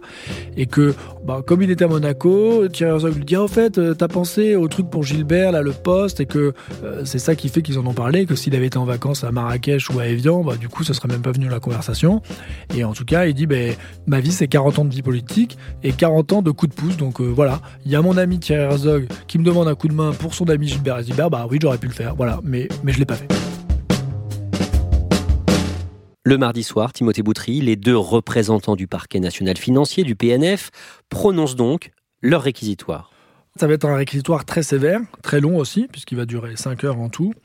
Et 0.57 0.65
que, 0.65 0.93
bah, 1.25 1.41
comme 1.45 1.61
il 1.61 1.71
était 1.71 1.85
à 1.85 1.87
Monaco, 1.87 2.67
Thierry 2.69 2.93
Herzog 2.93 3.15
lui 3.15 3.25
dit 3.25 3.37
En 3.37 3.47
fait, 3.47 3.77
euh, 3.77 3.93
t'as 3.93 4.07
pensé 4.07 4.55
au 4.55 4.67
truc 4.67 4.89
pour 4.89 5.03
Gilbert, 5.03 5.51
là, 5.51 5.61
le 5.61 5.71
poste, 5.71 6.19
et 6.19 6.25
que 6.25 6.53
c'est 7.03 7.19
ça 7.19 7.35
qui 7.35 7.49
fait 7.49 7.61
qu'ils 7.61 7.79
en 7.79 7.85
ont 7.85 7.93
parlé, 7.93 8.25
que 8.25 8.35
s'il 8.35 8.55
avait 8.55 8.67
été 8.67 8.77
en 8.77 8.85
vacances 8.85 9.23
à 9.23 9.31
Marrakech 9.31 9.89
ou 9.89 9.99
à 9.99 10.07
Evian, 10.07 10.43
bah, 10.43 10.55
du 10.55 10.69
coup, 10.69 10.83
ça 10.83 10.93
serait 10.93 11.07
même 11.07 11.21
pas 11.21 11.31
venu 11.31 11.49
la 11.49 11.59
conversation. 11.59 12.21
Et 12.75 12.83
en 12.83 12.93
tout 12.93 13.05
cas, 13.05 13.25
il 13.25 13.33
dit 13.33 13.45
ben 13.45 13.75
Ma 14.07 14.19
vie, 14.19 14.31
c'est 14.31 14.47
40 14.47 14.79
ans 14.79 14.85
de 14.85 14.93
vie 14.93 15.01
politique 15.01 15.57
et 15.83 15.91
40 15.91 16.33
ans 16.33 16.41
de 16.41 16.51
coups 16.51 16.75
de 16.75 16.81
pouce. 16.81 16.97
Donc 16.97 17.21
voilà, 17.21 17.61
il 17.85 17.91
y 17.91 17.95
a 17.95 18.01
mon 18.01 18.17
ami 18.17 18.39
Thierry 18.39 18.63
Herzog 18.63 19.07
qui 19.27 19.39
me 19.39 19.43
demande 19.43 19.67
un 19.67 19.75
coup 19.75 19.87
de 19.87 19.93
main 19.93 20.11
pour 20.11 20.33
son 20.33 20.49
ami 20.49 20.67
Gilbert 20.67 21.01
Gilbert. 21.01 21.29
Bah 21.29 21.47
oui, 21.49 21.57
j'aurais 21.61 21.77
pu 21.77 21.87
le 21.87 21.93
faire. 21.93 22.15
Voilà, 22.15 22.39
mais, 22.43 22.67
mais 22.83 22.93
je 22.93 22.99
l'ai 22.99 23.05
pas 23.05 23.15
fait. 23.15 23.54
Le 26.27 26.39
mardi 26.39 26.63
soir, 26.63 26.91
Timothée 26.91 27.21
Boutry, 27.21 27.61
les 27.61 27.75
deux 27.75 27.95
représentants 27.95 28.75
du 28.75 28.87
parquet 28.87 29.19
national 29.19 29.57
financier, 29.57 30.03
du 30.03 30.15
PNF, 30.15 30.71
prononcent 31.07 31.55
donc 31.55 31.91
leur 32.23 32.41
réquisitoire. 32.41 33.11
Ça 33.59 33.67
va 33.67 33.75
être 33.75 33.85
un 33.85 33.95
réquisitoire 33.95 34.43
très 34.43 34.63
sévère, 34.63 35.01
très 35.21 35.39
long 35.39 35.55
aussi, 35.55 35.87
puisqu'il 35.91 36.17
va 36.17 36.25
durer 36.25 36.55
5 36.55 36.83
heures 36.83 36.99
en 36.99 37.09
tout. 37.09 37.35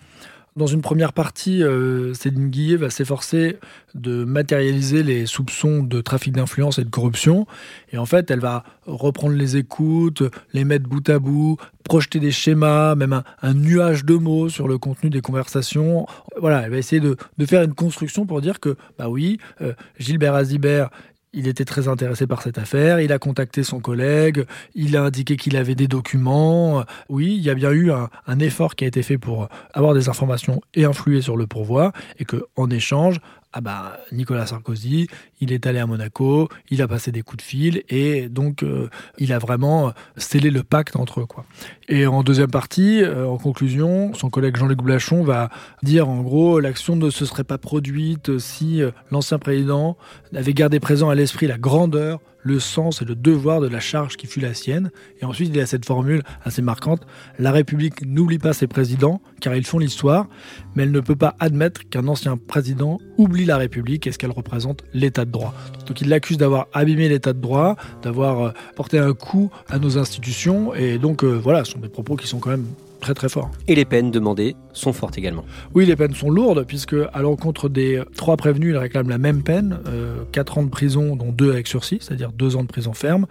Dans 0.56 0.66
une 0.66 0.82
première 0.82 1.12
partie, 1.12 1.62
euh, 1.62 2.12
Céline 2.12 2.50
Guillet 2.50 2.76
va 2.76 2.90
s'efforcer 2.90 3.58
de 3.94 4.24
matérialiser 4.24 5.04
les 5.04 5.26
soupçons 5.26 5.84
de 5.84 6.00
trafic 6.00 6.32
d'influence 6.32 6.78
et 6.80 6.84
de 6.84 6.90
corruption. 6.90 7.46
Et 7.92 7.98
en 7.98 8.06
fait, 8.06 8.30
elle 8.32 8.40
va 8.40 8.64
reprendre 8.84 9.36
les 9.36 9.56
écoutes, 9.56 10.24
les 10.52 10.64
mettre 10.64 10.88
bout 10.88 11.08
à 11.08 11.20
bout, 11.20 11.56
projeter 11.84 12.18
des 12.18 12.32
schémas, 12.32 12.96
même 12.96 13.22
un, 13.42 13.54
nuage 13.54 14.04
de 14.04 14.14
mots 14.14 14.48
sur 14.48 14.66
le 14.66 14.76
contenu 14.76 15.08
des 15.08 15.20
conversations. 15.20 16.06
Voilà, 16.40 16.62
elle 16.62 16.70
va 16.70 16.78
essayer 16.78 17.00
de, 17.00 17.16
faire 17.46 17.62
une 17.62 17.74
construction 17.74 18.26
pour 18.26 18.40
dire 18.40 18.58
que, 18.58 18.76
bah 18.98 19.08
oui, 19.08 19.38
euh, 19.60 19.72
Gilbert 19.98 20.34
Azibert 20.34 20.90
il 21.32 21.46
était 21.46 21.64
très 21.64 21.88
intéressé 21.88 22.26
par 22.26 22.42
cette 22.42 22.58
affaire, 22.58 23.00
il 23.00 23.12
a 23.12 23.18
contacté 23.18 23.62
son 23.62 23.80
collègue, 23.80 24.44
il 24.74 24.96
a 24.96 25.02
indiqué 25.02 25.36
qu'il 25.36 25.56
avait 25.56 25.74
des 25.74 25.86
documents. 25.86 26.84
Oui, 27.08 27.36
il 27.36 27.42
y 27.42 27.50
a 27.50 27.54
bien 27.54 27.70
eu 27.70 27.90
un, 27.92 28.38
effort 28.40 28.74
qui 28.74 28.84
a 28.84 28.88
été 28.88 29.02
fait 29.02 29.18
pour 29.18 29.48
avoir 29.74 29.94
des 29.94 30.08
informations 30.08 30.60
et 30.74 30.84
influer 30.84 31.20
sur 31.20 31.36
le 31.36 31.46
pourvoi, 31.46 31.92
et 32.18 32.24
que 32.24 32.46
en 32.56 32.70
échange, 32.70 33.20
ah 33.52 33.60
bah 33.60 33.98
Nicolas 34.12 34.46
Sarkozy, 34.46 35.08
il 35.40 35.52
est 35.52 35.66
allé 35.66 35.80
à 35.80 35.86
Monaco, 35.86 36.48
il 36.70 36.82
a 36.82 36.88
passé 36.88 37.10
des 37.10 37.22
coups 37.22 37.38
de 37.38 37.42
fil 37.42 37.82
et 37.88 38.28
donc 38.28 38.62
euh, 38.62 38.88
il 39.18 39.32
a 39.32 39.38
vraiment 39.38 39.92
scellé 40.16 40.50
le 40.50 40.62
pacte 40.62 40.94
entre 40.94 41.20
eux 41.20 41.26
quoi. 41.26 41.44
Et 41.88 42.06
en 42.06 42.22
deuxième 42.22 42.50
partie, 42.50 43.02
euh, 43.02 43.26
en 43.26 43.38
conclusion, 43.38 44.14
son 44.14 44.30
collègue 44.30 44.56
Jean-Luc 44.56 44.82
Blachon 44.82 45.24
va 45.24 45.50
dire 45.82 46.08
en 46.08 46.20
gros 46.22 46.60
l'action 46.60 46.94
ne 46.94 47.10
se 47.10 47.24
serait 47.26 47.44
pas 47.44 47.58
produite 47.58 48.38
si 48.38 48.82
euh, 48.82 48.92
l'ancien 49.10 49.40
président 49.40 49.96
avait 50.34 50.54
gardé 50.54 50.78
présent 50.78 51.10
à 51.10 51.16
l'esprit 51.16 51.48
la 51.48 51.58
grandeur 51.58 52.20
le 52.42 52.60
sens 52.60 53.02
et 53.02 53.04
le 53.04 53.14
devoir 53.14 53.60
de 53.60 53.68
la 53.68 53.80
charge 53.80 54.16
qui 54.16 54.26
fut 54.26 54.40
la 54.40 54.54
sienne. 54.54 54.90
Et 55.20 55.24
ensuite, 55.24 55.48
il 55.48 55.56
y 55.56 55.60
a 55.60 55.66
cette 55.66 55.84
formule 55.84 56.22
assez 56.44 56.62
marquante 56.62 57.06
La 57.38 57.52
République 57.52 58.06
n'oublie 58.06 58.38
pas 58.38 58.52
ses 58.52 58.66
présidents, 58.66 59.20
car 59.40 59.54
ils 59.54 59.66
font 59.66 59.78
l'histoire, 59.78 60.28
mais 60.74 60.84
elle 60.84 60.92
ne 60.92 61.00
peut 61.00 61.16
pas 61.16 61.36
admettre 61.38 61.88
qu'un 61.88 62.08
ancien 62.08 62.36
président 62.36 62.98
oublie 63.18 63.44
la 63.44 63.56
République 63.56 64.06
et 64.06 64.12
ce 64.12 64.18
qu'elle 64.18 64.30
représente 64.30 64.84
l'état 64.92 65.24
de 65.24 65.30
droit. 65.30 65.54
Donc 65.86 66.00
il 66.00 66.08
l'accuse 66.08 66.38
d'avoir 66.38 66.68
abîmé 66.72 67.08
l'état 67.08 67.32
de 67.32 67.40
droit, 67.40 67.76
d'avoir 68.02 68.40
euh, 68.40 68.50
porté 68.76 68.98
un 68.98 69.12
coup 69.12 69.50
à 69.68 69.78
nos 69.78 69.98
institutions, 69.98 70.74
et 70.74 70.98
donc 70.98 71.24
euh, 71.24 71.32
voilà, 71.32 71.64
ce 71.64 71.72
sont 71.72 71.80
des 71.80 71.88
propos 71.88 72.16
qui 72.16 72.26
sont 72.26 72.38
quand 72.38 72.50
même 72.50 72.66
très 73.00 73.14
très 73.14 73.28
fort. 73.28 73.50
Et 73.66 73.74
les 73.74 73.84
peines 73.84 74.10
demandées 74.10 74.56
sont 74.72 74.92
fortes 74.92 75.18
également. 75.18 75.44
Oui, 75.74 75.86
les 75.86 75.96
peines 75.96 76.14
sont 76.14 76.30
lourdes, 76.30 76.64
puisque 76.66 76.96
à 77.12 77.22
l'encontre 77.22 77.68
des 77.68 78.02
trois 78.16 78.36
prévenus, 78.36 78.70
il 78.70 78.76
réclame 78.76 79.08
la 79.08 79.18
même 79.18 79.42
peine, 79.42 79.80
euh, 79.88 80.18
4 80.32 80.58
ans 80.58 80.62
de 80.62 80.70
prison, 80.70 81.16
dont 81.16 81.32
2 81.32 81.50
avec 81.50 81.66
sursis, 81.66 81.98
c'est-à-dire 82.00 82.32
2 82.32 82.56
ans 82.56 82.62
de 82.62 82.68
prison 82.68 82.92
ferme. 82.92 83.26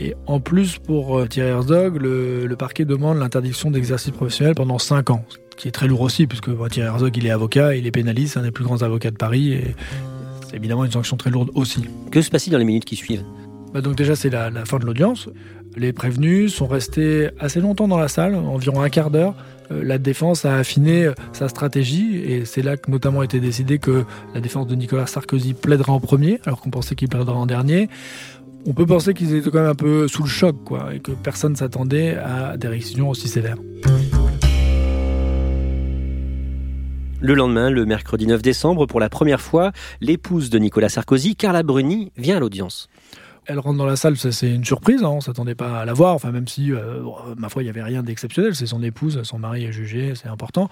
Et 0.00 0.14
en 0.26 0.40
plus, 0.40 0.78
pour 0.78 1.18
euh, 1.18 1.26
Thierry 1.26 1.50
Herzog, 1.50 2.00
le, 2.00 2.46
le 2.46 2.56
parquet 2.56 2.84
demande 2.84 3.18
l'interdiction 3.18 3.70
d'exercice 3.70 4.12
professionnel 4.12 4.54
pendant 4.54 4.78
5 4.78 5.10
ans, 5.10 5.24
ce 5.52 5.56
qui 5.56 5.68
est 5.68 5.72
très 5.72 5.86
lourd 5.86 6.00
aussi, 6.00 6.26
puisque 6.26 6.50
Thierry 6.70 6.88
Herzog, 6.88 7.16
il 7.16 7.26
est 7.26 7.30
avocat, 7.30 7.76
il 7.76 7.86
est 7.86 7.90
pénaliste, 7.90 8.34
c'est 8.34 8.40
un 8.40 8.42
des 8.42 8.50
plus 8.50 8.64
grands 8.64 8.82
avocats 8.82 9.10
de 9.10 9.16
Paris, 9.16 9.52
et 9.52 9.74
c'est 10.48 10.56
évidemment 10.56 10.84
une 10.84 10.92
sanction 10.92 11.16
très 11.16 11.30
lourde 11.30 11.50
aussi. 11.54 11.84
Que 12.10 12.20
se 12.20 12.30
passe-t-il 12.30 12.52
dans 12.52 12.58
les 12.58 12.64
minutes 12.64 12.84
qui 12.84 12.96
suivent? 12.96 13.24
Bah 13.72 13.80
donc 13.80 13.96
déjà 13.96 14.14
c'est 14.14 14.28
la, 14.28 14.50
la, 14.50 14.64
fin 14.66 14.78
de 14.78 14.84
l'audience. 14.84 15.30
Les 15.76 15.92
prévenus 15.92 16.54
sont 16.54 16.66
restés 16.66 17.30
assez 17.38 17.60
longtemps 17.60 17.88
dans 17.88 17.98
la 17.98 18.08
salle, 18.08 18.34
environ 18.34 18.82
un 18.82 18.90
quart 18.90 19.10
d'heure. 19.10 19.34
Euh, 19.70 19.82
la 19.82 19.98
défense 19.98 20.44
a 20.44 20.56
affiné 20.56 21.10
sa 21.32 21.48
stratégie 21.48 22.16
et 22.16 22.44
c'est 22.44 22.62
là 22.62 22.76
que 22.76 22.90
notamment 22.90 23.20
a 23.20 23.24
été 23.24 23.40
décidé 23.40 23.78
que 23.78 24.04
la 24.34 24.40
défense 24.40 24.66
de 24.66 24.74
Nicolas 24.74 25.06
Sarkozy 25.06 25.54
plaidera 25.54 25.92
en 25.92 26.00
premier 26.00 26.40
alors 26.44 26.60
qu'on 26.60 26.70
pensait 26.70 26.94
qu'il 26.94 27.08
plaiderait 27.08 27.32
en 27.32 27.46
dernier. 27.46 27.88
On 28.66 28.74
peut 28.74 28.86
penser 28.86 29.14
qu'ils 29.14 29.34
étaient 29.34 29.50
quand 29.50 29.60
même 29.60 29.70
un 29.70 29.74
peu 29.74 30.06
sous 30.08 30.22
le 30.22 30.28
choc 30.28 30.56
et 30.92 31.00
que 31.00 31.12
personne 31.12 31.56
s'attendait 31.56 32.16
à 32.16 32.56
des 32.56 32.68
réquisitions 32.68 33.08
aussi 33.08 33.28
sévères. 33.28 33.56
Le 37.20 37.34
lendemain, 37.34 37.70
le 37.70 37.86
mercredi 37.86 38.26
9 38.26 38.42
décembre, 38.42 38.86
pour 38.86 38.98
la 38.98 39.08
première 39.08 39.40
fois, 39.40 39.70
l'épouse 40.00 40.50
de 40.50 40.58
Nicolas 40.58 40.88
Sarkozy, 40.88 41.36
Carla 41.36 41.62
Bruni, 41.62 42.10
vient 42.16 42.36
à 42.36 42.40
l'audience. 42.40 42.88
Elle 43.46 43.58
rentre 43.58 43.76
dans 43.78 43.86
la 43.86 43.96
salle, 43.96 44.16
c'est 44.16 44.54
une 44.54 44.64
surprise, 44.64 45.02
hein, 45.02 45.08
on 45.08 45.16
ne 45.16 45.20
s'attendait 45.20 45.56
pas 45.56 45.80
à 45.80 45.84
la 45.84 45.92
voir, 45.92 46.14
enfin 46.14 46.30
même 46.30 46.46
si, 46.46 46.72
euh, 46.72 47.02
ma 47.36 47.48
foi, 47.48 47.62
il 47.62 47.66
n'y 47.66 47.70
avait 47.70 47.82
rien 47.82 48.02
d'exceptionnel, 48.04 48.54
c'est 48.54 48.66
son 48.66 48.82
épouse, 48.82 49.20
son 49.24 49.38
mari 49.38 49.64
est 49.64 49.72
jugé, 49.72 50.14
c'est 50.14 50.28
important. 50.28 50.68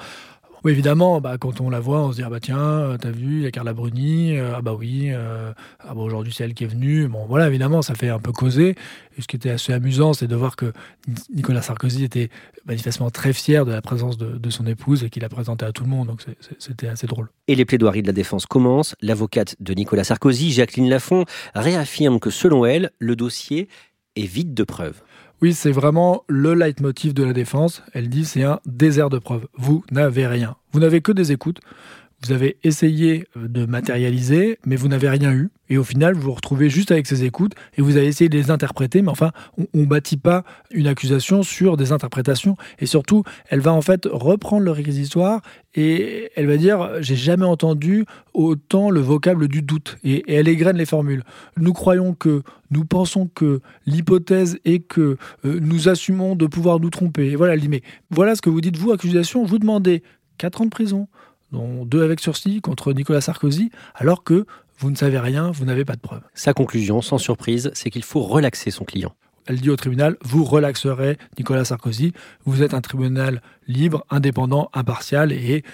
Oui, 0.62 0.72
évidemment, 0.72 1.20
bah, 1.22 1.38
quand 1.38 1.60
on 1.60 1.70
la 1.70 1.80
voit, 1.80 2.02
on 2.02 2.12
se 2.12 2.16
dit 2.16 2.22
ah 2.22 2.28
bah 2.28 2.40
tiens, 2.40 2.96
t'as 3.00 3.10
vu, 3.10 3.38
il 3.38 3.42
y 3.42 3.46
a 3.46 3.50
Carla 3.50 3.72
Bruni, 3.72 4.36
euh, 4.36 4.52
ah 4.56 4.60
bah 4.60 4.74
oui, 4.78 5.08
euh, 5.10 5.52
ah 5.78 5.94
bah 5.94 6.02
aujourd'hui 6.02 6.34
c'est 6.34 6.44
elle 6.44 6.52
qui 6.52 6.64
est 6.64 6.66
venue. 6.66 7.08
Bon, 7.08 7.24
voilà, 7.26 7.48
évidemment, 7.48 7.80
ça 7.80 7.94
fait 7.94 8.10
un 8.10 8.18
peu 8.18 8.30
causer. 8.32 8.74
Et 9.16 9.22
ce 9.22 9.26
qui 9.26 9.36
était 9.36 9.50
assez 9.50 9.72
amusant, 9.72 10.12
c'est 10.12 10.26
de 10.26 10.36
voir 10.36 10.56
que 10.56 10.72
Nicolas 11.34 11.62
Sarkozy 11.62 12.04
était 12.04 12.28
manifestement 12.66 13.10
très 13.10 13.32
fier 13.32 13.64
de 13.64 13.72
la 13.72 13.80
présence 13.80 14.18
de, 14.18 14.36
de 14.36 14.50
son 14.50 14.66
épouse 14.66 15.02
et 15.02 15.08
qu'il 15.08 15.22
la 15.22 15.30
présentait 15.30 15.64
à 15.64 15.72
tout 15.72 15.84
le 15.84 15.90
monde. 15.90 16.08
Donc 16.08 16.22
c'était 16.58 16.88
assez 16.88 17.06
drôle. 17.06 17.30
Et 17.48 17.54
les 17.54 17.64
plaidoiries 17.64 18.02
de 18.02 18.06
la 18.06 18.12
défense 18.12 18.44
commencent. 18.44 18.94
L'avocate 19.00 19.56
de 19.60 19.72
Nicolas 19.72 20.04
Sarkozy, 20.04 20.52
Jacqueline 20.52 20.90
Lafont, 20.90 21.24
réaffirme 21.54 22.20
que 22.20 22.30
selon 22.30 22.66
elle, 22.66 22.90
le 22.98 23.16
dossier 23.16 23.68
est 24.16 24.26
vide 24.26 24.54
de 24.54 24.64
preuves. 24.64 25.00
Oui, 25.42 25.54
c'est 25.54 25.72
vraiment 25.72 26.24
le 26.28 26.54
leitmotiv 26.54 27.14
de 27.14 27.24
la 27.24 27.32
défense. 27.32 27.82
Elle 27.94 28.10
dit 28.10 28.26
c'est 28.26 28.42
un 28.42 28.60
désert 28.66 29.08
de 29.08 29.18
preuves. 29.18 29.46
Vous 29.56 29.84
n'avez 29.90 30.26
rien. 30.26 30.56
Vous 30.72 30.80
n'avez 30.80 31.00
que 31.00 31.12
des 31.12 31.32
écoutes. 31.32 31.60
Vous 32.22 32.32
avez 32.32 32.58
essayé 32.64 33.24
de 33.34 33.64
matérialiser, 33.64 34.58
mais 34.66 34.76
vous 34.76 34.88
n'avez 34.88 35.08
rien 35.08 35.32
eu. 35.32 35.48
Et 35.70 35.78
au 35.78 35.84
final, 35.84 36.14
vous 36.14 36.22
vous 36.22 36.32
retrouvez 36.32 36.68
juste 36.68 36.90
avec 36.90 37.06
ces 37.06 37.24
écoutes 37.24 37.54
et 37.78 37.82
vous 37.82 37.96
avez 37.96 38.06
essayé 38.06 38.28
de 38.28 38.36
les 38.36 38.50
interpréter, 38.50 39.00
mais 39.00 39.08
enfin, 39.08 39.30
on 39.56 39.66
ne 39.72 39.86
bâtit 39.86 40.18
pas 40.18 40.44
une 40.70 40.86
accusation 40.86 41.42
sur 41.42 41.78
des 41.78 41.92
interprétations. 41.92 42.56
Et 42.78 42.84
surtout, 42.84 43.22
elle 43.48 43.60
va 43.60 43.72
en 43.72 43.80
fait 43.80 44.06
reprendre 44.10 44.64
le 44.64 44.70
réquisitoire 44.70 45.40
et 45.74 46.30
elle 46.36 46.46
va 46.46 46.58
dire 46.58 46.90
J'ai 47.00 47.16
jamais 47.16 47.46
entendu 47.46 48.04
autant 48.34 48.90
le 48.90 49.00
vocable 49.00 49.48
du 49.48 49.62
doute. 49.62 49.96
Et, 50.04 50.16
et 50.30 50.34
elle 50.34 50.48
égrène 50.48 50.76
les 50.76 50.86
formules. 50.86 51.22
Nous 51.56 51.72
croyons 51.72 52.12
que, 52.12 52.42
nous 52.70 52.84
pensons 52.84 53.28
que, 53.28 53.60
l'hypothèse 53.86 54.58
est 54.66 54.80
que 54.80 55.16
euh, 55.46 55.58
nous 55.62 55.88
assumons 55.88 56.36
de 56.36 56.46
pouvoir 56.46 56.80
nous 56.80 56.90
tromper. 56.90 57.30
Et 57.30 57.36
voilà, 57.36 57.54
elle 57.54 57.60
dit 57.60 57.68
Mais 57.68 57.82
voilà 58.10 58.34
ce 58.34 58.42
que 58.42 58.50
vous 58.50 58.60
dites, 58.60 58.76
vous, 58.76 58.92
accusation, 58.92 59.44
vous 59.44 59.58
demandez 59.58 60.02
4 60.36 60.60
ans 60.60 60.64
de 60.64 60.70
prison 60.70 61.08
dont 61.52 61.84
deux 61.84 62.02
avec 62.02 62.20
sursis 62.20 62.60
contre 62.60 62.92
Nicolas 62.92 63.20
Sarkozy, 63.20 63.70
alors 63.94 64.24
que 64.24 64.46
vous 64.78 64.90
ne 64.90 64.96
savez 64.96 65.18
rien, 65.18 65.50
vous 65.50 65.64
n'avez 65.64 65.84
pas 65.84 65.94
de 65.94 66.00
preuves. 66.00 66.22
Sa 66.34 66.54
conclusion, 66.54 67.02
sans 67.02 67.18
surprise, 67.18 67.70
c'est 67.74 67.90
qu'il 67.90 68.04
faut 68.04 68.22
relaxer 68.22 68.70
son 68.70 68.84
client. 68.84 69.12
Elle 69.46 69.60
dit 69.60 69.70
au 69.70 69.76
tribunal, 69.76 70.16
vous 70.22 70.44
relaxerez 70.44 71.18
Nicolas 71.38 71.64
Sarkozy, 71.64 72.12
vous 72.44 72.62
êtes 72.62 72.72
un 72.72 72.80
tribunal 72.80 73.42
libre, 73.66 74.04
indépendant, 74.10 74.70
impartial, 74.74 75.32
et 75.32 75.64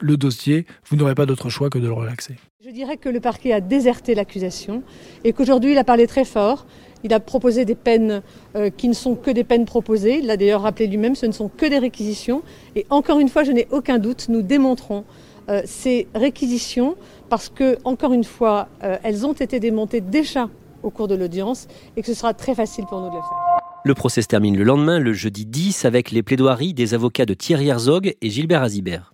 le 0.00 0.16
dossier, 0.16 0.66
vous 0.88 0.96
n'aurez 0.96 1.14
pas 1.14 1.26
d'autre 1.26 1.48
choix 1.48 1.70
que 1.70 1.78
de 1.78 1.86
le 1.86 1.92
relaxer. 1.92 2.36
Je 2.64 2.70
dirais 2.70 2.96
que 2.96 3.08
le 3.08 3.20
parquet 3.20 3.52
a 3.52 3.60
déserté 3.60 4.14
l'accusation 4.14 4.82
et 5.24 5.32
qu'aujourd'hui 5.32 5.72
il 5.72 5.78
a 5.78 5.84
parlé 5.84 6.06
très 6.06 6.24
fort. 6.24 6.66
Il 7.04 7.12
a 7.12 7.20
proposé 7.20 7.64
des 7.64 7.74
peines 7.74 8.22
euh, 8.56 8.70
qui 8.70 8.88
ne 8.88 8.94
sont 8.94 9.14
que 9.14 9.30
des 9.30 9.44
peines 9.44 9.64
proposées. 9.64 10.18
Il 10.18 10.26
l'a 10.26 10.36
d'ailleurs 10.36 10.62
rappelé 10.62 10.86
lui-même, 10.86 11.14
ce 11.14 11.26
ne 11.26 11.32
sont 11.32 11.48
que 11.48 11.66
des 11.66 11.78
réquisitions. 11.78 12.42
Et 12.76 12.86
encore 12.90 13.18
une 13.18 13.28
fois, 13.28 13.44
je 13.44 13.52
n'ai 13.52 13.66
aucun 13.70 13.98
doute, 13.98 14.26
nous 14.28 14.42
démontrons 14.42 15.04
euh, 15.48 15.62
ces 15.64 16.06
réquisitions 16.14 16.96
parce 17.28 17.48
que, 17.48 17.78
encore 17.84 18.12
une 18.12 18.24
fois, 18.24 18.68
euh, 18.84 18.96
elles 19.02 19.26
ont 19.26 19.32
été 19.32 19.58
démontées 19.58 20.00
déjà 20.00 20.48
au 20.82 20.90
cours 20.90 21.08
de 21.08 21.14
l'audience 21.14 21.66
et 21.96 22.02
que 22.02 22.06
ce 22.06 22.14
sera 22.14 22.34
très 22.34 22.54
facile 22.54 22.84
pour 22.86 23.00
nous 23.00 23.08
de 23.08 23.14
le 23.14 23.20
faire. 23.20 23.52
Le 23.84 23.94
procès 23.94 24.22
se 24.22 24.28
termine 24.28 24.56
le 24.56 24.62
lendemain, 24.62 25.00
le 25.00 25.12
jeudi 25.12 25.44
10, 25.44 25.84
avec 25.84 26.12
les 26.12 26.22
plaidoiries 26.22 26.72
des 26.72 26.94
avocats 26.94 27.26
de 27.26 27.34
Thierry 27.34 27.68
Herzog 27.68 28.14
et 28.20 28.30
Gilbert 28.30 28.62
Azibert. 28.62 29.12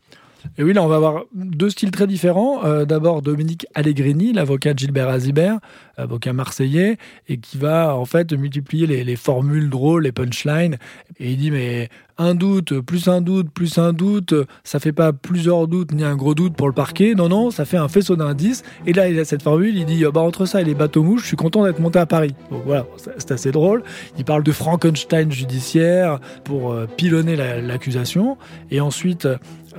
Et 0.56 0.62
oui, 0.62 0.72
là, 0.72 0.82
on 0.82 0.88
va 0.88 0.96
avoir 0.96 1.24
deux 1.34 1.70
styles 1.70 1.90
très 1.90 2.06
différents. 2.06 2.64
Euh, 2.64 2.84
D'abord, 2.84 3.22
Dominique 3.22 3.66
Allegrini, 3.74 4.32
l'avocat 4.32 4.72
Gilbert 4.76 5.08
Azibert, 5.08 5.58
avocat 5.96 6.32
marseillais, 6.32 6.96
et 7.28 7.38
qui 7.38 7.58
va 7.58 7.96
en 7.96 8.04
fait 8.04 8.32
multiplier 8.32 8.86
les, 8.86 9.04
les, 9.04 9.16
formules 9.16 9.70
drôles, 9.70 10.04
les 10.04 10.12
punchlines. 10.12 10.78
Et 11.18 11.32
il 11.32 11.36
dit, 11.36 11.50
mais 11.50 11.88
un 12.18 12.34
doute, 12.34 12.80
plus 12.80 13.08
un 13.08 13.20
doute, 13.20 13.48
plus 13.50 13.78
un 13.78 13.92
doute, 13.92 14.34
ça 14.64 14.80
fait 14.80 14.92
pas 14.92 15.12
plusieurs 15.12 15.68
doutes 15.68 15.92
ni 15.92 16.02
un 16.02 16.16
gros 16.16 16.34
doute 16.34 16.54
pour 16.54 16.66
le 16.66 16.74
parquet. 16.74 17.14
Non, 17.14 17.28
non, 17.28 17.50
ça 17.50 17.64
fait 17.64 17.76
un 17.76 17.88
faisceau 17.88 18.16
d'indices. 18.16 18.64
Et 18.86 18.92
là, 18.92 19.08
il 19.08 19.18
a 19.20 19.24
cette 19.24 19.42
formule, 19.42 19.76
il 19.76 19.86
dit, 19.86 20.04
bah, 20.12 20.20
entre 20.20 20.44
ça 20.44 20.60
et 20.60 20.64
les 20.64 20.74
bateaux 20.74 21.04
mouches, 21.04 21.22
je 21.22 21.26
suis 21.28 21.36
content 21.36 21.64
d'être 21.64 21.78
monté 21.78 21.98
à 21.98 22.06
Paris. 22.06 22.34
Donc 22.50 22.62
voilà, 22.66 22.86
c'est 22.96 23.30
assez 23.30 23.52
drôle. 23.52 23.84
Il 24.18 24.24
parle 24.24 24.42
de 24.42 24.52
Frankenstein 24.52 25.30
judiciaire 25.30 26.18
pour 26.42 26.72
euh, 26.72 26.86
pilonner 26.96 27.36
l'accusation. 27.36 28.36
La, 28.70 28.76
et 28.76 28.80
ensuite, 28.80 29.28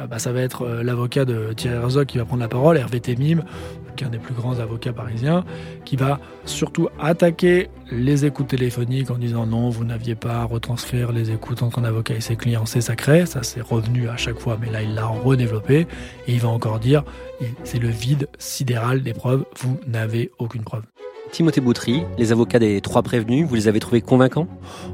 bah, 0.07 0.19
ça 0.19 0.31
va 0.31 0.41
être 0.41 0.63
euh, 0.63 0.83
l'avocat 0.83 1.25
de 1.25 1.53
Thierry 1.53 1.77
Herzog 1.77 2.05
qui 2.05 2.17
va 2.17 2.25
prendre 2.25 2.41
la 2.41 2.47
parole, 2.47 2.77
Hervé 2.77 2.99
Temim, 2.99 3.43
qui 3.95 4.03
est 4.03 4.07
un 4.07 4.09
des 4.09 4.17
plus 4.17 4.33
grands 4.33 4.59
avocats 4.59 4.93
parisiens, 4.93 5.43
qui 5.85 5.95
va 5.95 6.19
surtout 6.45 6.89
attaquer 6.99 7.69
les 7.91 8.25
écoutes 8.25 8.47
téléphoniques 8.47 9.11
en 9.11 9.17
disant 9.17 9.45
non, 9.45 9.69
vous 9.69 9.83
n'aviez 9.83 10.15
pas 10.15 10.37
à 10.37 10.43
retranscrire 10.43 11.11
les 11.11 11.31
écoutes 11.31 11.63
entre 11.63 11.79
un 11.79 11.83
avocat 11.83 12.13
et 12.15 12.21
ses 12.21 12.35
clients, 12.35 12.65
c'est 12.65 12.81
sacré, 12.81 13.25
ça 13.25 13.43
c'est 13.43 13.61
revenu 13.61 14.07
à 14.07 14.17
chaque 14.17 14.39
fois, 14.39 14.57
mais 14.61 14.69
là 14.71 14.81
il 14.81 14.95
l'a 14.95 15.07
redéveloppé, 15.07 15.87
et 16.27 16.33
il 16.33 16.39
va 16.39 16.49
encore 16.49 16.79
dire, 16.79 17.03
c'est 17.63 17.79
le 17.79 17.89
vide 17.89 18.27
sidéral 18.37 19.01
des 19.01 19.13
preuves, 19.13 19.43
vous 19.57 19.79
n'avez 19.87 20.31
aucune 20.39 20.63
preuve. 20.63 20.83
Timothée 21.31 21.61
Boutry, 21.61 22.01
les 22.17 22.31
avocats 22.31 22.57
des 22.57 22.81
trois 22.81 23.03
prévenus, 23.03 23.45
vous 23.47 23.53
les 23.53 23.67
avez 23.67 23.79
trouvés 23.79 24.01
convaincants? 24.01 24.47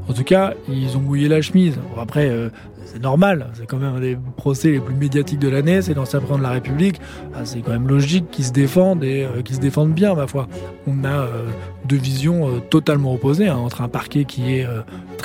En 0.09 0.13
tout 0.13 0.25
cas, 0.25 0.53
ils 0.67 0.97
ont 0.97 0.99
mouillé 0.99 1.29
la 1.29 1.41
chemise. 1.41 1.79
Après, 1.97 2.27
euh, 2.29 2.49
c'est 2.85 3.01
normal, 3.01 3.47
c'est 3.53 3.65
quand 3.65 3.77
même 3.77 3.95
un 3.95 3.99
des 3.99 4.17
procès 4.37 4.71
les 4.71 4.79
plus 4.79 4.95
médiatiques 4.95 5.39
de 5.39 5.49
l'année, 5.49 5.81
c'est 5.81 5.93
l'ancien 5.93 6.19
président 6.19 6.37
de 6.37 6.43
la 6.43 6.51
République. 6.51 7.01
Ah, 7.33 7.39
c'est 7.43 7.61
quand 7.61 7.71
même 7.71 7.87
logique 7.87 8.29
qu'ils 8.31 8.45
se 8.45 8.51
défendent 8.51 9.03
et 9.03 9.23
euh, 9.23 9.41
qu'ils 9.41 9.55
se 9.55 9.61
défendent 9.61 9.93
bien, 9.93 10.13
ma 10.13 10.27
foi. 10.27 10.47
On 10.87 11.03
a 11.03 11.09
euh, 11.09 11.47
deux 11.85 11.97
visions 11.97 12.47
euh, 12.47 12.59
totalement 12.69 13.13
opposées 13.13 13.47
hein, 13.47 13.57
entre 13.57 13.81
un 13.81 13.89
parquet 13.89 14.25
qui 14.25 14.55
est 14.55 14.67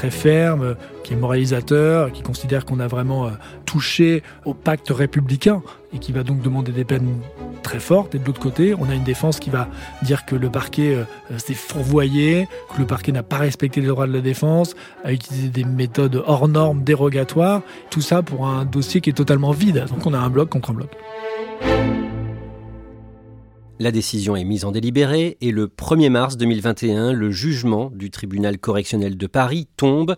très 0.01 0.11
ferme, 0.11 0.77
qui 1.05 1.13
est 1.13 1.17
moralisateur, 1.17 2.11
qui 2.11 2.23
considère 2.23 2.65
qu'on 2.65 2.81
a 2.81 2.87
vraiment 2.87 3.27
euh, 3.27 3.33
touché 3.67 4.23
au 4.47 4.55
pacte 4.55 4.89
républicain 4.89 5.61
et 5.93 5.99
qui 5.99 6.11
va 6.13 6.23
donc 6.23 6.41
demander 6.41 6.73
des 6.73 6.85
peines 6.85 7.19
très 7.63 7.81
fortes. 7.81 8.15
Et 8.15 8.19
de 8.19 8.25
l'autre 8.25 8.41
côté, 8.41 8.75
on 8.75 8.89
a 8.89 8.95
une 8.95 9.05
défense 9.05 9.39
qui 9.39 9.51
va 9.51 9.69
dire 10.03 10.25
que 10.25 10.35
le 10.35 10.49
parquet 10.49 10.97
s'est 11.37 11.53
fourvoyé, 11.53 12.49
que 12.75 12.81
le 12.81 12.87
parquet 12.87 13.13
n'a 13.13 13.23
pas 13.23 13.37
respecté 13.37 13.83
les 13.83 13.89
droits 13.89 14.07
de 14.07 14.15
la 14.15 14.23
défense, 14.23 14.75
a 15.05 15.13
utilisé 15.13 15.49
des 15.49 15.65
méthodes 15.65 16.23
hors 16.27 16.49
normes, 16.49 16.83
dérogatoires. 16.83 17.61
Tout 17.91 18.01
ça 18.01 18.23
pour 18.23 18.47
un 18.47 18.65
dossier 18.65 19.03
qui 19.03 19.11
est 19.11 19.15
totalement 19.15 19.51
vide. 19.51 19.85
Donc 19.91 20.07
on 20.07 20.15
a 20.15 20.19
un 20.19 20.31
bloc 20.31 20.49
contre 20.49 20.71
un 20.71 20.75
bloc. 20.75 20.91
La 23.83 23.93
décision 23.93 24.37
est 24.37 24.45
mise 24.45 24.67
en 24.67 24.73
délibéré 24.73 25.39
et 25.41 25.53
le 25.53 25.67
1er 25.67 26.11
mars 26.11 26.37
2021, 26.37 27.15
le 27.15 27.31
jugement 27.31 27.91
du 27.95 28.11
tribunal 28.11 28.59
correctionnel 28.59 29.17
de 29.17 29.27
Paris 29.27 29.69
tombe. 29.79 30.17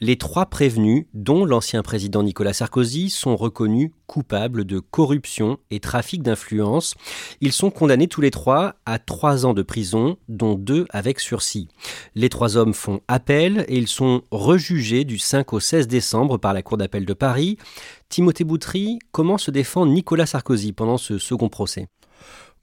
Les 0.00 0.16
trois 0.16 0.46
prévenus, 0.46 1.04
dont 1.12 1.44
l'ancien 1.44 1.82
président 1.82 2.22
Nicolas 2.22 2.54
Sarkozy, 2.54 3.10
sont 3.10 3.36
reconnus 3.36 3.90
coupables 4.06 4.64
de 4.64 4.78
corruption 4.78 5.58
et 5.70 5.78
trafic 5.78 6.22
d'influence. 6.22 6.94
Ils 7.42 7.52
sont 7.52 7.70
condamnés 7.70 8.08
tous 8.08 8.22
les 8.22 8.30
trois 8.30 8.76
à 8.86 8.98
trois 8.98 9.44
ans 9.44 9.52
de 9.52 9.60
prison, 9.62 10.16
dont 10.30 10.54
deux 10.54 10.86
avec 10.88 11.20
sursis. 11.20 11.68
Les 12.14 12.30
trois 12.30 12.56
hommes 12.56 12.72
font 12.72 13.02
appel 13.08 13.66
et 13.68 13.76
ils 13.76 13.88
sont 13.88 14.22
rejugés 14.30 15.04
du 15.04 15.18
5 15.18 15.52
au 15.52 15.60
16 15.60 15.86
décembre 15.86 16.38
par 16.38 16.54
la 16.54 16.62
Cour 16.62 16.78
d'appel 16.78 17.04
de 17.04 17.12
Paris. 17.12 17.58
Timothée 18.08 18.44
Boutry, 18.44 19.00
comment 19.10 19.36
se 19.36 19.50
défend 19.50 19.84
Nicolas 19.84 20.24
Sarkozy 20.24 20.72
pendant 20.72 20.96
ce 20.96 21.18
second 21.18 21.50
procès? 21.50 21.88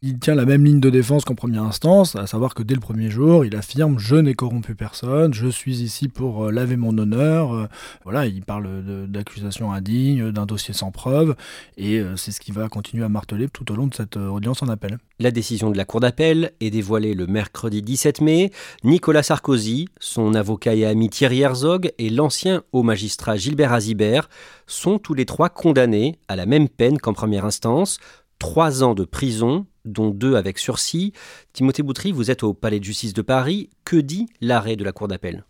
Il 0.02 0.18
tient 0.18 0.36
la 0.36 0.46
même 0.46 0.64
ligne 0.64 0.80
de 0.80 0.90
défense 0.90 1.26
qu'en 1.26 1.36
première 1.36 1.64
instance, 1.64 2.16
à 2.16 2.26
savoir 2.26 2.54
que 2.54 2.64
dès 2.64 2.74
le 2.74 2.80
premier 2.80 3.10
jour, 3.10 3.44
il 3.44 3.54
affirme 3.56 4.00
je 4.00 4.16
n'ai 4.16 4.34
corrompu 4.34 4.74
personne, 4.74 5.34
je 5.34 5.48
suis 5.48 5.82
ici 5.82 6.08
pour 6.08 6.46
euh, 6.46 6.52
laver 6.52 6.78
mon 6.78 6.98
honneur. 6.98 7.54
Euh, 7.54 7.68
voilà, 8.06 8.26
il 8.26 8.42
parle 8.42 9.08
d'accusations 9.10 9.74
indignes, 9.74 10.32
d'un 10.32 10.46
dossier 10.46 10.74
sans 10.74 10.92
preuve, 10.92 11.36
et 11.76 12.00
euh, 12.00 12.16
c'est 12.16 12.32
ce 12.32 12.40
qu'il 12.40 12.54
va 12.54 12.70
continuer 12.70 13.04
à 13.04 13.10
marteler 13.10 13.50
tout 13.50 13.70
au 13.74 13.76
long 13.76 13.88
de 13.88 13.94
cette 13.94 14.16
audience 14.16 14.64
en 14.64 14.70
appel. 14.70 15.00
La 15.20 15.32
décision 15.32 15.70
de 15.70 15.76
la 15.76 15.84
Cour 15.84 16.00
d'appel 16.00 16.54
est 16.62 16.70
dévoilée 16.70 17.14
le 17.14 17.28
mercredi 17.28 17.82
17 17.82 18.22
mai. 18.22 18.52
Nicolas 18.86 19.24
Sarkozy, 19.24 19.90
son 20.00 20.34
avocat 20.34 20.76
et 20.76 20.86
ami 20.86 21.10
Thierry 21.10 21.42
Herzog 21.42 21.92
et 21.98 22.10
l'ancien 22.10 22.64
haut 22.72 22.84
magistrat 22.84 23.36
Gilbert 23.36 23.74
Azibert 23.74 24.30
sont 24.66 24.98
tous 24.98 25.14
les 25.14 25.26
trois 25.26 25.50
condamnés 25.50 26.20
à 26.30 26.38
la 26.38 26.46
même 26.46 26.70
peine 26.70 27.00
qu'en 27.00 27.12
première 27.12 27.44
instance, 27.44 28.00
trois 28.40 28.82
ans 28.82 28.96
de 28.96 29.04
prison 29.04 29.66
dont 29.86 30.10
deux 30.10 30.36
avec 30.36 30.58
sursis. 30.58 31.14
Timothée 31.54 31.84
Boutry, 31.84 32.12
vous 32.12 32.32
êtes 32.32 32.44
au 32.44 32.54
Palais 32.54 32.80
de 32.80 32.86
justice 32.86 33.14
de 33.14 33.22
Paris. 33.22 33.70
Que 33.86 33.98
dit 33.98 34.28
l'arrêt 34.42 34.76
de 34.76 34.84
la 34.84 34.92
Cour 34.92 35.08
d'appel? 35.08 35.46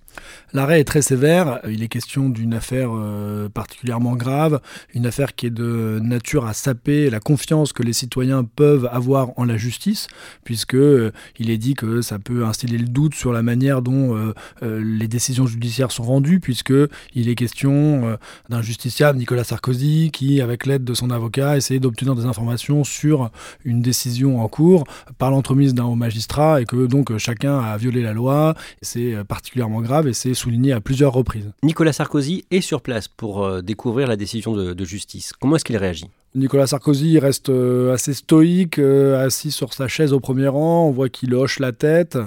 L'arrêt 0.54 0.80
est 0.80 0.86
très 0.86 1.02
sévère. 1.02 1.60
Il 1.68 1.84
est 1.84 1.88
question 1.88 2.30
d'une 2.30 2.54
affaire 2.54 2.90
euh, 2.92 3.50
particulièrement 3.50 4.16
grave, 4.16 4.62
une 4.94 5.06
affaire 5.06 5.36
qui 5.36 5.46
est 5.46 5.52
de 5.52 6.00
nature 6.02 6.46
à 6.46 6.54
saper 6.54 7.10
la 7.10 7.20
confiance 7.20 7.74
que 7.74 7.84
les 7.84 7.94
citoyens 7.94 8.44
peuvent 8.44 8.90
avoir 8.92 9.32
en 9.38 9.46
la 9.46 9.58
justice, 9.58 10.08
puisque 10.44 10.76
euh, 10.76 11.12
il 11.38 11.50
est 11.50 11.58
dit 11.58 11.76
que 11.76 12.02
ça 12.02 12.20
peut 12.20 12.46
instiller 12.46 12.78
le 12.78 12.88
doute 12.88 13.14
sur 13.14 13.32
la 13.32 13.44
manière 13.44 13.82
dont 13.82 14.16
euh, 14.16 14.34
les 14.62 15.08
décisions 15.08 15.46
judiciaires 15.46 15.92
sont 15.92 16.04
rendues, 16.04 16.40
puisque 16.40 16.74
il 17.14 17.30
est 17.30 17.36
question 17.36 18.18
d'un 18.50 18.62
justiciable, 18.62 19.20
Nicolas 19.20 19.44
Sarkozy, 19.44 20.10
qui, 20.12 20.42
avec 20.42 20.66
l'aide 20.66 20.84
de 20.84 20.94
son 20.94 21.12
avocat, 21.12 21.58
essayait 21.58 21.80
d'obtenir 21.80 22.16
des 22.16 22.26
informations 22.26 22.84
sur 22.84 23.30
une 23.64 23.82
décision 23.82 24.42
en 24.42 24.48
cours 24.48 24.84
par 25.18 25.32
l'entremise 25.32 25.74
d'un 25.74 25.86
haut 25.86 25.96
magistrat, 25.96 26.62
et 26.62 26.66
que 26.66 26.88
donc 26.88 27.16
chacun 27.18 27.60
a 27.60 27.78
violé 27.78 28.02
la 28.02 28.14
loi. 28.14 28.56
C'est 28.82 29.16
particulièrement 29.28 29.82
grave 29.82 30.08
et 30.10 30.14
c'est 30.14 30.34
souligné 30.34 30.74
à 30.74 30.82
plusieurs 30.82 31.14
reprises. 31.14 31.52
Nicolas 31.64 31.94
Sarkozy 31.94 32.46
est 32.52 32.62
sur 32.62 32.82
place 32.82 33.08
pour 33.08 33.44
euh, 33.44 33.62
découvrir 33.62 34.08
la 34.08 34.16
décision 34.16 34.54
de 34.54 34.86
justice. 34.86 35.34
Comment 35.40 35.56
est-ce 35.56 35.66
qu'il 35.66 35.78
réagit? 35.78 36.10
Nicolas 36.36 36.68
Sarkozy 36.68 37.18
reste 37.18 37.50
euh, 37.50 37.92
assez 37.92 38.14
stoïque, 38.14 38.78
euh, 38.78 39.26
assis 39.26 39.50
sur 39.50 39.74
sa 39.74 39.88
chaise 39.88 40.14
au 40.14 40.20
premier 40.20 40.48
rang. 40.48 40.88
On 40.88 40.92
voit 40.92 41.10
qu'il 41.10 41.34
hoche 41.34 41.58
la 41.58 41.72
tête. 41.72 42.20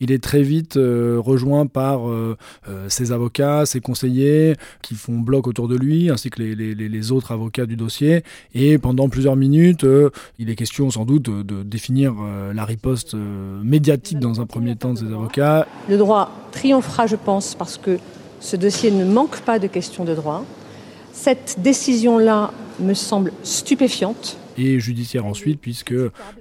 Il 0.00 0.12
est 0.12 0.22
très 0.22 0.42
vite 0.42 0.76
rejoint 0.76 1.66
par 1.66 2.00
ses 2.88 3.12
avocats, 3.12 3.66
ses 3.66 3.80
conseillers, 3.80 4.54
qui 4.82 4.94
font 4.94 5.18
bloc 5.18 5.46
autour 5.46 5.68
de 5.68 5.76
lui, 5.76 6.10
ainsi 6.10 6.30
que 6.30 6.42
les, 6.42 7.12
autres 7.12 7.32
avocats 7.32 7.66
du 7.66 7.76
dossier. 7.76 8.22
Et 8.54 8.78
pendant 8.78 9.08
plusieurs 9.08 9.36
minutes, 9.36 9.86
il 10.38 10.50
est 10.50 10.54
question 10.54 10.90
sans 10.90 11.04
doute 11.04 11.24
de, 11.24 11.62
définir 11.62 12.14
la 12.54 12.64
riposte 12.64 13.14
médiatique 13.62 14.18
dans 14.18 14.40
un 14.40 14.46
premier 14.46 14.76
temps 14.76 14.94
de 14.94 14.98
ses 14.98 15.06
avocats. 15.12 15.66
Le 15.88 15.98
droit 15.98 16.30
triomphera, 16.50 17.06
je 17.06 17.16
pense, 17.16 17.29
parce 17.58 17.78
que 17.78 17.98
ce 18.40 18.56
dossier 18.56 18.90
ne 18.90 19.04
manque 19.04 19.40
pas 19.40 19.58
de 19.58 19.66
questions 19.66 20.04
de 20.04 20.14
droit. 20.14 20.44
Cette 21.12 21.56
décision-là 21.58 22.52
me 22.80 22.94
semble 22.94 23.32
stupéfiante. 23.42 24.36
Et 24.56 24.80
judiciaire 24.80 25.26
ensuite, 25.26 25.60
puisque 25.60 25.94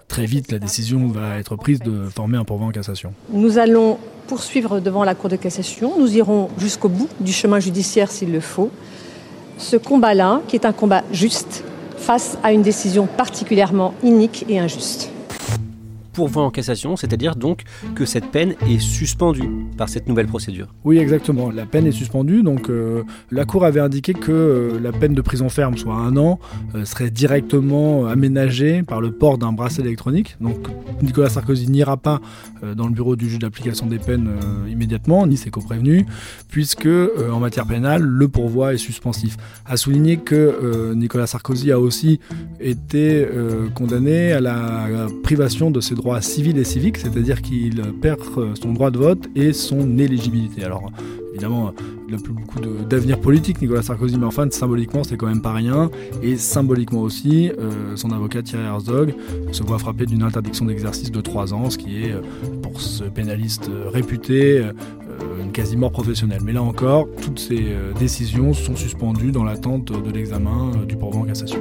très 0.07 0.25
vite 0.25 0.51
la 0.51 0.59
décision 0.59 1.07
va 1.07 1.37
être 1.37 1.55
prise 1.55 1.79
de 1.79 2.09
former 2.09 2.37
un 2.37 2.43
pourvoi 2.43 2.67
en 2.67 2.71
cassation. 2.71 3.13
Nous 3.31 3.57
allons 3.57 3.97
poursuivre 4.27 4.79
devant 4.79 5.03
la 5.03 5.15
Cour 5.15 5.29
de 5.29 5.35
cassation. 5.35 5.99
Nous 5.99 6.15
irons 6.17 6.49
jusqu'au 6.57 6.89
bout 6.89 7.09
du 7.19 7.33
chemin 7.33 7.59
judiciaire 7.59 8.11
s'il 8.11 8.31
le 8.31 8.39
faut. 8.39 8.71
Ce 9.57 9.75
combat-là, 9.75 10.41
qui 10.47 10.55
est 10.55 10.65
un 10.65 10.73
combat 10.73 11.03
juste, 11.11 11.63
face 11.97 12.37
à 12.43 12.53
une 12.53 12.61
décision 12.61 13.07
particulièrement 13.07 13.93
inique 14.03 14.45
et 14.47 14.59
injuste 14.59 15.11
pourvoi 16.19 16.43
en 16.43 16.51
cassation, 16.51 16.97
c'est-à-dire 16.97 17.37
donc 17.37 17.63
que 17.95 18.03
cette 18.03 18.25
peine 18.25 18.55
est 18.69 18.79
suspendue 18.79 19.49
par 19.77 19.87
cette 19.87 20.09
nouvelle 20.09 20.27
procédure. 20.27 20.67
Oui, 20.83 20.97
exactement. 20.97 21.49
La 21.49 21.65
peine 21.65 21.87
est 21.87 21.93
suspendue. 21.93 22.43
Donc, 22.43 22.69
euh, 22.69 23.03
la 23.31 23.45
Cour 23.45 23.63
avait 23.63 23.79
indiqué 23.79 24.13
que 24.13 24.33
euh, 24.33 24.79
la 24.81 24.91
peine 24.91 25.13
de 25.13 25.21
prison 25.21 25.47
ferme, 25.47 25.77
soit 25.77 25.95
un 25.95 26.17
an, 26.17 26.37
euh, 26.75 26.83
serait 26.83 27.09
directement 27.09 28.05
aménagée 28.05 28.83
par 28.83 28.99
le 28.99 29.11
port 29.13 29.37
d'un 29.37 29.53
bracelet 29.53 29.85
électronique. 29.85 30.35
Donc, 30.41 30.57
Nicolas 31.01 31.29
Sarkozy 31.29 31.71
n'ira 31.71 31.95
pas 31.95 32.19
dans 32.75 32.87
le 32.87 32.93
bureau 32.93 33.15
du 33.15 33.29
juge 33.29 33.39
d'application 33.39 33.85
des 33.85 33.99
peines 33.99 34.29
immédiatement, 34.69 35.25
ni 35.25 35.37
ses 35.37 35.49
coprévenus, 35.49 36.03
puisque 36.49 36.89
en 37.31 37.39
matière 37.39 37.65
pénale, 37.65 38.03
le 38.03 38.27
pourvoi 38.27 38.73
est 38.73 38.77
suspensif. 38.77 39.37
À 39.65 39.77
souligner 39.77 40.17
que 40.17 40.93
Nicolas 40.93 41.25
Sarkozy 41.25 41.71
a 41.71 41.79
aussi 41.79 42.19
été 42.59 43.25
condamné 43.75 44.33
à 44.33 44.41
la 44.41 45.07
privation 45.23 45.71
de 45.71 45.79
ses 45.79 45.95
droits 45.95 46.08
civil 46.21 46.57
et 46.57 46.63
civique, 46.63 46.97
c'est-à-dire 46.97 47.41
qu'il 47.41 47.81
perd 48.01 48.19
euh, 48.37 48.53
son 48.61 48.73
droit 48.73 48.91
de 48.91 48.97
vote 48.97 49.29
et 49.35 49.53
son 49.53 49.97
éligibilité. 49.97 50.63
Alors 50.63 50.91
évidemment, 51.31 51.73
il 52.07 52.15
n'a 52.15 52.21
plus 52.21 52.33
beaucoup 52.33 52.59
d'avenir 52.59 53.19
politique, 53.19 53.61
Nicolas 53.61 53.81
Sarkozy, 53.81 54.17
mais 54.17 54.25
enfin, 54.25 54.47
symboliquement, 54.49 55.03
c'est 55.03 55.15
quand 55.15 55.27
même 55.27 55.41
pas 55.41 55.53
rien. 55.53 55.89
Et 56.23 56.37
symboliquement 56.37 57.01
aussi, 57.01 57.51
euh, 57.59 57.95
son 57.95 58.11
avocat 58.11 58.41
Thierry 58.41 58.65
Herzog 58.65 59.13
se 59.51 59.63
voit 59.63 59.77
frapper 59.77 60.05
d'une 60.05 60.23
interdiction 60.23 60.65
d'exercice 60.65 61.11
de 61.11 61.21
3 61.21 61.53
ans, 61.53 61.69
ce 61.69 61.77
qui 61.77 62.03
est, 62.03 62.11
euh, 62.11 62.21
pour 62.61 62.81
ce 62.81 63.03
pénaliste 63.03 63.69
réputé, 63.93 64.63
une 65.43 65.51
quasi-mort 65.51 65.91
professionnelle. 65.91 66.41
Mais 66.43 66.53
là 66.53 66.63
encore, 66.63 67.07
toutes 67.21 67.39
ces 67.39 67.73
décisions 67.99 68.53
sont 68.53 68.75
suspendues 68.75 69.31
dans 69.31 69.43
l'attente 69.43 69.91
de 69.91 70.11
l'examen 70.11 70.71
du 70.87 70.95
pourvoi 70.95 71.21
en 71.21 71.25
cassation. 71.25 71.59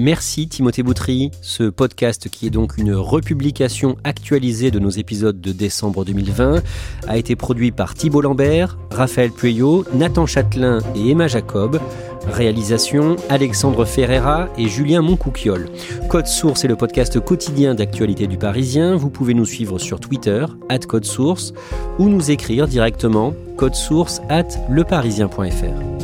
Merci 0.00 0.48
Timothée 0.48 0.82
Boutry. 0.82 1.30
Ce 1.42 1.64
podcast, 1.64 2.30
qui 2.30 2.46
est 2.46 2.50
donc 2.50 2.78
une 2.78 2.94
republication 2.94 3.98
actualisée 4.02 4.70
de 4.70 4.78
nos 4.78 4.88
épisodes 4.88 5.38
de 5.38 5.52
décembre 5.52 6.06
2020, 6.06 6.62
a 7.06 7.18
été 7.18 7.36
produit 7.36 7.70
par 7.70 7.92
Thibault 7.92 8.22
Lambert, 8.22 8.78
Raphaël 8.90 9.30
Pueyo, 9.30 9.84
Nathan 9.92 10.24
Châtelain 10.24 10.78
et 10.94 11.10
Emma 11.10 11.28
Jacob. 11.28 11.78
Réalisation 12.26 13.16
Alexandre 13.28 13.84
Ferreira 13.84 14.48
et 14.56 14.68
Julien 14.68 15.02
Moncouquiol. 15.02 15.68
Code 16.08 16.26
Source 16.26 16.64
est 16.64 16.68
le 16.68 16.76
podcast 16.76 17.20
quotidien 17.20 17.74
d'actualité 17.74 18.26
du 18.26 18.38
Parisien. 18.38 18.96
Vous 18.96 19.10
pouvez 19.10 19.34
nous 19.34 19.44
suivre 19.44 19.78
sur 19.78 20.00
Twitter, 20.00 20.46
at 20.70 20.78
Code 20.78 21.04
Source, 21.04 21.52
ou 21.98 22.08
nous 22.08 22.30
écrire 22.30 22.66
directement 22.66 23.34
code 23.58 23.74
source 23.74 24.22
at 24.30 24.48
leparisien.fr. 24.70 25.99